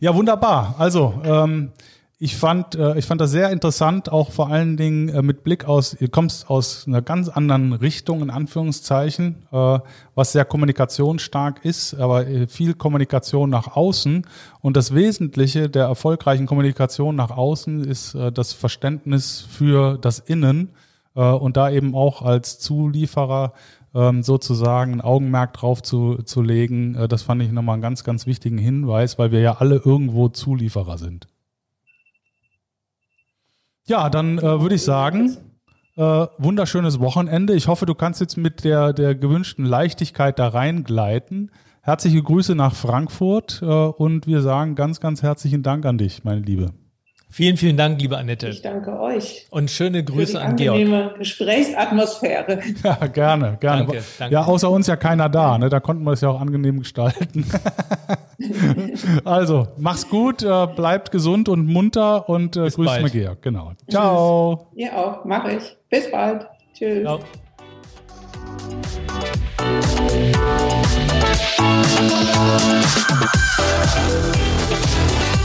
Ja, 0.00 0.12
wunderbar. 0.16 0.74
Also, 0.78 1.14
ähm, 1.22 1.70
ich 2.18 2.36
fand, 2.36 2.74
äh, 2.74 2.98
ich 2.98 3.04
fand 3.04 3.20
das 3.20 3.30
sehr 3.30 3.50
interessant, 3.50 4.10
auch 4.10 4.30
vor 4.30 4.48
allen 4.48 4.78
Dingen 4.78 5.10
äh, 5.10 5.20
mit 5.20 5.44
Blick 5.44 5.66
aus, 5.66 5.94
ihr 6.00 6.08
kommst 6.08 6.48
aus 6.48 6.86
einer 6.86 7.02
ganz 7.02 7.28
anderen 7.28 7.74
Richtung, 7.74 8.22
in 8.22 8.30
Anführungszeichen, 8.30 9.46
äh, 9.52 9.78
was 10.14 10.32
sehr 10.32 10.46
kommunikationsstark 10.46 11.62
ist, 11.64 11.94
aber 11.94 12.24
viel 12.48 12.72
Kommunikation 12.72 13.50
nach 13.50 13.76
außen. 13.76 14.26
Und 14.62 14.78
das 14.78 14.94
Wesentliche 14.94 15.68
der 15.68 15.84
erfolgreichen 15.84 16.46
Kommunikation 16.46 17.16
nach 17.16 17.30
außen 17.30 17.84
ist 17.84 18.14
das 18.14 18.54
Verständnis 18.54 19.46
für 19.48 19.98
das 19.98 20.18
Innen 20.18 20.70
und 21.12 21.56
da 21.56 21.70
eben 21.70 21.94
auch 21.94 22.22
als 22.22 22.58
Zulieferer 22.58 23.52
ähm, 23.94 24.22
sozusagen 24.22 24.94
ein 24.94 25.00
Augenmerk 25.02 25.52
drauf 25.52 25.82
zu, 25.82 26.22
zu 26.24 26.40
legen. 26.40 26.96
Das 27.08 27.22
fand 27.22 27.42
ich 27.42 27.52
nochmal 27.52 27.74
einen 27.74 27.82
ganz, 27.82 28.04
ganz 28.04 28.26
wichtigen 28.26 28.58
Hinweis, 28.58 29.18
weil 29.18 29.32
wir 29.32 29.40
ja 29.40 29.56
alle 29.58 29.76
irgendwo 29.76 30.28
Zulieferer 30.28 30.96
sind. 30.96 31.28
Ja, 33.88 34.10
dann 34.10 34.38
äh, 34.38 34.60
würde 34.60 34.74
ich 34.74 34.82
sagen, 34.82 35.36
äh, 35.96 36.26
wunderschönes 36.38 36.98
Wochenende. 36.98 37.54
Ich 37.54 37.68
hoffe, 37.68 37.86
du 37.86 37.94
kannst 37.94 38.20
jetzt 38.20 38.36
mit 38.36 38.64
der, 38.64 38.92
der 38.92 39.14
gewünschten 39.14 39.64
Leichtigkeit 39.64 40.38
da 40.40 40.48
reingleiten. 40.48 41.52
Herzliche 41.82 42.20
Grüße 42.20 42.56
nach 42.56 42.74
Frankfurt 42.74 43.62
äh, 43.62 43.66
und 43.66 44.26
wir 44.26 44.42
sagen 44.42 44.74
ganz, 44.74 44.98
ganz 44.98 45.22
herzlichen 45.22 45.62
Dank 45.62 45.86
an 45.86 45.98
dich, 45.98 46.24
meine 46.24 46.40
Liebe. 46.40 46.72
Vielen, 47.36 47.58
vielen 47.58 47.76
Dank, 47.76 48.00
liebe 48.00 48.16
Annette. 48.16 48.48
Ich 48.48 48.62
danke 48.62 48.98
euch. 48.98 49.46
Und 49.50 49.70
schöne 49.70 50.02
Grüße 50.02 50.40
an 50.40 50.56
Georg. 50.56 50.80
Angenehme 50.80 51.14
Gesprächsatmosphäre. 51.18 52.60
Ja, 52.82 52.94
gerne, 53.08 53.58
gerne. 53.60 53.84
Danke, 53.84 54.02
danke. 54.18 54.32
Ja, 54.32 54.44
außer 54.44 54.70
uns 54.70 54.86
ja 54.86 54.96
keiner 54.96 55.28
da, 55.28 55.58
ne? 55.58 55.68
Da 55.68 55.78
konnten 55.78 56.02
wir 56.04 56.12
es 56.12 56.22
ja 56.22 56.30
auch 56.30 56.40
angenehm 56.40 56.78
gestalten. 56.78 57.44
also, 59.26 59.68
mach's 59.76 60.08
gut, 60.08 60.42
äh, 60.42 60.66
bleibt 60.66 61.10
gesund 61.10 61.50
und 61.50 61.66
munter 61.66 62.26
und 62.26 62.56
äh, 62.56 62.70
grüß 62.70 62.78
mal 62.78 63.10
Georg. 63.10 63.42
Genau. 63.42 63.72
Ciao. 63.90 64.70
Tschüss. 64.72 64.86
Ihr 64.86 64.96
auch, 64.96 65.22
mach 65.26 65.46
ich. 65.46 65.76
Bis 65.90 66.10
bald. 66.10 66.46
Tschüss. 66.72 67.02
Ciao. 67.02 67.20
Thank 74.38 75.35